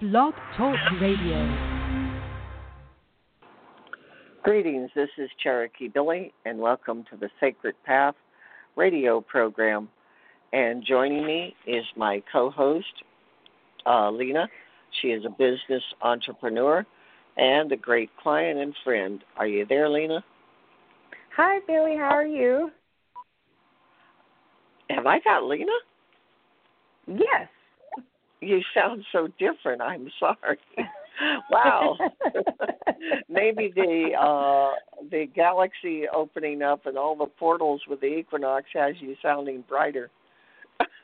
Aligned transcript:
Blog 0.00 0.34
Talk 0.56 0.76
Radio. 1.00 1.56
Greetings, 4.42 4.90
this 4.96 5.08
is 5.18 5.30
Cherokee 5.40 5.86
Billy, 5.86 6.34
and 6.44 6.58
welcome 6.58 7.04
to 7.12 7.16
the 7.16 7.30
Sacred 7.38 7.76
Path 7.86 8.16
radio 8.74 9.20
program. 9.20 9.88
And 10.52 10.84
joining 10.84 11.24
me 11.24 11.54
is 11.64 11.84
my 11.96 12.20
co 12.32 12.50
host, 12.50 13.04
uh, 13.86 14.10
Lena. 14.10 14.48
She 15.00 15.08
is 15.08 15.24
a 15.24 15.30
business 15.30 15.82
entrepreneur 16.02 16.84
and 17.36 17.70
a 17.70 17.76
great 17.76 18.10
client 18.20 18.58
and 18.58 18.74
friend. 18.82 19.22
Are 19.36 19.46
you 19.46 19.64
there, 19.64 19.88
Lena? 19.88 20.24
Hi, 21.36 21.60
Billy. 21.68 21.96
How 21.96 22.10
are 22.10 22.26
you? 22.26 22.72
Have 24.90 25.06
I 25.06 25.20
got 25.20 25.44
Lena? 25.44 25.72
Yes. 27.06 27.48
You 28.44 28.60
sound 28.74 29.04
so 29.12 29.28
different. 29.38 29.80
I'm 29.80 30.08
sorry. 30.18 30.58
wow. 31.50 31.96
Maybe 33.28 33.72
the 33.74 34.10
uh 34.18 34.72
the 35.10 35.26
galaxy 35.34 36.04
opening 36.12 36.62
up 36.62 36.86
and 36.86 36.98
all 36.98 37.16
the 37.16 37.26
portals 37.26 37.82
with 37.88 38.00
the 38.00 38.06
equinox 38.06 38.66
has 38.74 38.94
you 39.00 39.16
sounding 39.22 39.64
brighter. 39.68 40.10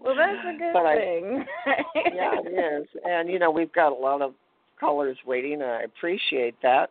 well, 0.00 0.14
that's 0.16 0.46
a 0.46 0.58
good 0.58 0.72
but 0.72 0.94
thing. 0.96 1.44
I, 1.66 1.82
yeah, 2.14 2.34
it 2.44 2.82
is. 2.82 2.88
And 3.04 3.28
you 3.28 3.38
know, 3.38 3.50
we've 3.50 3.72
got 3.72 3.92
a 3.92 3.94
lot 3.94 4.22
of 4.22 4.34
callers 4.78 5.18
waiting 5.26 5.54
and 5.54 5.70
I 5.70 5.82
appreciate 5.82 6.54
that. 6.62 6.90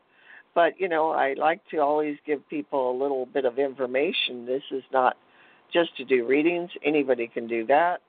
But 0.55 0.79
you 0.79 0.89
know, 0.89 1.09
I 1.11 1.33
like 1.33 1.61
to 1.71 1.77
always 1.77 2.17
give 2.25 2.47
people 2.49 2.91
a 2.91 2.95
little 2.97 3.25
bit 3.25 3.45
of 3.45 3.59
information. 3.59 4.45
This 4.45 4.63
is 4.71 4.83
not 4.91 5.17
just 5.71 5.95
to 5.97 6.05
do 6.05 6.25
readings. 6.25 6.69
Anybody 6.83 7.27
can 7.27 7.47
do 7.47 7.65
that. 7.67 8.01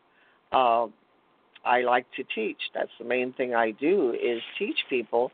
Uh, 0.52 0.87
I 1.64 1.82
like 1.82 2.06
to 2.16 2.24
teach. 2.34 2.59
That's 2.74 2.91
the 2.98 3.05
main 3.05 3.32
thing 3.34 3.55
I 3.55 3.73
do 3.73 4.12
is 4.12 4.40
teach 4.59 4.79
people. 4.88 5.30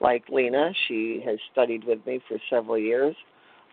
Like 0.00 0.24
Lena, 0.28 0.72
she 0.88 1.22
has 1.24 1.38
studied 1.52 1.84
with 1.84 2.04
me 2.06 2.20
for 2.28 2.38
several 2.50 2.78
years 2.78 3.16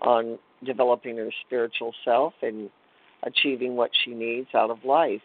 on 0.01 0.37
developing 0.65 1.17
her 1.17 1.29
spiritual 1.45 1.93
self 2.05 2.33
and 2.41 2.69
achieving 3.23 3.75
what 3.75 3.91
she 4.03 4.13
needs 4.13 4.47
out 4.53 4.69
of 4.69 4.83
life. 4.85 5.21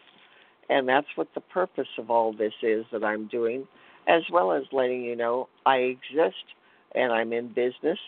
And 0.69 0.87
that's 0.87 1.07
what 1.15 1.27
the 1.33 1.41
purpose 1.41 1.87
of 1.97 2.11
all 2.11 2.33
this 2.33 2.53
is 2.61 2.85
that 2.91 3.03
I'm 3.03 3.27
doing, 3.27 3.67
as 4.07 4.23
well 4.31 4.51
as 4.51 4.63
letting 4.71 5.01
you 5.01 5.15
know 5.15 5.47
I 5.65 5.77
exist 5.77 6.43
and 6.95 7.11
I'm 7.11 7.33
in 7.33 7.47
business. 7.49 7.99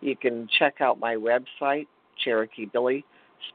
You 0.00 0.16
can 0.16 0.48
check 0.58 0.80
out 0.80 0.98
my 0.98 1.14
website, 1.14 1.86
Cherokee 2.22 2.66
Billy 2.66 3.04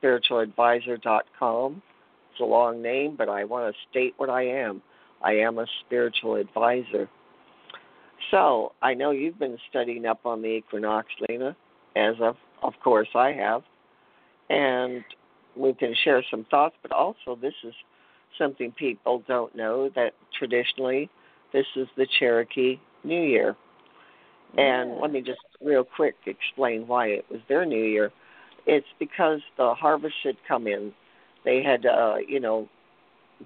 spiritualadvisor.com. 0.01 1.81
It's 2.31 2.41
a 2.41 2.45
long 2.45 2.81
name, 2.81 3.15
but 3.17 3.29
I 3.29 3.43
want 3.43 3.73
to 3.73 3.79
state 3.89 4.13
what 4.17 4.29
I 4.29 4.43
am. 4.43 4.81
I 5.23 5.33
am 5.33 5.57
a 5.57 5.65
spiritual 5.85 6.35
advisor. 6.35 7.09
So 8.31 8.73
I 8.81 8.93
know 8.93 9.11
you've 9.11 9.39
been 9.39 9.57
studying 9.69 10.05
up 10.05 10.25
on 10.25 10.41
the 10.41 10.47
equinox, 10.47 11.07
Lena, 11.27 11.55
as 11.95 12.15
of 12.21 12.35
of 12.63 12.73
course 12.83 13.07
I 13.15 13.31
have, 13.33 13.61
and 14.49 15.03
we 15.55 15.73
can 15.73 15.93
share 16.03 16.23
some 16.29 16.45
thoughts. 16.49 16.75
But 16.81 16.91
also, 16.91 17.35
this 17.39 17.53
is 17.63 17.73
something 18.37 18.71
people 18.71 19.23
don't 19.27 19.55
know 19.55 19.89
that 19.95 20.13
traditionally 20.37 21.09
this 21.53 21.65
is 21.75 21.87
the 21.95 22.07
Cherokee 22.19 22.79
New 23.03 23.21
Year. 23.21 23.55
And 24.57 24.91
Yeah. 24.91 25.01
let 25.01 25.11
me 25.11 25.21
just 25.21 25.41
real 25.61 25.83
quick 25.83 26.15
explain 26.25 26.87
why 26.87 27.07
it 27.07 27.25
was 27.29 27.41
their 27.47 27.65
New 27.65 27.83
Year 27.83 28.11
it's 28.67 28.87
because 28.99 29.39
the 29.57 29.73
harvest 29.73 30.15
had 30.23 30.35
come 30.47 30.67
in. 30.67 30.93
They 31.45 31.63
had, 31.63 31.85
uh, 31.85 32.17
you 32.27 32.39
know, 32.39 32.67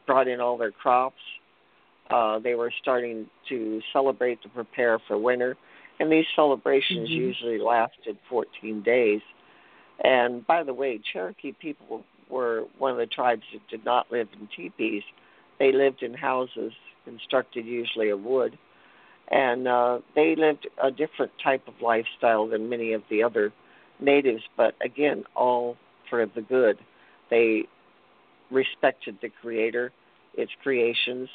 brought 0.07 0.27
in 0.27 0.41
all 0.41 0.57
their 0.57 0.71
crops. 0.71 1.21
Uh, 2.09 2.39
they 2.39 2.55
were 2.55 2.73
starting 2.81 3.27
to 3.47 3.81
celebrate 3.93 4.41
to 4.41 4.49
prepare 4.49 4.99
for 5.07 5.17
winter, 5.17 5.55
and 5.99 6.11
these 6.11 6.25
celebrations 6.35 7.09
Mhm. 7.09 7.15
usually 7.15 7.59
lasted 7.59 8.17
14 8.27 8.81
days. 8.81 9.21
And 9.99 10.45
by 10.47 10.63
the 10.63 10.73
way, 10.73 10.97
Cherokee 10.97 11.51
people 11.53 12.03
were 12.27 12.65
one 12.79 12.91
of 12.91 12.97
the 12.97 13.05
tribes 13.05 13.43
that 13.53 13.65
did 13.67 13.85
not 13.85 14.11
live 14.11 14.27
in 14.33 14.47
teepees. 14.47 15.03
They 15.59 15.71
lived 15.71 16.01
in 16.01 16.15
houses 16.15 16.73
constructed 17.05 17.65
usually 17.65 18.09
of 18.09 18.25
wood, 18.25 18.57
and 19.27 19.67
uh, 19.67 19.99
they 20.15 20.35
lived 20.35 20.67
a 20.79 20.89
different 20.89 21.37
type 21.37 21.67
of 21.67 21.81
lifestyle 21.81 22.47
than 22.47 22.67
many 22.67 22.93
of 22.93 23.07
the 23.09 23.21
other 23.21 23.53
natives, 24.01 24.43
but 24.57 24.75
again, 24.83 25.23
all 25.35 25.77
for 26.09 26.25
the 26.25 26.41
good. 26.41 26.77
They 27.29 27.63
respected 28.49 29.17
the 29.21 29.29
Creator, 29.41 29.91
its 30.35 30.51
creations, 30.61 31.29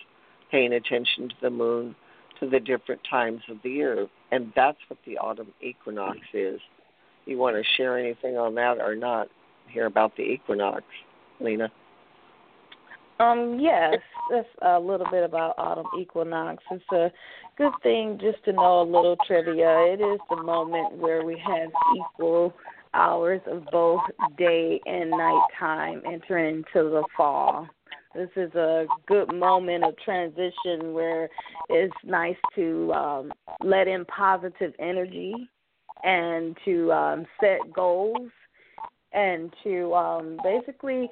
paying 0.51 0.73
attention 0.73 1.29
to 1.29 1.35
the 1.41 1.51
moon, 1.51 1.97
to 2.41 2.49
the 2.49 2.61
different 2.61 3.01
times 3.09 3.43
of 3.49 3.59
the 3.63 3.71
year. 3.71 4.07
And 4.31 4.53
that's 4.55 4.79
what 4.89 4.99
the 5.07 5.19
autumn 5.19 5.53
equinox 5.61 6.19
is. 6.35 6.61
You 7.25 7.39
want 7.39 7.57
to 7.57 7.63
share 7.77 7.99
anything 7.99 8.37
on 8.37 8.55
that 8.57 8.79
or 8.79 8.95
not? 8.95 9.29
Hear 9.69 9.87
about 9.87 10.17
the 10.17 10.23
equinox, 10.23 10.85
Lena? 11.41 11.71
Um, 13.19 13.59
yes, 13.61 13.95
that's 14.31 14.49
a 14.63 14.79
little 14.79 15.07
bit 15.11 15.25
about 15.25 15.55
autumn 15.59 15.87
equinox. 15.99 16.63
It's 16.71 16.85
a 16.93 17.11
good 17.57 17.73
thing 17.83 18.19
just 18.21 18.45
to 18.45 18.53
know 18.53 18.83
a 18.83 18.85
little 18.85 19.17
trivia. 19.27 19.93
It 19.93 20.01
is 20.01 20.21
the 20.29 20.43
moment 20.43 20.99
where 20.99 21.25
we 21.25 21.39
have 21.39 21.71
equal 21.97 22.53
hours 22.93 23.41
of 23.47 23.65
both 23.73 24.01
day 24.37 24.81
and 24.85 25.11
night 25.11 25.47
time 25.59 26.03
entering 26.07 26.57
into 26.57 26.91
the 26.91 27.05
fall. 27.17 27.67
This 28.15 28.31
is 28.37 28.55
a 28.55 28.87
good 29.07 29.35
moment 29.35 29.85
of 29.85 29.95
transition 29.99 30.93
where 30.93 31.29
it's 31.69 31.95
nice 32.05 32.37
to 32.55 32.93
um, 32.93 33.33
let 33.63 33.89
in 33.89 34.05
positive 34.07 34.73
energy 34.79 35.35
and 36.03 36.57
to 36.65 36.93
um, 36.93 37.27
set 37.41 37.59
goals 37.75 38.31
and 39.13 39.53
to 39.65 39.95
um, 39.95 40.39
basically 40.43 41.11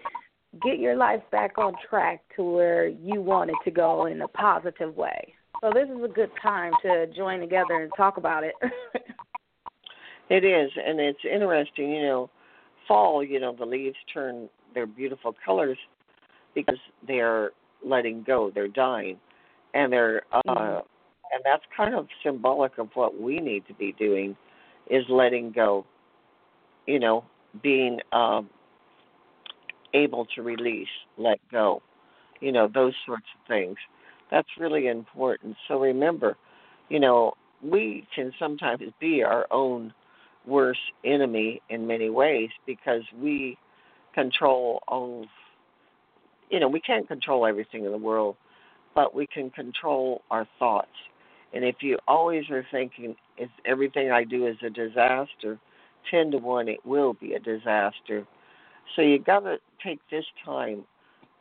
get 0.63 0.79
your 0.79 0.97
life 0.97 1.23
back 1.31 1.59
on 1.59 1.75
track 1.89 2.23
to 2.37 2.43
where 2.43 2.87
you 2.87 3.21
want 3.21 3.51
it 3.51 3.57
to 3.65 3.71
go 3.71 4.07
in 4.07 4.23
a 4.23 4.29
positive 4.29 4.97
way. 4.97 5.35
So 5.61 5.71
this 5.73 5.89
is 5.89 6.03
a 6.05 6.09
good 6.09 6.31
time 6.43 6.73
to 6.83 7.07
join 7.09 7.41
together 7.41 7.83
and 7.83 7.93
talk 7.97 8.17
about 8.17 8.45
it. 8.45 8.55
It 10.31 10.45
is, 10.45 10.71
and 10.85 10.99
it's 11.01 11.19
interesting. 11.31 11.91
You 11.91 12.03
know, 12.03 12.31
fall. 12.89 13.23
You 13.23 13.41
know, 13.41 13.55
the 13.55 13.67
leaves 13.67 13.97
turn 14.13 14.49
their 14.75 14.87
beautiful 14.87 15.35
colors 15.45 15.79
because 16.55 16.79
they're 17.07 17.51
letting 17.85 18.23
go. 18.23 18.51
They're 18.55 18.69
dying, 18.69 19.19
and 19.75 19.93
they're 19.93 20.23
uh, 20.33 20.41
Mhm. 20.47 20.85
and 21.33 21.43
that's 21.45 21.65
kind 21.77 21.95
of 21.95 22.09
symbolic 22.23 22.79
of 22.79 22.89
what 22.95 23.21
we 23.21 23.39
need 23.39 23.67
to 23.67 23.75
be 23.75 23.93
doing, 23.93 24.37
is 24.89 25.05
letting 25.09 25.51
go. 25.51 25.85
You 26.87 27.01
know, 27.01 27.25
being 27.63 28.01
um, 28.13 28.49
able 29.95 30.27
to 30.35 30.43
release, 30.43 30.89
let 31.17 31.39
go. 31.51 31.83
You 32.41 32.53
know, 32.53 32.69
those 32.73 32.95
sorts 33.07 33.27
of 33.35 33.49
things. 33.49 33.77
That's 34.31 34.49
really 34.59 34.89
important. 34.89 35.57
So 35.69 35.81
remember, 35.81 36.37
you 36.89 37.01
know, 37.01 37.35
we 37.63 38.07
can 38.15 38.33
sometimes 38.39 38.83
be 39.01 39.23
our 39.23 39.47
own 39.51 39.95
worst 40.47 40.81
enemy 41.05 41.63
in 41.71 41.87
many 41.87 42.11
ways 42.11 42.51
because 42.67 43.03
we 43.19 43.57
control 44.15 44.83
all 44.87 45.27
you 46.51 46.61
know 46.61 46.69
we 46.69 46.81
can't 46.81 47.09
control 47.09 47.47
everything 47.47 47.85
in 47.85 47.91
the 47.91 47.99
world 47.99 48.37
but 48.95 49.15
we 49.15 49.27
can 49.27 49.51
control 49.51 50.23
our 50.31 50.47
thoughts 50.59 50.89
and 51.55 51.65
if 51.65 51.77
you 51.81 51.99
always 52.07 52.49
are 52.51 52.65
thinking 52.71 53.17
if 53.39 53.49
everything 53.65 54.11
i 54.11 54.23
do 54.23 54.47
is 54.47 54.57
a 54.63 54.71
disaster 54.71 55.59
10 56.11 56.33
to 56.33 56.39
1 56.39 56.69
it 56.69 56.85
will 56.85 57.15
be 57.15 57.33
a 57.33 57.41
disaster 57.41 58.27
so 58.95 59.03
you 59.03 59.19
got 59.19 59.41
to 59.41 59.57
take 59.83 60.01
this 60.11 60.25
time 60.45 60.85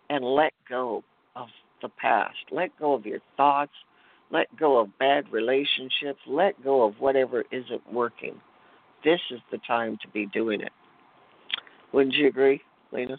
and 0.10 0.24
let 0.24 0.54
go 0.70 1.04
of 1.36 1.48
the 1.82 1.90
past 1.90 2.38
let 2.52 2.78
go 2.80 2.94
of 2.94 3.06
your 3.06 3.20
thoughts 3.38 3.72
let 4.32 4.48
go 4.58 4.80
of 4.80 4.98
bad 5.00 5.26
relationships 5.32 6.20
let 6.28 6.62
go 6.64 6.84
of 6.84 6.94
whatever 7.00 7.44
isn't 7.52 7.82
working 7.92 8.40
this 9.04 9.20
is 9.32 9.40
the 9.52 9.58
time 9.60 9.98
to 10.02 10.08
be 10.10 10.26
doing 10.28 10.62
it. 10.62 10.72
Wouldn't 11.92 12.16
you 12.16 12.28
agree, 12.28 12.62
Lena? 12.92 13.18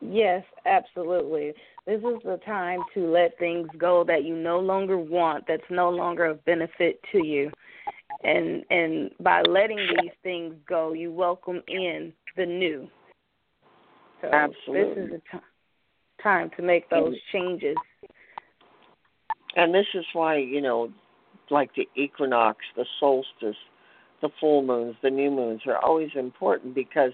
yes, 0.00 0.44
absolutely. 0.66 1.52
This 1.86 1.98
is 1.98 2.22
the 2.24 2.40
time 2.44 2.80
to 2.94 3.10
let 3.10 3.38
things 3.38 3.68
go 3.78 4.04
that 4.04 4.24
you 4.24 4.36
no 4.36 4.58
longer 4.58 4.98
want, 4.98 5.44
that's 5.46 5.62
no 5.70 5.90
longer 5.90 6.24
of 6.24 6.44
benefit 6.44 7.00
to 7.12 7.24
you. 7.24 7.50
And 8.24 8.64
and 8.70 9.10
by 9.20 9.42
letting 9.42 9.78
these 9.78 10.12
things 10.22 10.54
go, 10.68 10.92
you 10.92 11.10
welcome 11.12 11.62
in 11.68 12.12
the 12.36 12.46
new. 12.46 12.88
So 14.22 14.28
Absolutely. 14.32 15.02
this 15.02 15.04
is 15.04 15.10
the 15.10 15.22
time 15.30 15.42
time 16.22 16.50
to 16.56 16.62
make 16.62 16.88
those 16.88 17.14
changes. 17.32 17.76
And 19.56 19.74
this 19.74 19.86
is 19.94 20.04
why, 20.12 20.36
you 20.36 20.60
know, 20.60 20.90
like 21.50 21.74
the 21.74 21.88
equinox, 21.96 22.58
the 22.76 22.86
solstice, 22.98 23.56
the 24.22 24.30
full 24.40 24.62
moons, 24.62 24.94
the 25.02 25.10
new 25.10 25.30
moons 25.30 25.62
are 25.66 25.78
always 25.78 26.10
important 26.14 26.74
because 26.74 27.12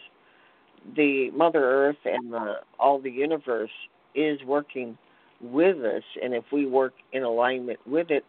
the 0.94 1.30
Mother 1.30 1.64
Earth 1.64 1.96
and 2.04 2.32
the, 2.32 2.56
all 2.78 3.00
the 3.00 3.10
universe 3.10 3.70
is 4.14 4.38
working 4.44 4.96
with 5.40 5.78
us, 5.78 6.02
and 6.22 6.34
if 6.34 6.44
we 6.52 6.66
work 6.66 6.94
in 7.12 7.22
alignment 7.22 7.78
with 7.86 8.10
it, 8.10 8.24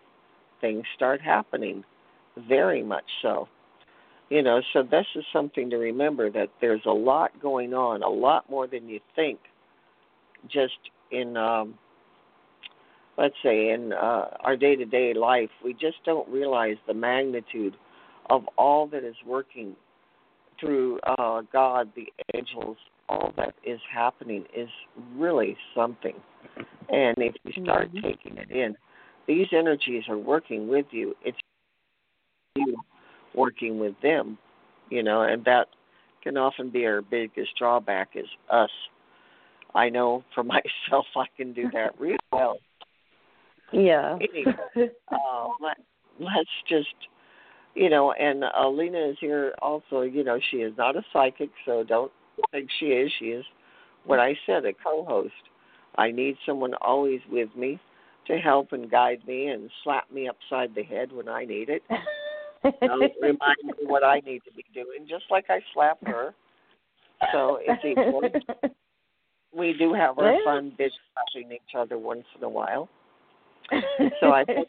things 0.61 0.83
start 0.95 1.21
happening. 1.21 1.83
Very 2.47 2.83
much 2.83 3.05
so. 3.21 3.47
You 4.29 4.43
know, 4.43 4.61
so 4.73 4.83
this 4.83 5.05
is 5.15 5.23
something 5.33 5.71
to 5.71 5.77
remember 5.77 6.29
that 6.29 6.49
there's 6.61 6.85
a 6.85 6.91
lot 6.91 7.31
going 7.41 7.73
on, 7.73 8.03
a 8.03 8.09
lot 8.09 8.47
more 8.49 8.67
than 8.67 8.87
you 8.87 8.99
think, 9.15 9.39
just 10.47 10.77
in, 11.11 11.35
um, 11.35 11.73
let's 13.17 13.33
say, 13.41 13.71
in 13.71 13.91
uh, 13.91 14.27
our 14.41 14.55
day 14.55 14.75
to 14.75 14.85
day 14.85 15.15
life. 15.15 15.49
We 15.63 15.73
just 15.73 15.97
don't 16.05 16.29
realize 16.29 16.77
the 16.87 16.93
magnitude 16.93 17.75
of 18.29 18.43
all 18.55 18.85
that 18.87 19.03
is 19.03 19.15
working 19.25 19.75
through 20.59 20.99
uh, 21.07 21.41
God, 21.51 21.89
the 21.95 22.07
angels, 22.35 22.77
all 23.07 23.33
that 23.37 23.55
is 23.65 23.79
happening 23.91 24.45
is 24.55 24.69
really 25.15 25.57
something. 25.75 26.13
And 26.89 27.17
if 27.17 27.33
you 27.43 27.63
start 27.63 27.91
mm-hmm. 27.91 28.05
taking 28.05 28.37
it 28.37 28.51
in, 28.51 28.75
these 29.27 29.47
energies 29.51 30.03
are 30.09 30.17
working 30.17 30.67
with 30.67 30.85
you. 30.91 31.15
It's 31.23 31.37
you 32.55 32.75
working 33.35 33.79
with 33.79 33.95
them, 34.01 34.37
you 34.89 35.03
know, 35.03 35.21
and 35.21 35.43
that 35.45 35.67
can 36.23 36.37
often 36.37 36.69
be 36.69 36.85
our 36.85 37.01
biggest 37.01 37.51
drawback 37.57 38.09
is 38.15 38.27
us. 38.49 38.69
I 39.75 39.89
know 39.89 40.23
for 40.33 40.43
myself, 40.55 41.05
I 41.15 41.25
can 41.37 41.53
do 41.53 41.69
that 41.73 41.99
really 41.99 42.17
well. 42.31 42.57
Yeah. 43.71 44.15
Anyway, 44.15 44.53
uh, 45.11 45.47
let, 45.61 45.77
let's 46.19 46.49
just 46.67 46.87
you 47.75 47.89
know, 47.89 48.11
and 48.11 48.43
Alina 48.43 49.09
is 49.09 49.17
here 49.21 49.53
also. 49.61 50.01
You 50.01 50.23
know, 50.23 50.39
she 50.51 50.57
is 50.57 50.73
not 50.77 50.95
a 50.95 51.03
psychic, 51.13 51.49
so 51.65 51.83
don't 51.83 52.11
think 52.51 52.69
she 52.79 52.87
is. 52.87 53.11
She 53.19 53.25
is 53.25 53.45
what 54.05 54.19
I 54.19 54.37
said, 54.45 54.65
a 54.65 54.73
co-host. 54.73 55.33
I 55.97 56.11
need 56.11 56.37
someone 56.45 56.73
always 56.81 57.21
with 57.31 57.49
me 57.55 57.79
to 58.27 58.37
help 58.37 58.73
and 58.73 58.89
guide 58.89 59.21
me 59.27 59.47
and 59.47 59.69
slap 59.83 60.11
me 60.11 60.27
upside 60.27 60.75
the 60.75 60.83
head 60.83 61.11
when 61.11 61.27
I 61.27 61.45
need 61.45 61.69
it. 61.69 61.83
remind 62.63 63.57
me 63.63 63.73
what 63.85 64.03
I 64.03 64.21
need 64.25 64.41
to 64.45 64.53
be 64.53 64.65
doing, 64.73 65.07
just 65.07 65.25
like 65.29 65.45
I 65.49 65.59
slap 65.73 65.97
her. 66.05 66.33
So 67.33 67.59
it's 67.61 67.83
equal. 67.85 68.21
We 69.51 69.73
do 69.79 69.93
have 69.93 70.19
our 70.19 70.37
fun 70.45 70.73
bitch 70.79 70.91
slapping 71.33 71.51
each 71.51 71.75
other 71.75 71.97
once 71.97 72.25
in 72.37 72.43
a 72.43 72.49
while. 72.49 72.87
So 74.19 74.31
I 74.31 74.45
think 74.45 74.67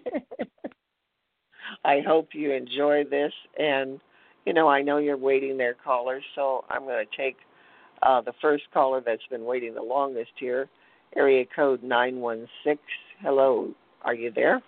I 1.84 2.00
hope 2.06 2.30
you 2.32 2.52
enjoy 2.52 3.04
this. 3.04 3.32
And, 3.58 4.00
you 4.46 4.52
know, 4.52 4.68
I 4.68 4.82
know 4.82 4.98
you're 4.98 5.16
waiting 5.16 5.56
there, 5.56 5.74
callers, 5.74 6.22
so 6.34 6.64
I'm 6.70 6.84
going 6.84 7.04
to 7.04 7.16
take 7.16 7.36
uh, 8.02 8.20
the 8.22 8.32
first 8.40 8.64
caller 8.72 9.02
that's 9.04 9.26
been 9.30 9.44
waiting 9.44 9.74
the 9.74 9.82
longest 9.82 10.32
here, 10.38 10.68
area 11.16 11.44
code 11.54 11.82
916. 11.82 12.78
Hello, 13.20 13.72
are 14.02 14.14
you 14.14 14.32
there? 14.34 14.62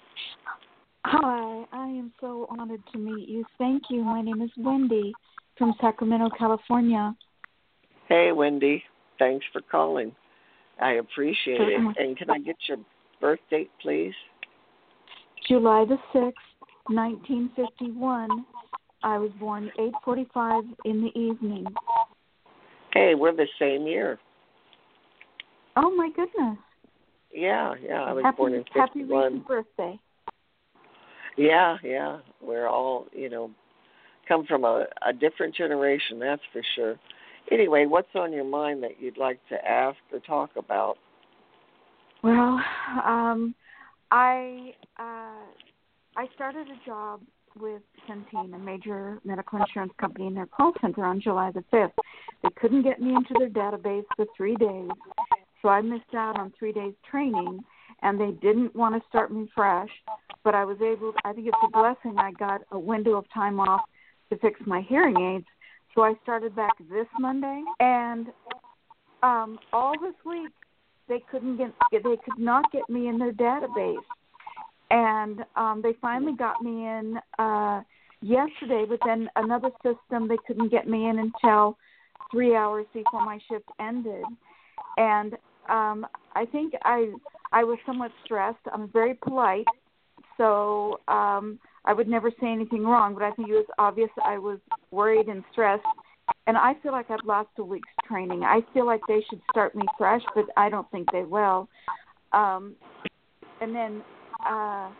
Hi, 1.04 1.64
I 1.72 1.86
am 1.86 2.12
so 2.20 2.46
honored 2.48 2.82
to 2.92 2.98
meet 2.98 3.28
you. 3.28 3.44
Thank 3.58 3.84
you. 3.90 4.02
My 4.04 4.22
name 4.22 4.40
is 4.40 4.50
Wendy 4.56 5.12
from 5.58 5.74
Sacramento, 5.80 6.30
California. 6.38 7.14
Hey, 8.08 8.30
Wendy. 8.32 8.84
Thanks 9.18 9.44
for 9.52 9.62
calling. 9.62 10.14
I 10.80 10.92
appreciate 10.92 11.60
it. 11.60 11.96
And 11.98 12.16
can 12.16 12.30
I 12.30 12.38
get 12.38 12.56
your 12.68 12.78
birth 13.20 13.40
date, 13.50 13.70
please? 13.80 14.14
July 15.48 15.84
the 15.84 15.98
6th, 16.14 16.32
1951. 16.88 18.46
I 19.02 19.18
was 19.18 19.30
born 19.40 19.72
8:45 19.78 20.62
in 20.84 21.02
the 21.02 21.18
evening. 21.18 21.66
Hey, 22.92 23.14
we're 23.16 23.34
the 23.34 23.48
same 23.58 23.86
year. 23.86 24.20
Oh 25.76 25.94
my 25.96 26.10
goodness. 26.14 26.58
Yeah, 27.34 27.74
yeah. 27.82 28.02
I 28.02 28.12
was 28.12 28.24
happy, 28.24 28.36
born 28.36 28.54
in 28.54 28.64
51. 28.72 29.32
Happy 29.32 29.44
birthday. 29.48 29.98
Yeah, 31.36 31.76
yeah. 31.82 32.18
We're 32.40 32.68
all, 32.68 33.06
you 33.12 33.28
know, 33.28 33.50
come 34.28 34.46
from 34.46 34.64
a, 34.64 34.86
a 35.06 35.12
different 35.12 35.54
generation, 35.54 36.18
that's 36.18 36.42
for 36.52 36.62
sure. 36.74 36.96
Anyway, 37.50 37.86
what's 37.86 38.14
on 38.14 38.32
your 38.32 38.44
mind 38.44 38.82
that 38.82 39.00
you'd 39.00 39.18
like 39.18 39.40
to 39.48 39.56
ask 39.68 39.98
or 40.12 40.20
talk 40.20 40.50
about? 40.56 40.96
Well, 42.22 42.60
um, 43.04 43.54
I 44.10 44.74
uh, 44.98 45.44
I 46.16 46.26
started 46.34 46.68
a 46.68 46.86
job 46.86 47.20
with 47.58 47.82
Centene, 48.08 48.54
a 48.54 48.58
major 48.58 49.18
medical 49.24 49.58
insurance 49.58 49.92
company, 49.98 50.26
in 50.26 50.34
their 50.34 50.46
call 50.46 50.72
center 50.80 51.04
on 51.04 51.20
July 51.20 51.50
the 51.50 51.64
5th. 51.72 51.92
They 52.42 52.48
couldn't 52.60 52.82
get 52.82 53.00
me 53.00 53.14
into 53.14 53.34
their 53.38 53.50
database 53.50 54.04
for 54.16 54.26
three 54.36 54.56
days, 54.56 54.88
so 55.60 55.68
I 55.68 55.80
missed 55.80 56.14
out 56.14 56.38
on 56.38 56.52
three 56.58 56.72
days 56.72 56.94
training, 57.10 57.60
and 58.02 58.20
they 58.20 58.32
didn't 58.40 58.74
want 58.74 58.94
to 58.94 59.08
start 59.08 59.32
me 59.32 59.48
fresh. 59.54 59.90
But 60.44 60.54
I 60.54 60.64
was 60.64 60.76
able, 60.80 61.12
I 61.24 61.32
think 61.32 61.46
it's 61.46 61.56
a 61.64 61.70
blessing, 61.70 62.18
I 62.18 62.32
got 62.32 62.62
a 62.72 62.78
window 62.78 63.16
of 63.16 63.24
time 63.32 63.60
off 63.60 63.82
to 64.30 64.38
fix 64.38 64.60
my 64.66 64.80
hearing 64.88 65.20
aids. 65.20 65.46
So 65.94 66.02
I 66.02 66.14
started 66.22 66.56
back 66.56 66.72
this 66.90 67.06
Monday, 67.20 67.62
and 67.78 68.28
um, 69.22 69.58
all 69.72 69.92
this 70.00 70.14
week 70.24 70.50
they 71.08 71.22
couldn't 71.30 71.58
get, 71.58 71.72
they 71.92 72.00
could 72.00 72.38
not 72.38 72.72
get 72.72 72.88
me 72.88 73.08
in 73.08 73.18
their 73.18 73.32
database 73.32 73.96
and 74.92 75.44
um, 75.56 75.80
they 75.82 75.94
finally 76.00 76.34
got 76.36 76.62
me 76.62 76.86
in 76.86 77.18
uh, 77.38 77.80
yesterday. 78.20 78.84
But 78.88 79.00
then 79.04 79.28
another 79.36 79.70
system 79.82 80.28
they 80.28 80.36
couldn't 80.46 80.70
get 80.70 80.86
me 80.86 81.08
in 81.08 81.18
until 81.18 81.78
three 82.30 82.54
hours 82.54 82.86
before 82.92 83.24
my 83.24 83.38
shift 83.50 83.68
ended, 83.80 84.24
and 84.98 85.34
um, 85.68 86.06
I 86.34 86.44
think 86.52 86.74
I 86.82 87.12
I 87.52 87.64
was 87.64 87.78
somewhat 87.86 88.10
stressed. 88.24 88.58
I'm 88.72 88.88
very 88.88 89.14
polite, 89.14 89.66
so 90.36 91.00
um, 91.08 91.58
I 91.84 91.92
would 91.92 92.08
never 92.08 92.30
say 92.40 92.48
anything 92.48 92.84
wrong. 92.84 93.14
But 93.14 93.24
I 93.24 93.32
think 93.32 93.48
it 93.48 93.52
was 93.54 93.66
obvious 93.78 94.10
I 94.24 94.38
was 94.38 94.58
worried 94.90 95.28
and 95.28 95.44
stressed. 95.52 95.84
And 96.46 96.56
I 96.56 96.74
feel 96.82 96.92
like 96.92 97.10
I've 97.10 97.24
lost 97.24 97.50
a 97.58 97.64
week's 97.64 97.88
training. 98.06 98.42
I 98.42 98.60
feel 98.72 98.86
like 98.86 99.00
they 99.06 99.24
should 99.28 99.40
start 99.50 99.74
me 99.74 99.82
fresh, 99.98 100.22
but 100.34 100.46
I 100.56 100.68
don't 100.68 100.90
think 100.90 101.10
they 101.12 101.24
will. 101.24 101.68
Um, 102.32 102.74
and 103.60 103.74
then 103.74 104.02
uh, 104.46 104.90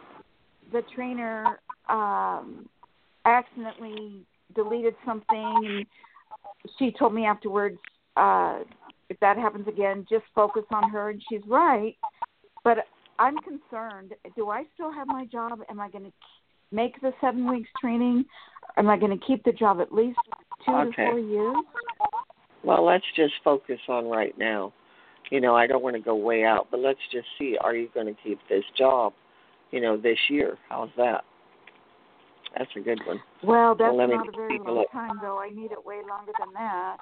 the 0.72 0.82
trainer 0.94 1.58
um, 1.88 2.69
accidentally 3.25 4.25
deleted 4.54 4.94
something, 5.06 5.26
and 5.66 5.87
she 6.78 6.93
told 6.93 7.14
me 7.14 7.25
afterwards, 7.25 7.78
uh, 8.16 8.60
if 9.08 9.19
that 9.20 9.37
happens 9.37 9.66
again, 9.69 10.06
just 10.08 10.25
focus 10.34 10.64
on 10.70 10.90
her. 10.90 11.10
And 11.10 11.22
she's 11.28 11.43
right, 11.46 11.96
but 12.64 12.79
I'm 13.19 13.37
concerned. 13.38 14.14
Do 14.37 14.50
I 14.50 14.64
still 14.75 14.92
have 14.92 15.07
my 15.07 15.26
job? 15.26 15.61
Am 15.69 15.81
I 15.81 15.90
going 15.90 16.04
to 16.04 16.12
make 16.71 17.00
the 17.00 17.12
seven 17.21 17.50
weeks 17.50 17.69
training? 17.81 18.25
Am 18.76 18.88
I 18.88 18.97
going 18.99 19.16
to 19.16 19.25
keep 19.25 19.45
the 19.45 19.52
job 19.52 19.81
at 19.81 19.92
least 19.92 20.19
two 20.64 20.73
okay. 20.73 20.90
to 20.90 21.11
four 21.11 21.19
years? 21.19 21.57
Well, 22.64 22.85
let's 22.85 23.04
just 23.16 23.35
focus 23.45 23.81
on 23.88 24.07
right 24.07 24.37
now. 24.38 24.73
You 25.31 25.40
know, 25.40 25.54
I 25.57 25.66
don't 25.66 25.83
want 25.83 25.97
to 25.97 26.02
go 26.02 26.14
way 26.14 26.45
out, 26.45 26.69
but 26.71 26.81
let's 26.81 27.00
just 27.11 27.26
see 27.38 27.57
are 27.61 27.75
you 27.75 27.88
going 27.95 28.07
to 28.07 28.16
keep 28.23 28.38
this 28.49 28.64
job? 28.76 29.12
you 29.73 29.81
know, 29.81 29.97
this 29.97 30.19
year. 30.31 30.57
How's 30.69 30.90
that? 30.97 31.25
That's 32.57 32.71
a 32.76 32.81
good 32.81 33.00
one. 33.07 33.19
Well, 33.42 33.75
that's 33.75 33.92
well, 33.95 34.07
not 34.07 34.28
a 34.28 34.31
very 34.31 34.59
long 34.59 34.85
time, 34.92 35.19
though. 35.21 35.38
I 35.38 35.49
need 35.49 35.73
it 35.73 35.85
way 35.85 36.00
longer 36.09 36.33
than 36.38 36.52
that. 36.54 36.99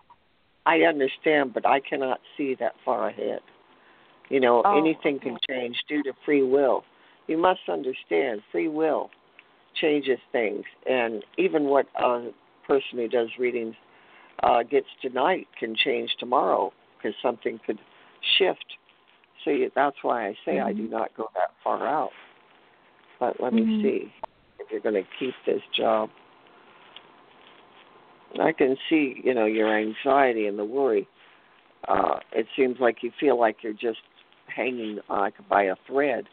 I 0.64 0.82
understand, 0.82 1.52
but 1.52 1.66
I 1.66 1.80
cannot 1.80 2.20
see 2.36 2.56
that 2.60 2.74
far 2.84 3.08
ahead. 3.08 3.40
You 4.30 4.40
know, 4.40 4.62
oh, 4.64 4.78
anything 4.78 5.16
okay. 5.16 5.30
can 5.30 5.38
change 5.48 5.76
due 5.88 6.02
to 6.04 6.12
free 6.24 6.42
will. 6.42 6.84
You 7.26 7.36
must 7.36 7.60
understand, 7.68 8.40
free 8.50 8.68
will 8.68 9.10
changes 9.80 10.18
things, 10.32 10.64
and 10.88 11.22
even 11.38 11.64
what 11.64 11.86
a 11.96 12.30
person 12.66 12.96
who 12.98 13.08
does 13.08 13.28
readings 13.38 13.74
uh, 14.42 14.62
gets 14.62 14.86
tonight 15.02 15.46
can 15.58 15.76
change 15.76 16.10
tomorrow 16.18 16.72
because 16.96 17.14
something 17.22 17.60
could 17.66 17.78
shift. 18.38 18.64
So 19.44 19.50
you, 19.50 19.70
that's 19.74 19.96
why 20.02 20.28
I 20.28 20.34
say 20.44 20.52
mm-hmm. 20.52 20.66
I 20.66 20.72
do 20.72 20.82
mm-hmm. 20.84 20.92
not 20.92 21.16
go 21.16 21.28
that 21.34 21.50
far 21.62 21.86
out. 21.86 22.10
But 23.18 23.36
let 23.40 23.52
mm-hmm. 23.52 23.82
me 23.82 23.82
see 23.82 24.12
if 24.58 24.70
you're 24.70 24.80
going 24.80 25.02
to 25.02 25.08
keep 25.18 25.34
this 25.46 25.62
job. 25.76 26.10
I 28.40 28.52
can 28.52 28.76
see, 28.88 29.20
you 29.24 29.34
know, 29.34 29.46
your 29.46 29.76
anxiety 29.76 30.46
and 30.46 30.58
the 30.58 30.64
worry. 30.64 31.08
Uh, 31.88 32.18
it 32.32 32.46
seems 32.56 32.76
like 32.80 32.98
you 33.02 33.10
feel 33.18 33.38
like 33.38 33.56
you're 33.62 33.72
just 33.72 33.98
hanging 34.54 34.98
uh, 35.08 35.20
like 35.20 35.34
by 35.48 35.64
a 35.64 35.76
thread, 35.86 36.24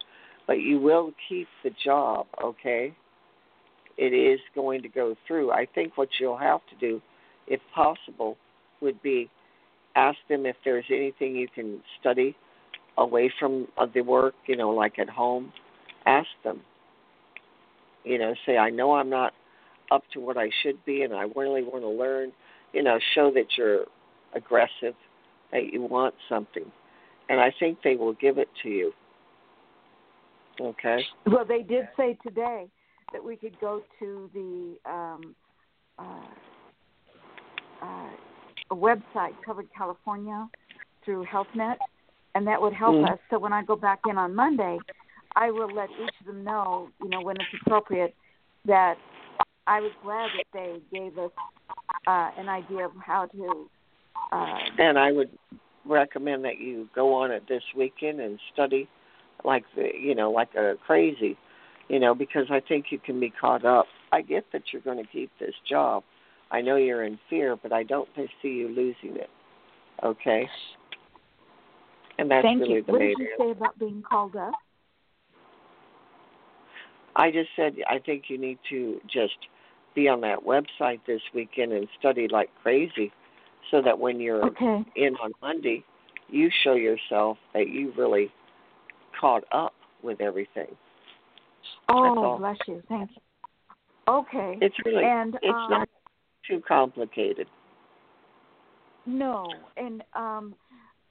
but 0.46 0.60
you 0.60 0.80
will 0.80 1.12
keep 1.28 1.48
the 1.64 1.72
job, 1.84 2.26
okay? 2.44 2.94
It 3.98 4.14
is 4.14 4.40
going 4.54 4.82
to 4.84 4.90
go 4.90 5.16
through. 5.28 5.52
I 5.52 5.68
think 5.74 5.98
what 5.98 6.10
you'll 6.20 6.38
have 6.38 6.62
to 6.70 6.76
do, 6.80 7.02
if 7.48 7.60
possible, 7.74 8.38
would 8.82 9.02
be 9.02 9.30
ask 9.96 10.18
them 10.30 10.46
if 10.46 10.56
there's 10.64 10.86
anything 10.92 11.36
you 11.36 11.48
can 11.54 11.82
study 12.00 12.36
away 12.98 13.32
from 13.40 13.68
uh, 13.78 13.88
the 13.94 14.02
work, 14.02 14.36
you 14.46 14.56
know, 14.56 14.70
like 14.70 15.00
at 15.00 15.10
home. 15.10 15.52
Ask 16.06 16.28
them 16.44 16.62
you 18.08 18.18
know, 18.18 18.34
say, 18.46 18.58
I 18.58 18.70
know 18.70 18.94
I'm 18.94 19.10
not 19.10 19.34
up 19.92 20.04
to 20.14 20.20
what 20.20 20.38
I 20.38 20.50
should 20.64 20.84
be 20.86 21.04
and 21.04 21.14
I 21.14 21.24
really 21.36 21.64
want 21.64 21.84
to 21.84 21.90
learn. 21.90 22.32
You 22.74 22.84
know, 22.84 23.00
show 23.16 23.32
that 23.32 23.46
you're 23.58 23.86
aggressive, 24.34 24.96
that 25.52 25.72
you 25.72 25.82
want 25.82 26.16
something. 26.30 26.66
And 27.30 27.40
I 27.40 27.54
think 27.60 27.80
they 27.84 27.96
will 27.96 28.14
give 28.14 28.38
it 28.38 28.50
to 28.64 28.70
you. 28.70 28.94
Okay. 30.60 31.06
Well, 31.26 31.46
they 31.46 31.62
did 31.62 31.88
say 31.98 32.18
today 32.24 32.68
that 33.14 33.24
we 33.24 33.36
could 33.36 33.60
go 33.60 33.84
to 34.00 34.30
the 34.34 34.78
um, 34.90 35.36
uh, 36.00 36.04
uh, 37.82 38.10
website 38.72 39.34
covered 39.46 39.68
California 39.76 40.48
through 41.04 41.26
HealthNet, 41.26 41.78
and 42.36 42.48
that 42.48 42.62
would 42.62 42.74
help 42.74 42.96
Mm. 42.96 43.12
us. 43.14 43.20
So 43.30 43.40
when 43.40 43.54
I 43.54 43.64
go 43.64 43.76
back 43.76 44.00
in 44.10 44.18
on 44.18 44.34
Monday, 44.34 44.80
I 45.36 45.52
will 45.52 45.72
let 45.74 45.90
each 45.92 46.20
of 46.22 46.26
them 46.26 46.44
know, 46.44 46.90
you 47.02 47.10
know, 47.10 47.22
when 47.22 47.36
it's 47.40 47.54
appropriate, 47.62 48.16
that 48.66 48.98
I 49.68 49.82
was 49.82 49.92
glad 50.02 50.32
that 50.36 50.46
they 50.54 50.82
gave 50.92 51.18
us 51.18 51.32
uh, 52.08 52.32
an 52.38 52.50
idea 52.50 52.86
of 52.86 52.92
how 53.06 53.26
to. 53.28 53.70
Uh, 54.32 54.60
And 54.80 54.98
I 54.98 55.12
would 55.12 55.30
recommend 55.88 56.46
that 56.46 56.60
you 56.60 56.88
go 56.94 57.14
on 57.14 57.32
it 57.32 57.44
this 57.48 57.64
weekend 57.76 58.20
and 58.20 58.40
study 58.54 58.88
like 59.44 59.64
the 59.76 59.90
you 60.00 60.16
know 60.16 60.32
like 60.32 60.54
a 60.56 60.76
crazy, 60.86 61.38
you 61.90 62.00
know, 62.00 62.16
because 62.16 62.48
I 62.50 62.60
think 62.60 62.86
you 62.90 63.00
can 63.00 63.20
be 63.20 63.30
caught 63.30 63.66
up. 63.66 63.86
I 64.12 64.22
get 64.22 64.46
that 64.54 64.64
you're 64.72 64.82
going 64.82 65.04
to 65.04 65.10
keep 65.12 65.30
this 65.40 65.56
job. 65.70 66.04
I 66.50 66.62
know 66.62 66.78
you're 66.78 67.04
in 67.04 67.20
fear, 67.30 67.56
but 67.56 67.74
I 67.74 67.84
don't 67.84 68.08
see 68.16 68.50
you 68.50 68.68
losing 68.70 69.18
it. 69.18 69.30
Okay. 70.04 70.48
And 72.18 72.32
that's 72.32 72.44
thank 72.44 72.62
really 72.62 72.76
you. 72.76 72.84
the 72.84 72.92
What 72.92 73.00
did 73.00 73.18
you 73.20 73.36
say 73.38 73.52
about 73.52 73.78
being 73.78 74.04
called 74.08 74.36
up? 74.36 74.54
I 77.16 77.32
just 77.32 77.50
said 77.56 77.76
I 77.90 78.00
think 78.00 78.26
you 78.28 78.38
need 78.38 78.60
to 78.70 79.00
just 79.12 79.38
be 79.96 80.08
on 80.08 80.22
that 80.22 80.40
website 80.46 81.00
this 81.08 81.22
weekend 81.34 81.74
and 81.74 81.88
study 82.00 82.28
like 82.32 82.50
crazy, 82.62 83.12
so 83.72 83.82
that 83.82 83.98
when 83.98 84.20
you're 84.20 84.46
Okay. 84.46 84.84
in 84.96 85.16
on 85.18 85.32
Monday, 85.42 85.84
you 86.30 86.50
show 86.64 86.74
yourself 86.74 87.38
that 87.54 87.70
you 87.70 87.94
really 87.98 88.32
caught 89.20 89.44
up 89.52 89.74
with 90.04 90.22
everything. 90.22 90.68
Oh, 91.90 92.38
bless 92.38 92.58
you. 92.68 92.82
Thank 92.90 93.12
you. 93.12 94.14
Okay. 94.14 94.58
It's 94.62 94.76
really 94.86 95.04
and 95.04 95.36
it's 95.36 95.46
um, 95.46 95.70
not 95.70 95.90
too 96.48 96.62
complicated. 96.68 97.48
No, 99.06 99.56
and 99.78 100.04
um, 100.14 100.54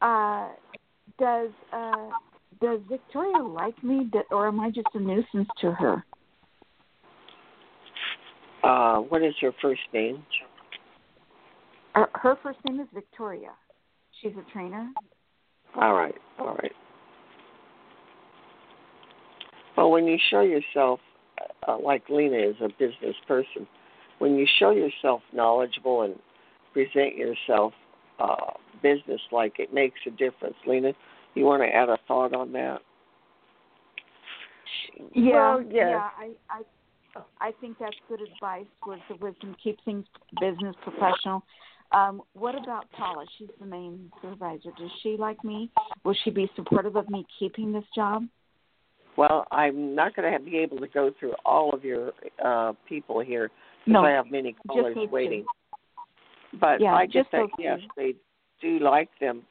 uh, 0.02 0.48
does 1.18 1.50
uh, 1.72 2.10
does 2.60 2.80
Victoria 2.88 3.42
like 3.42 3.82
me, 3.82 4.10
or 4.30 4.48
am 4.48 4.60
I 4.60 4.70
just 4.70 4.88
a 4.94 4.98
nuisance 4.98 5.48
to 5.60 5.72
her? 5.72 6.04
Uh, 8.62 8.98
what 8.98 9.22
is 9.22 9.34
her 9.40 9.52
first 9.62 9.80
name? 9.92 10.24
Her, 11.96 12.10
her 12.12 12.36
first 12.42 12.58
name 12.68 12.78
is 12.78 12.86
Victoria. 12.92 13.52
She's 14.20 14.32
a 14.32 14.52
trainer. 14.52 14.92
All 15.80 15.94
right, 15.94 16.14
all 16.38 16.54
right. 16.54 16.72
Well, 19.78 19.90
when 19.90 20.04
you 20.04 20.18
show 20.30 20.42
yourself, 20.42 21.00
uh, 21.66 21.78
like 21.78 22.02
Lena 22.10 22.36
is 22.36 22.56
a 22.60 22.68
business 22.68 23.16
person, 23.26 23.66
when 24.18 24.36
you 24.36 24.46
show 24.58 24.72
yourself 24.72 25.22
knowledgeable 25.32 26.02
and 26.02 26.16
present 26.74 27.16
yourself 27.16 27.72
uh, 28.18 28.52
business 28.82 29.20
like, 29.32 29.54
it 29.58 29.72
makes 29.72 29.98
a 30.06 30.10
difference. 30.10 30.56
Lena, 30.66 30.92
you 31.34 31.46
want 31.46 31.62
to 31.62 31.68
add 31.68 31.88
a 31.88 31.96
thought 32.06 32.34
on 32.34 32.52
that? 32.52 32.80
Yeah, 35.14 35.32
Well, 35.32 35.62
yes. 35.62 35.72
yeah. 35.72 36.08
I, 36.18 36.30
I 36.50 36.62
I 37.40 37.52
think 37.62 37.78
that's 37.78 37.96
good 38.10 38.20
advice. 38.20 38.66
Words 38.86 39.00
of 39.08 39.20
wisdom, 39.22 39.56
keep 39.62 39.82
things 39.86 40.04
business 40.38 40.76
professional. 40.82 41.42
Um, 41.92 42.22
what 42.34 42.54
about 42.60 42.90
Paula? 42.92 43.24
She's 43.38 43.48
the 43.60 43.66
main 43.66 44.10
supervisor. 44.20 44.70
Does 44.78 44.90
she 45.02 45.16
like 45.18 45.42
me? 45.44 45.70
Will 46.04 46.16
she 46.24 46.30
be 46.30 46.50
supportive 46.56 46.96
of 46.96 47.08
me 47.08 47.24
keeping 47.38 47.72
this 47.72 47.84
job? 47.94 48.24
Well, 49.16 49.46
I'm 49.50 49.94
not 49.94 50.14
going 50.14 50.30
to 50.30 50.38
be 50.38 50.58
able 50.58 50.78
to 50.78 50.88
go 50.88 51.10
through 51.18 51.34
all 51.44 51.72
of 51.72 51.84
your 51.84 52.12
uh, 52.44 52.72
people 52.88 53.20
here 53.20 53.50
because 53.84 54.02
No, 54.02 54.04
I 54.04 54.10
have 54.10 54.30
many 54.30 54.54
callers 54.66 54.94
those 54.94 55.06
two. 55.06 55.12
waiting. 55.12 55.44
But 56.60 56.80
Yeah, 56.80 56.94
I 56.94 57.06
just 57.06 57.30
those 57.32 57.48
yes, 57.58 57.78
two. 57.80 57.88
they 57.96 58.14
do 58.60 58.78
like 58.84 59.08
them. 59.20 59.42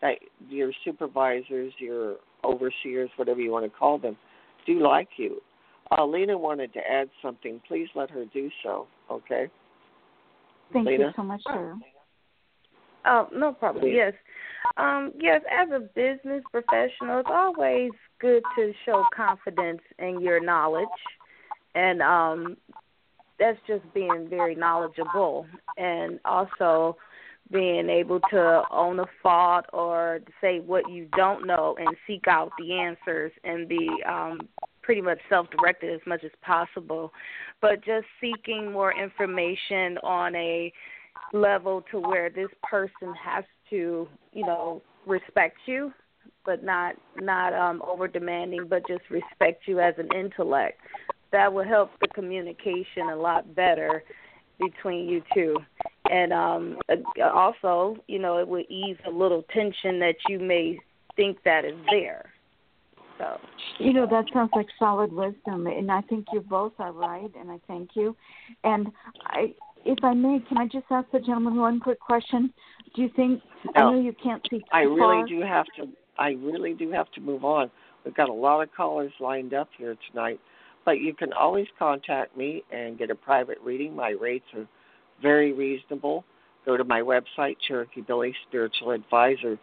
That 0.00 0.14
your 0.48 0.72
supervisors, 0.84 1.74
your 1.78 2.16
overseers, 2.42 3.10
whatever 3.16 3.40
you 3.40 3.50
want 3.52 3.70
to 3.70 3.78
call 3.78 3.98
them, 3.98 4.16
do 4.66 4.80
like 4.80 5.08
you. 5.18 5.42
Uh, 5.90 6.06
Lena 6.06 6.38
wanted 6.38 6.72
to 6.72 6.80
add 6.80 7.10
something. 7.20 7.60
Please 7.68 7.88
let 7.94 8.10
her 8.10 8.24
do 8.32 8.48
so. 8.62 8.86
Okay. 9.10 9.50
Thank 10.72 10.88
you 10.88 11.10
so 11.16 11.22
much, 11.22 11.42
sir. 11.46 11.76
Oh, 13.06 13.28
no 13.32 13.52
problem. 13.52 13.84
Please. 13.84 13.94
Yes. 13.96 14.12
Um, 14.76 15.12
yes, 15.18 15.42
as 15.50 15.68
a 15.70 15.80
business 15.80 16.44
professional, 16.50 17.20
it's 17.20 17.28
always 17.30 17.92
good 18.20 18.42
to 18.56 18.72
show 18.84 19.04
confidence 19.14 19.80
in 19.98 20.20
your 20.20 20.40
knowledge. 20.40 20.88
And 21.74 22.02
um 22.02 22.56
that's 23.38 23.58
just 23.66 23.82
being 23.94 24.28
very 24.28 24.54
knowledgeable 24.54 25.46
and 25.78 26.20
also 26.26 26.96
being 27.50 27.88
able 27.88 28.20
to 28.30 28.62
own 28.70 29.00
a 29.00 29.06
fault 29.22 29.64
or 29.72 30.20
say 30.40 30.60
what 30.60 30.88
you 30.90 31.08
don't 31.16 31.46
know 31.46 31.74
and 31.80 31.96
seek 32.06 32.28
out 32.28 32.52
the 32.58 32.74
answers 32.74 33.32
and 33.42 33.66
be 33.66 33.88
um 34.06 34.40
pretty 34.82 35.00
much 35.00 35.18
self 35.28 35.46
directed 35.50 35.92
as 35.94 36.00
much 36.06 36.24
as 36.24 36.30
possible. 36.42 37.12
But 37.60 37.84
just 37.84 38.06
seeking 38.20 38.72
more 38.72 38.92
information 38.92 39.98
on 40.02 40.34
a 40.34 40.72
level 41.32 41.84
to 41.90 42.00
where 42.00 42.30
this 42.30 42.48
person 42.62 43.14
has 43.14 43.44
to, 43.70 44.08
you 44.32 44.46
know, 44.46 44.82
respect 45.06 45.56
you, 45.66 45.92
but 46.44 46.64
not 46.64 46.94
not 47.16 47.52
um 47.52 47.82
over 47.86 48.08
demanding, 48.08 48.66
but 48.68 48.82
just 48.88 49.02
respect 49.10 49.62
you 49.66 49.80
as 49.80 49.94
an 49.98 50.08
intellect. 50.16 50.78
That 51.32 51.52
will 51.52 51.64
help 51.64 51.90
the 52.00 52.08
communication 52.08 53.08
a 53.12 53.16
lot 53.16 53.54
better 53.54 54.02
between 54.58 55.08
you 55.08 55.22
two. 55.34 55.56
And 56.10 56.32
um 56.32 56.78
also, 57.34 57.96
you 58.08 58.18
know, 58.18 58.38
it 58.38 58.48
would 58.48 58.66
ease 58.68 58.96
a 59.06 59.10
little 59.10 59.44
tension 59.54 59.98
that 60.00 60.16
you 60.28 60.38
may 60.38 60.78
think 61.16 61.38
that 61.44 61.64
is 61.64 61.76
there. 61.90 62.30
So, 63.20 63.38
You 63.78 63.92
know, 63.92 64.06
that 64.06 64.24
sounds 64.32 64.50
like 64.54 64.66
solid 64.78 65.12
wisdom, 65.12 65.66
and 65.66 65.90
I 65.90 66.00
think 66.02 66.26
you 66.32 66.40
both 66.40 66.72
are 66.78 66.92
right, 66.92 67.30
and 67.38 67.50
I 67.50 67.60
thank 67.68 67.90
you. 67.94 68.16
And 68.64 68.88
I, 69.26 69.54
if 69.84 70.02
I 70.02 70.14
may, 70.14 70.40
can 70.48 70.56
I 70.56 70.66
just 70.66 70.86
ask 70.90 71.10
the 71.10 71.20
gentleman 71.20 71.56
one 71.56 71.80
quick 71.80 72.00
question? 72.00 72.52
Do 72.94 73.02
you 73.02 73.10
think 73.14 73.42
I 73.76 73.80
know 73.80 74.00
you 74.00 74.14
can't 74.22 74.42
see 74.50 74.62
I 74.72 74.80
really 74.80 74.98
far. 74.98 75.26
do 75.26 75.40
have 75.42 75.66
to. 75.76 75.88
I 76.18 76.30
really 76.30 76.74
do 76.74 76.90
have 76.90 77.10
to 77.12 77.20
move 77.20 77.44
on. 77.44 77.70
We've 78.04 78.14
got 78.14 78.30
a 78.30 78.32
lot 78.32 78.62
of 78.62 78.74
callers 78.74 79.12
lined 79.20 79.52
up 79.52 79.68
here 79.76 79.96
tonight, 80.10 80.40
but 80.84 80.98
you 81.00 81.14
can 81.14 81.32
always 81.32 81.66
contact 81.78 82.36
me 82.36 82.62
and 82.72 82.98
get 82.98 83.10
a 83.10 83.14
private 83.14 83.58
reading. 83.62 83.94
My 83.94 84.10
rates 84.10 84.46
are 84.56 84.66
very 85.20 85.52
reasonable. 85.52 86.24
Go 86.64 86.76
to 86.76 86.84
my 86.84 87.00
website, 87.00 87.56
Cherokee 87.66 88.00
Billy 88.00 88.34
Spiritual 88.48 88.92
Advisor. 88.92 89.58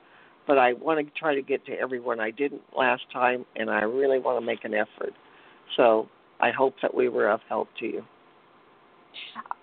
But 0.47 0.57
I 0.57 0.73
want 0.73 1.05
to 1.05 1.19
try 1.19 1.35
to 1.35 1.41
get 1.41 1.65
to 1.65 1.73
everyone. 1.73 2.19
I 2.19 2.31
didn't 2.31 2.61
last 2.75 3.03
time, 3.11 3.45
and 3.57 3.69
I 3.69 3.81
really 3.81 4.19
want 4.19 4.39
to 4.39 4.45
make 4.45 4.63
an 4.63 4.73
effort. 4.73 5.13
So 5.75 6.07
I 6.39 6.51
hope 6.51 6.75
that 6.81 6.93
we 6.95 7.09
were 7.09 7.29
of 7.29 7.41
help 7.49 7.67
to 7.79 7.85
you. 7.85 8.03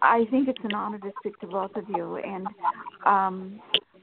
I 0.03 0.27
think 0.31 0.49
it's 0.49 0.61
an 0.63 0.75
honor 0.75 0.99
to 0.99 1.13
speak 1.21 1.41
to 1.41 1.47
both 1.47 1.75
of 1.77 1.89
you, 1.89 2.17
and 2.17 2.47
um, 3.07 3.61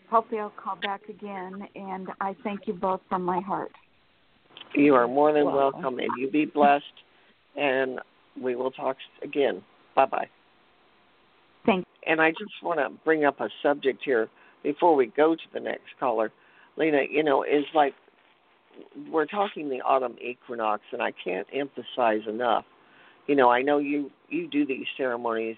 hopefully 0.09 0.39
I'll 0.39 0.50
call 0.50 0.75
back 0.77 1.01
again. 1.07 1.67
And 1.75 2.09
I 2.19 2.35
thank 2.43 2.61
you 2.65 2.73
both 2.73 3.01
from 3.09 3.23
my 3.23 3.39
heart. 3.41 3.71
You 4.73 4.95
are 4.95 5.07
more 5.07 5.33
than 5.33 5.45
Wow. 5.45 5.71
welcome, 5.71 6.00
and 6.00 6.11
you 6.17 6.29
be 6.29 6.45
blessed. 6.45 6.85
And 7.55 8.00
we 8.41 8.55
will 8.55 8.71
talk 8.71 8.97
again. 9.21 9.61
Bye 9.93 10.05
bye. 10.05 10.29
Thank. 11.65 11.85
And 12.07 12.21
I 12.21 12.31
just 12.31 12.63
want 12.63 12.79
to 12.79 12.89
bring 13.03 13.25
up 13.25 13.41
a 13.41 13.50
subject 13.61 14.01
here 14.03 14.29
before 14.63 14.95
we 14.95 15.07
go 15.07 15.35
to 15.35 15.41
the 15.53 15.59
next 15.59 15.89
caller. 16.00 16.31
Lena, 16.77 17.01
you 17.09 17.23
know, 17.23 17.43
is 17.43 17.65
like 17.73 17.93
we're 19.09 19.25
talking 19.25 19.69
the 19.69 19.81
autumn 19.81 20.15
equinox, 20.21 20.81
and 20.91 21.01
I 21.01 21.11
can't 21.11 21.47
emphasize 21.53 22.21
enough. 22.27 22.65
You 23.27 23.35
know, 23.35 23.49
I 23.49 23.61
know 23.61 23.77
you 23.77 24.11
you 24.29 24.47
do 24.47 24.65
these 24.65 24.85
ceremonies 24.97 25.57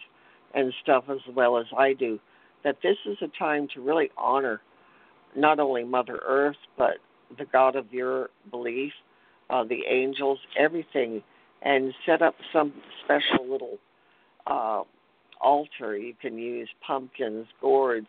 and 0.53 0.74
stuff 0.82 1.05
as 1.10 1.20
well 1.36 1.58
as 1.58 1.65
I 1.77 1.93
do. 1.93 2.20
That 2.63 2.77
this 2.82 2.98
is 3.05 3.17
a 3.22 3.27
time 3.38 3.67
to 3.74 3.82
really 3.82 4.10
honor 4.17 4.62
not 5.36 5.60
only 5.60 5.84
Mother 5.84 6.20
Earth 6.25 6.58
but 6.77 6.96
the 7.38 7.46
God 7.46 7.75
of 7.75 7.91
your 7.91 8.29
belief, 8.51 8.93
uh, 9.50 9.63
the 9.63 9.82
angels, 9.89 10.39
everything, 10.58 11.24
and 11.62 11.93
set 12.05 12.22
up 12.22 12.36
some 12.51 12.74
special 13.03 13.50
little 13.50 13.77
uh, 14.48 14.84
altar. 15.41 15.98
You 15.98 16.13
can 16.22 16.38
use 16.38 16.70
pumpkins, 16.86 17.48
gourds, 17.62 18.08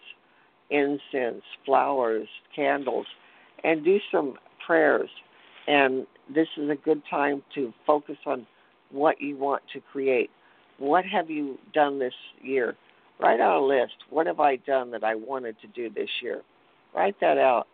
incense, 0.71 1.43
flowers, 1.65 2.29
candles, 2.55 3.07
and 3.63 3.85
do 3.85 3.99
some 4.13 4.35
prayers. 4.67 5.11
And 5.67 6.07
this 6.35 6.49
is 6.57 6.71
a 6.71 6.75
good 6.75 7.03
time 7.11 7.43
to 7.55 7.73
focus 7.87 8.17
on 8.27 8.47
what 8.91 9.21
you 9.21 9.37
want 9.37 9.63
to 9.73 9.81
create. 9.81 10.31
What 10.79 11.05
have 11.05 11.31
you 11.31 11.59
done 11.73 11.99
this 11.99 12.15
year? 12.43 12.75
Write 13.21 13.41
out 13.41 13.63
a 13.63 13.65
list. 13.65 13.95
What 14.11 14.27
have 14.27 14.41
I 14.41 14.57
done 14.57 14.91
that 14.91 15.05
I 15.05 15.15
wanted 15.15 15.57
to 15.61 15.67
do 15.69 15.89
this 15.89 16.11
year? 16.23 16.43
Write 16.95 17.17
that 17.21 17.39
out. 17.39 17.67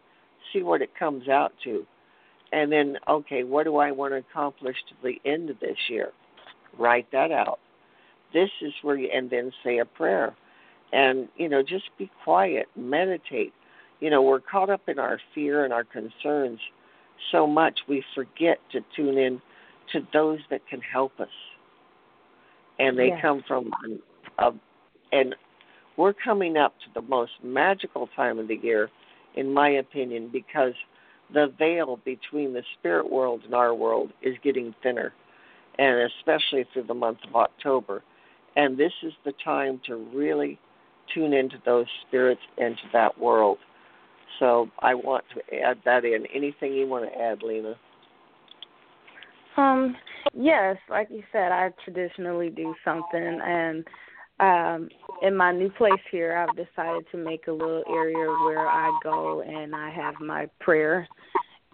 See 0.53 0.63
what 0.63 0.83
it 0.83 0.91
comes 0.99 1.29
out 1.29 1.53
to. 1.65 1.87
And 2.53 2.71
then, 2.71 2.97
okay, 3.09 3.45
what 3.45 3.65
do 3.65 3.77
I 3.77 3.93
want 3.93 4.13
to 4.13 4.19
accomplish 4.19 4.77
to 4.89 4.95
the 5.03 5.21
end 5.29 5.51
of 5.51 5.61
this 5.61 5.77
year? 5.89 6.11
Write 6.79 7.11
that 7.13 7.31
out. 7.31 7.59
This 8.33 8.51
is 8.61 8.73
where 8.83 8.97
you, 8.97 9.09
and 9.13 9.31
then 9.31 9.53
say 9.65 9.79
a 9.79 9.85
prayer. 9.85 10.35
And, 10.93 11.29
you 11.37 11.49
know, 11.49 11.63
just 11.63 11.85
be 11.99 12.11
quiet, 12.25 12.67
meditate. 12.77 13.53
You 14.01 14.11
know, 14.11 14.23
we're 14.23 14.41
caught 14.41 14.71
up 14.71 14.89
in 14.89 14.99
our 14.99 15.21
fear 15.35 15.65
and 15.65 15.73
our 15.73 15.85
concerns 15.85 16.59
so 17.31 17.47
much 17.47 17.81
we 17.89 18.03
forget 18.15 18.59
to 18.73 18.81
tune 18.97 19.19
in 19.19 19.41
to 19.93 20.01
those 20.13 20.41
that 20.51 20.67
can 20.69 20.81
help 20.81 21.21
us. 21.21 21.29
And 22.79 22.99
they 22.99 23.09
Yes. 23.09 23.21
come 23.21 23.43
from, 23.47 23.71
um, 24.39 24.61
a, 25.13 25.17
and 25.17 25.37
we're 25.97 26.15
coming 26.15 26.57
up 26.57 26.79
to 26.81 26.87
the 26.95 27.03
most 27.03 27.33
magical 27.43 28.09
time 28.17 28.39
of 28.39 28.49
the 28.49 28.57
year, 28.57 28.91
in 29.35 29.53
my 29.53 29.69
opinion, 29.69 30.29
because 30.29 30.75
the 31.33 31.49
veil 31.59 31.99
between 32.05 32.53
the 32.53 32.65
spirit 32.79 33.11
world 33.11 33.43
and 33.45 33.55
our 33.55 33.75
world 33.75 34.13
is 34.23 34.37
getting 34.43 34.75
thinner, 34.83 35.13
and 35.79 36.11
especially 36.13 36.65
through 36.73 36.85
the 36.85 36.95
month 36.95 37.19
of 37.29 37.37
October. 37.37 38.03
And 38.57 38.79
this 38.79 38.93
is 39.03 39.13
the 39.25 39.33
time 39.45 39.81
to 39.87 39.97
really 39.97 40.59
tune 41.15 41.33
into 41.33 41.57
those 41.65 41.87
spirits 42.07 42.41
and 42.59 42.77
to 42.77 42.83
that 42.93 43.19
world. 43.19 43.59
So 44.39 44.69
I 44.81 44.95
want 44.95 45.25
to 45.35 45.59
add 45.59 45.79
that 45.85 46.05
in. 46.05 46.25
Anything 46.35 46.73
you 46.73 46.87
want 46.87 47.11
to 47.11 47.21
add, 47.21 47.43
Lena? 47.43 47.75
Um, 49.57 49.97
yes, 50.33 50.77
like 50.89 51.09
you 51.11 51.23
said, 51.33 51.53
I 51.53 51.71
traditionally 51.85 52.51
do 52.51 52.75
something 52.85 53.41
and 53.45 53.85
um 54.41 54.89
in 55.21 55.37
my 55.37 55.53
new 55.53 55.69
place 55.71 56.01
here 56.11 56.35
I've 56.35 56.57
decided 56.57 57.05
to 57.13 57.19
make 57.19 57.47
a 57.47 57.53
little 57.53 57.85
area 57.91 58.27
where 58.47 58.67
I 58.67 58.91
go 59.05 59.43
and 59.43 59.77
I 59.77 59.91
have 59.91 60.15
my 60.19 60.49
prayer 60.61 61.07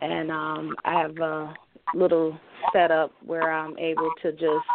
and 0.03 0.33
um 0.33 0.75
I 0.85 1.01
have 1.01 1.17
a 1.19 1.55
little 1.95 2.37
setup 2.73 3.13
where 3.25 3.53
I'm 3.53 3.79
able 3.79 4.11
to 4.23 4.33
just 4.33 4.67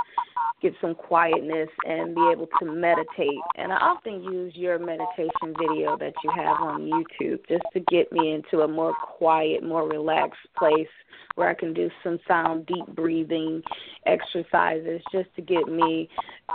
get 0.61 0.73
some 0.81 0.95
quietness 0.95 1.69
and 1.85 2.15
be 2.15 2.29
able 2.31 2.47
to 2.59 2.65
meditate. 2.65 3.39
And 3.57 3.71
I 3.71 3.77
often 3.77 4.23
use 4.23 4.55
your 4.55 4.77
meditation 4.79 5.53
video 5.59 5.97
that 5.97 6.13
you 6.23 6.31
have 6.35 6.61
on 6.61 6.81
YouTube 6.81 7.39
just 7.47 7.63
to 7.73 7.79
get 7.89 8.11
me 8.11 8.33
into 8.33 8.63
a 8.63 8.67
more 8.67 8.93
quiet, 8.93 9.63
more 9.63 9.87
relaxed 9.87 10.39
place 10.57 10.87
where 11.35 11.49
I 11.49 11.53
can 11.53 11.73
do 11.73 11.89
some 12.03 12.19
sound 12.27 12.65
deep 12.65 12.85
breathing 12.87 13.61
exercises 14.05 15.01
just 15.11 15.33
to 15.35 15.41
get 15.41 15.67
me, 15.67 16.09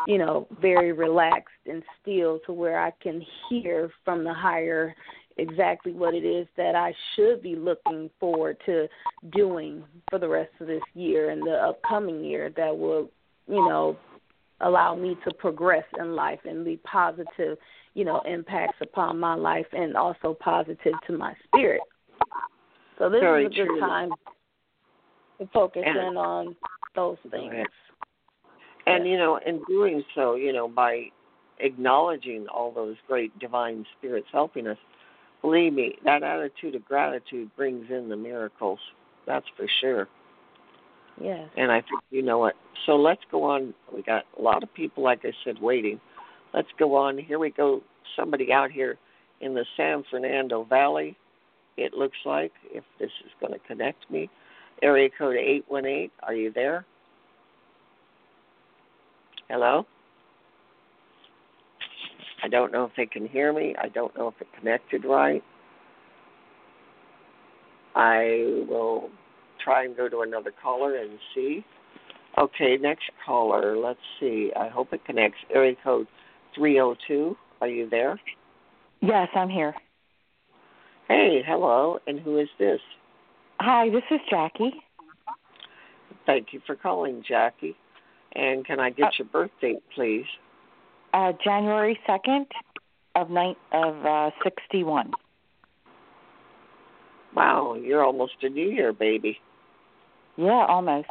you 0.06 0.18
know, 0.18 0.46
very 0.60 0.92
relaxed 0.92 1.54
and 1.66 1.82
still 2.00 2.40
to 2.46 2.52
where 2.52 2.78
I 2.78 2.92
can 3.02 3.24
hear 3.48 3.90
from 4.04 4.24
the 4.24 4.34
higher 4.34 4.94
exactly 5.38 5.92
what 5.92 6.14
it 6.14 6.24
is 6.24 6.46
that 6.56 6.74
I 6.74 6.94
should 7.14 7.42
be 7.42 7.56
looking 7.56 8.10
forward 8.18 8.56
to 8.66 8.88
doing 9.30 9.84
for 10.10 10.18
the 10.18 10.28
rest 10.28 10.52
of 10.60 10.66
this 10.66 10.82
year 10.94 11.30
and 11.30 11.42
the 11.42 11.54
upcoming 11.54 12.24
year 12.24 12.50
that 12.56 12.76
will, 12.76 13.10
you 13.48 13.56
know, 13.68 13.96
allow 14.60 14.94
me 14.94 15.16
to 15.24 15.34
progress 15.34 15.84
in 15.98 16.14
life 16.14 16.40
and 16.44 16.64
be 16.64 16.78
positive, 16.78 17.58
you 17.94 18.04
know, 18.04 18.20
impacts 18.26 18.78
upon 18.80 19.18
my 19.18 19.34
life 19.34 19.66
and 19.72 19.96
also 19.96 20.34
positive 20.40 20.94
to 21.06 21.16
my 21.16 21.34
spirit. 21.44 21.82
So 22.98 23.10
this 23.10 23.20
Very 23.20 23.46
is 23.46 23.52
a 23.52 23.54
good 23.54 23.66
true. 23.66 23.80
time 23.80 24.10
to 25.38 25.46
focus 25.52 25.82
And- 25.86 25.98
in 25.98 26.16
on 26.16 26.56
those 26.94 27.18
things. 27.30 27.66
And 28.86 29.04
Yeah. 29.04 29.12
you 29.12 29.18
know, 29.18 29.36
in 29.36 29.62
doing 29.64 30.04
so, 30.14 30.34
you 30.34 30.52
know, 30.52 30.68
by 30.68 31.10
acknowledging 31.58 32.48
all 32.48 32.70
those 32.70 32.96
great 33.06 33.36
divine 33.38 33.84
spirits 33.98 34.28
helping 34.32 34.66
us, 34.66 34.78
believe 35.42 35.74
me, 35.74 35.98
that 36.02 36.22
attitude 36.22 36.74
of 36.74 36.84
gratitude 36.84 37.54
brings 37.56 37.90
in 37.90 38.08
the 38.08 38.16
miracles. 38.16 38.80
That's 39.26 39.46
for 39.56 39.66
sure. 39.68 40.08
Yes. 41.20 41.48
And 41.56 41.72
I 41.72 41.80
think 41.80 42.02
you 42.10 42.22
know 42.22 42.46
it. 42.46 42.54
So 42.84 42.96
let's 42.96 43.22
go 43.30 43.44
on. 43.44 43.74
We 43.94 44.02
got 44.02 44.24
a 44.38 44.42
lot 44.42 44.62
of 44.62 44.72
people, 44.74 45.02
like 45.02 45.20
I 45.24 45.32
said, 45.44 45.56
waiting. 45.60 46.00
Let's 46.54 46.68
go 46.78 46.94
on. 46.94 47.18
Here 47.18 47.38
we 47.38 47.50
go. 47.50 47.82
Somebody 48.14 48.52
out 48.52 48.70
here 48.70 48.96
in 49.40 49.54
the 49.54 49.64
San 49.76 50.04
Fernando 50.10 50.64
Valley. 50.64 51.16
It 51.76 51.94
looks 51.94 52.16
like 52.24 52.52
if 52.70 52.84
this 52.98 53.10
is 53.24 53.32
going 53.40 53.52
to 53.52 53.58
connect 53.66 54.10
me. 54.10 54.30
Area 54.82 55.08
code 55.18 55.36
eight 55.36 55.64
one 55.68 55.86
eight. 55.86 56.12
Are 56.22 56.34
you 56.34 56.52
there? 56.52 56.84
Hello. 59.48 59.86
I 62.42 62.48
don't 62.48 62.72
know 62.72 62.84
if 62.84 62.92
they 62.96 63.06
can 63.06 63.26
hear 63.26 63.52
me. 63.52 63.74
I 63.80 63.88
don't 63.88 64.16
know 64.16 64.28
if 64.28 64.34
it 64.40 64.48
connected 64.58 65.04
right. 65.04 65.42
I 67.94 68.64
will 68.68 69.10
try 69.62 69.84
and 69.84 69.96
go 69.96 70.08
to 70.08 70.20
another 70.20 70.52
caller 70.62 70.96
and 70.96 71.18
see. 71.34 71.64
Okay, 72.38 72.76
next 72.80 73.04
caller. 73.24 73.76
Let's 73.76 74.00
see. 74.20 74.52
I 74.58 74.68
hope 74.68 74.92
it 74.92 75.04
connects. 75.04 75.38
Area 75.54 75.74
code 75.82 76.06
302. 76.54 77.36
Are 77.60 77.68
you 77.68 77.88
there? 77.88 78.20
Yes, 79.00 79.28
I'm 79.34 79.48
here. 79.48 79.74
Hey, 81.08 81.42
hello. 81.46 81.98
And 82.06 82.20
who 82.20 82.38
is 82.38 82.48
this? 82.58 82.80
Hi, 83.60 83.88
this 83.88 84.02
is 84.10 84.20
Jackie. 84.28 84.72
Thank 86.26 86.48
you 86.52 86.60
for 86.66 86.74
calling, 86.76 87.22
Jackie. 87.26 87.76
And 88.34 88.66
can 88.66 88.80
I 88.80 88.90
get 88.90 89.06
Uh, 89.06 89.10
your 89.18 89.28
birth 89.28 89.50
date, 89.60 89.82
please? 89.94 90.26
Uh, 91.14 91.32
January 91.42 91.98
second 92.06 92.46
of 93.14 93.30
night 93.30 93.56
of 93.72 94.04
uh, 94.04 94.30
sixty 94.44 94.82
one. 94.82 95.10
Wow, 97.36 97.74
you're 97.74 98.02
almost 98.02 98.32
a 98.42 98.48
New 98.48 98.70
Year 98.70 98.94
baby. 98.94 99.38
Yeah, 100.36 100.64
almost. 100.68 101.08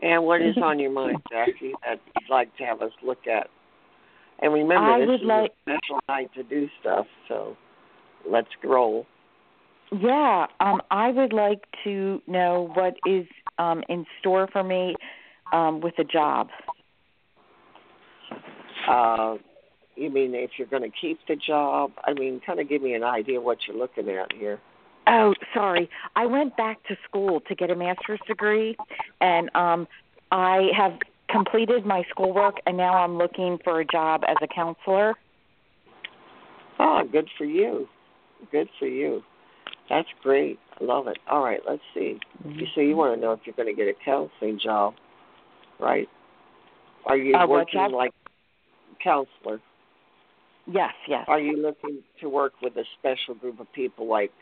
And 0.00 0.24
what 0.24 0.40
is 0.40 0.56
on 0.62 0.78
your 0.78 0.90
mind, 0.90 1.18
Jackie, 1.30 1.74
that 1.84 2.00
you'd 2.06 2.30
like 2.30 2.56
to 2.56 2.64
have 2.64 2.80
us 2.80 2.92
look 3.04 3.26
at? 3.26 3.48
And 4.40 4.52
remember, 4.52 4.90
I 4.90 5.00
this 5.00 5.20
is 5.20 5.26
like- 5.26 5.52
a 5.66 5.70
special 5.78 6.00
night 6.08 6.30
to 6.34 6.42
do 6.42 6.68
stuff, 6.80 7.06
so 7.28 7.56
let's 8.28 8.48
roll. 8.64 9.06
Yeah, 9.92 10.46
um, 10.60 10.80
I 10.90 11.10
would 11.10 11.34
like 11.34 11.64
to 11.84 12.22
know 12.26 12.70
what 12.74 12.94
is 13.06 13.26
um, 13.58 13.82
in 13.90 14.06
store 14.18 14.48
for 14.50 14.64
me 14.64 14.96
um, 15.52 15.82
with 15.82 15.92
a 15.98 16.04
job. 16.04 16.48
Uh, 18.88 19.34
you 20.02 20.10
mean 20.10 20.34
if 20.34 20.50
you're 20.58 20.68
going 20.68 20.82
to 20.82 20.96
keep 21.00 21.18
the 21.28 21.36
job? 21.36 21.92
I 22.04 22.12
mean, 22.12 22.40
kind 22.44 22.60
of 22.60 22.68
give 22.68 22.82
me 22.82 22.94
an 22.94 23.04
idea 23.04 23.40
what 23.40 23.58
you're 23.66 23.76
looking 23.76 24.08
at 24.08 24.32
here. 24.32 24.60
Oh, 25.06 25.34
sorry. 25.54 25.88
I 26.14 26.26
went 26.26 26.56
back 26.56 26.82
to 26.88 26.96
school 27.08 27.40
to 27.48 27.54
get 27.54 27.70
a 27.70 27.76
master's 27.76 28.20
degree, 28.26 28.76
and 29.20 29.50
um, 29.54 29.88
I 30.30 30.68
have 30.76 30.92
completed 31.28 31.84
my 31.84 32.04
schoolwork, 32.10 32.56
and 32.66 32.76
now 32.76 32.94
I'm 32.94 33.16
looking 33.16 33.58
for 33.64 33.80
a 33.80 33.84
job 33.84 34.22
as 34.28 34.36
a 34.42 34.46
counselor. 34.46 35.14
Oh, 36.78 37.02
good 37.10 37.28
for 37.36 37.44
you. 37.44 37.88
Good 38.50 38.68
for 38.78 38.86
you. 38.86 39.22
That's 39.88 40.08
great. 40.22 40.58
I 40.80 40.84
love 40.84 41.06
it. 41.08 41.18
All 41.28 41.42
right, 41.42 41.60
let's 41.68 41.82
see. 41.94 42.18
You 42.44 42.66
so 42.74 42.80
you 42.80 42.96
want 42.96 43.14
to 43.14 43.20
know 43.20 43.32
if 43.32 43.40
you're 43.44 43.54
going 43.54 43.68
to 43.68 43.74
get 43.74 43.88
a 43.88 44.04
counseling 44.04 44.58
job, 44.62 44.94
right? 45.80 46.08
Are 47.06 47.16
you 47.16 47.34
Uh, 47.34 47.46
working 47.46 47.90
like 47.90 48.12
counselor? 49.02 49.60
Yes, 50.66 50.92
yes. 51.08 51.24
Are 51.28 51.40
you 51.40 51.56
looking 51.56 52.02
to 52.20 52.28
work 52.28 52.52
with 52.62 52.76
a 52.76 52.84
special 52.98 53.34
group 53.34 53.58
of 53.60 53.72
people 53.72 54.06
like 54.08 54.32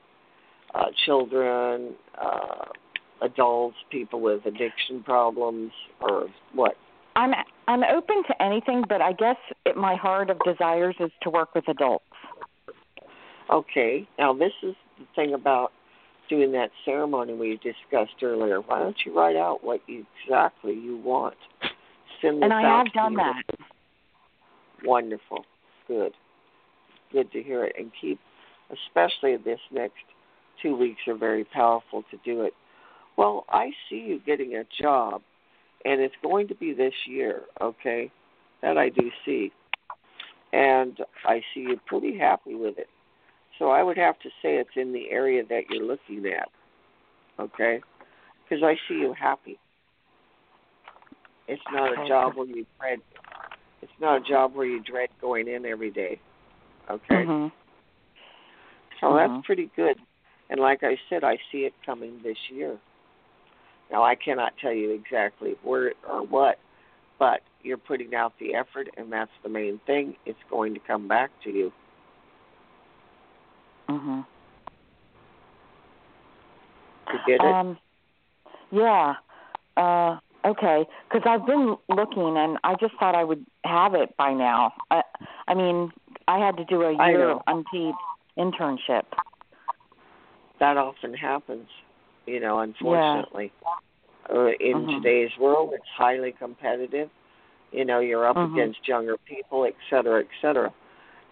uh, 0.75 0.87
children, 1.07 1.95
uh, 2.21 2.67
adults, 3.23 3.77
people 3.91 4.21
with 4.21 4.45
addiction 4.45 5.03
problems, 5.03 5.73
or 6.01 6.27
what? 6.55 6.77
I'm 7.17 7.33
I'm 7.67 7.83
open 7.85 8.23
to 8.29 8.43
anything, 8.43 8.85
but 8.89 9.01
I 9.01 9.13
guess 9.13 9.37
it, 9.65 9.77
my 9.77 9.95
heart 9.95 10.31
of 10.31 10.39
desires 10.45 10.97
is 11.01 11.11
to 11.23 11.31
work 11.31 11.55
with 11.55 11.69
adults. 11.69 12.05
Okay. 13.51 14.09
Now 14.19 14.33
this 14.33 14.53
is 14.63 14.75
the 14.99 15.07
thing 15.17 15.35
about 15.35 15.73
doing 16.29 16.53
that 16.53 16.71
ceremony 16.85 17.35
we 17.35 17.57
discussed 17.57 18.23
earlier. 18.23 18.61
Why 18.61 18.79
don't 18.79 18.97
you 19.05 19.17
write 19.17 19.37
out 19.37 19.65
what 19.65 19.81
you, 19.87 20.07
exactly 20.25 20.75
you 20.75 20.97
want? 20.99 21.35
Send 22.23 22.37
this 22.39 22.45
And 22.45 22.53
I 22.53 22.65
out 22.65 22.87
have 22.87 22.93
done 22.93 23.17
that. 23.17 23.43
Wonderful. 24.85 25.45
Good. 25.91 26.13
Good 27.11 27.33
to 27.33 27.43
hear 27.43 27.65
it. 27.65 27.75
And 27.77 27.91
keep, 28.01 28.21
especially 28.71 29.37
this 29.37 29.59
next 29.73 30.05
two 30.63 30.77
weeks 30.77 31.01
are 31.09 31.17
very 31.17 31.43
powerful 31.43 32.05
to 32.13 32.17
do 32.25 32.43
it. 32.43 32.53
Well, 33.19 33.45
I 33.49 33.71
see 33.89 33.97
you 33.97 34.21
getting 34.25 34.55
a 34.55 34.63
job, 34.81 35.21
and 35.85 36.01
it's 36.01 36.15
going 36.23 36.47
to 36.47 36.55
be 36.55 36.73
this 36.73 36.95
year, 37.09 37.41
okay? 37.61 38.09
That 38.63 38.79
I 38.79 38.89
do 38.91 39.11
see. 39.27 39.51
And 40.53 40.97
I 41.25 41.43
see 41.53 41.63
you 41.63 41.81
pretty 41.87 42.17
happy 42.17 42.55
with 42.55 42.79
it. 42.79 42.87
So 43.59 43.71
I 43.71 43.83
would 43.83 43.99
have 43.99 44.17
to 44.21 44.29
say 44.41 44.59
it's 44.59 44.71
in 44.77 44.93
the 44.93 45.11
area 45.11 45.43
that 45.49 45.63
you're 45.71 45.85
looking 45.85 46.25
at, 46.33 46.49
okay? 47.41 47.81
Because 48.49 48.63
I 48.63 48.77
see 48.89 48.95
you 48.95 49.13
happy. 49.21 49.59
It's 51.49 51.61
not 51.73 51.93
a 51.93 52.09
job 52.09 52.37
where 52.37 52.47
you 52.47 52.65
dread. 52.79 53.01
It's 53.83 53.93
not 54.01 54.17
a 54.17 54.21
job 54.21 54.55
where 54.55 54.67
you 54.67 54.81
dread 54.81 55.09
going 55.21 55.49
in 55.49 55.65
every 55.65 55.91
day. 55.91 56.21
Okay, 56.89 57.25
Mhm. 57.25 57.53
so 59.01 59.07
Mhm. 59.13 59.17
that's 59.17 59.47
pretty 59.47 59.67
good. 59.77 59.99
And 60.49 60.61
like 60.61 60.83
I 60.83 60.99
said, 61.09 61.23
I 61.23 61.39
see 61.51 61.65
it 61.65 61.75
coming 61.85 62.21
this 62.23 62.51
year. 62.51 62.79
Now, 63.91 64.03
I 64.03 64.15
cannot 64.15 64.57
tell 64.59 64.73
you 64.73 64.91
exactly 64.91 65.57
where 65.63 65.95
or 66.09 66.23
what, 66.23 66.59
but 67.19 67.43
you're 67.63 67.77
putting 67.79 68.15
out 68.15 68.37
the 68.39 68.55
effort, 68.55 68.89
and 68.97 69.13
that's 69.13 69.31
the 69.43 69.49
main 69.49 69.79
thing. 69.87 70.17
It's 70.27 70.43
going 70.49 70.75
to 70.75 70.81
come 70.81 71.09
back 71.09 71.31
to 71.43 71.51
you. 71.51 71.73
Mhm. 73.89 74.27
You 77.13 77.19
get 77.27 77.41
it? 77.41 77.47
Um, 77.47 77.79
yeah. 78.71 79.17
Uh, 79.77 80.19
okay. 80.45 80.87
Because 81.09 81.27
I've 81.27 81.47
been 81.47 81.77
looking, 81.89 82.37
and 82.37 82.59
I 82.63 82.75
just 82.77 82.95
thought 82.97 83.15
I 83.15 83.25
would 83.25 83.45
have 83.65 83.95
it 83.95 84.17
by 84.17 84.33
now. 84.33 84.73
I, 84.91 85.03
I 85.49 85.55
mean, 85.55 85.93
I 86.29 86.39
had 86.39 86.57
to 86.57 86.65
do 86.65 86.83
a 86.83 86.93
year 86.93 87.29
know. 87.29 87.43
unpaid 87.47 87.95
internship. 88.39 89.05
that 90.61 90.77
often 90.77 91.15
happens, 91.15 91.69
you 92.27 92.39
know, 92.39 92.61
unfortunately. 92.61 93.51
Uh, 94.29 94.49
in 94.61 94.87
Mhm. 94.87 94.95
today's 94.95 95.37
world, 95.39 95.73
it's 95.73 95.89
highly 95.97 96.33
competitive. 96.33 97.11
You 97.73 97.85
know, 97.85 98.01
you're 98.01 98.27
up 98.27 98.37
Mhm. 98.37 98.53
against 98.53 98.87
younger 98.87 99.17
people, 99.17 99.65
et 99.65 99.75
cetera, 99.89 100.21
et 100.21 100.29
cetera. 100.41 100.73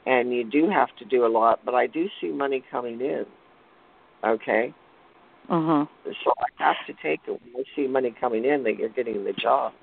And 0.07 0.33
you 0.33 0.45
do 0.45 0.69
have 0.71 0.95
to 0.97 1.05
do 1.05 1.27
a 1.27 1.29
lot, 1.29 1.65
but 1.65 1.75
I 1.75 1.87
do 1.87 2.09
see 2.21 2.29
money 2.29 2.63
coming 2.71 3.01
in. 3.01 3.27
Okay? 4.25 4.73
Mhm. 5.49 5.89
So 6.05 6.33
I 6.41 6.63
have 6.65 6.87
to 6.87 6.95
take 6.95 7.21
it 7.27 7.31
when 7.31 7.57
I 7.57 7.65
see 7.77 7.87
money 7.87 8.11
coming 8.11 8.45
in 8.45 8.63
that 8.63 8.79
you're 8.79 8.89
getting 8.89 9.25
the 9.25 9.35
job. 9.35 9.75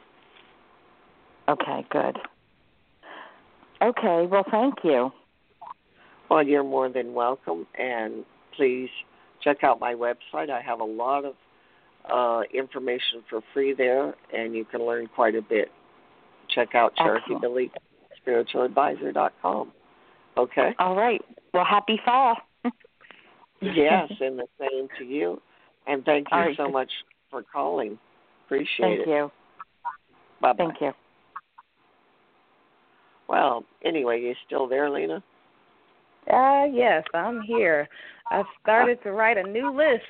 Okay. 1.47 1.85
Good. 1.89 2.19
Okay. 3.85 4.25
Well, 4.25 4.45
thank 4.49 4.75
you. 4.83 5.11
Well, 6.29 6.43
you're 6.43 6.63
more 6.63 6.89
than 6.89 7.13
welcome, 7.13 7.67
and 7.77 8.25
please 8.55 8.89
check 9.43 9.63
out 9.63 9.79
my 9.79 9.93
website. 9.93 10.49
I 10.49 10.61
have 10.61 10.79
a 10.79 10.85
lot 10.85 11.23
of 11.23 11.35
uh, 12.11 12.41
information 12.51 13.23
for 13.29 13.41
free 13.53 13.73
there, 13.73 14.15
and 14.33 14.55
you 14.55 14.65
can 14.65 14.85
learn 14.85 15.07
quite 15.07 15.35
a 15.35 15.41
bit. 15.41 15.69
Check 16.53 16.73
out 16.73 16.93
Excellent. 16.97 17.23
Cherokee 17.27 17.41
Billy 17.41 17.71
spiritualadvisor.com. 18.25 19.71
Okay? 20.37 20.69
All 20.79 20.95
right. 20.95 21.21
Well, 21.53 21.65
happy 21.65 21.99
fall. 22.03 22.35
yes, 23.61 24.11
and 24.19 24.39
the 24.39 24.47
same 24.59 24.87
to 24.97 25.05
you. 25.05 25.41
And 25.87 26.03
thank 26.03 26.27
you 26.31 26.37
right. 26.37 26.57
so 26.57 26.69
much 26.69 26.89
for 27.29 27.43
calling. 27.43 27.99
Appreciate 28.45 28.79
Thank 28.79 28.99
it. 29.01 29.05
Thank 29.05 29.07
you. 29.07 29.31
Bye 30.41 30.53
bye. 30.53 30.65
Thank 30.65 30.81
you. 30.81 30.91
Well, 33.27 33.63
anyway, 33.83 34.21
you 34.21 34.33
still 34.45 34.67
there, 34.67 34.89
Lena? 34.89 35.23
Uh 36.31 36.65
yes, 36.71 37.03
I'm 37.13 37.41
here. 37.41 37.87
I've 38.31 38.45
started 38.61 39.01
to 39.03 39.11
write 39.11 39.37
a 39.37 39.43
new 39.43 39.75
list. 39.75 40.05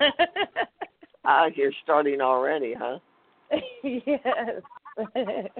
Ah, 1.24 1.48
you're 1.54 1.72
starting 1.84 2.20
already, 2.20 2.74
huh? 2.78 2.98
yes. 3.84 4.62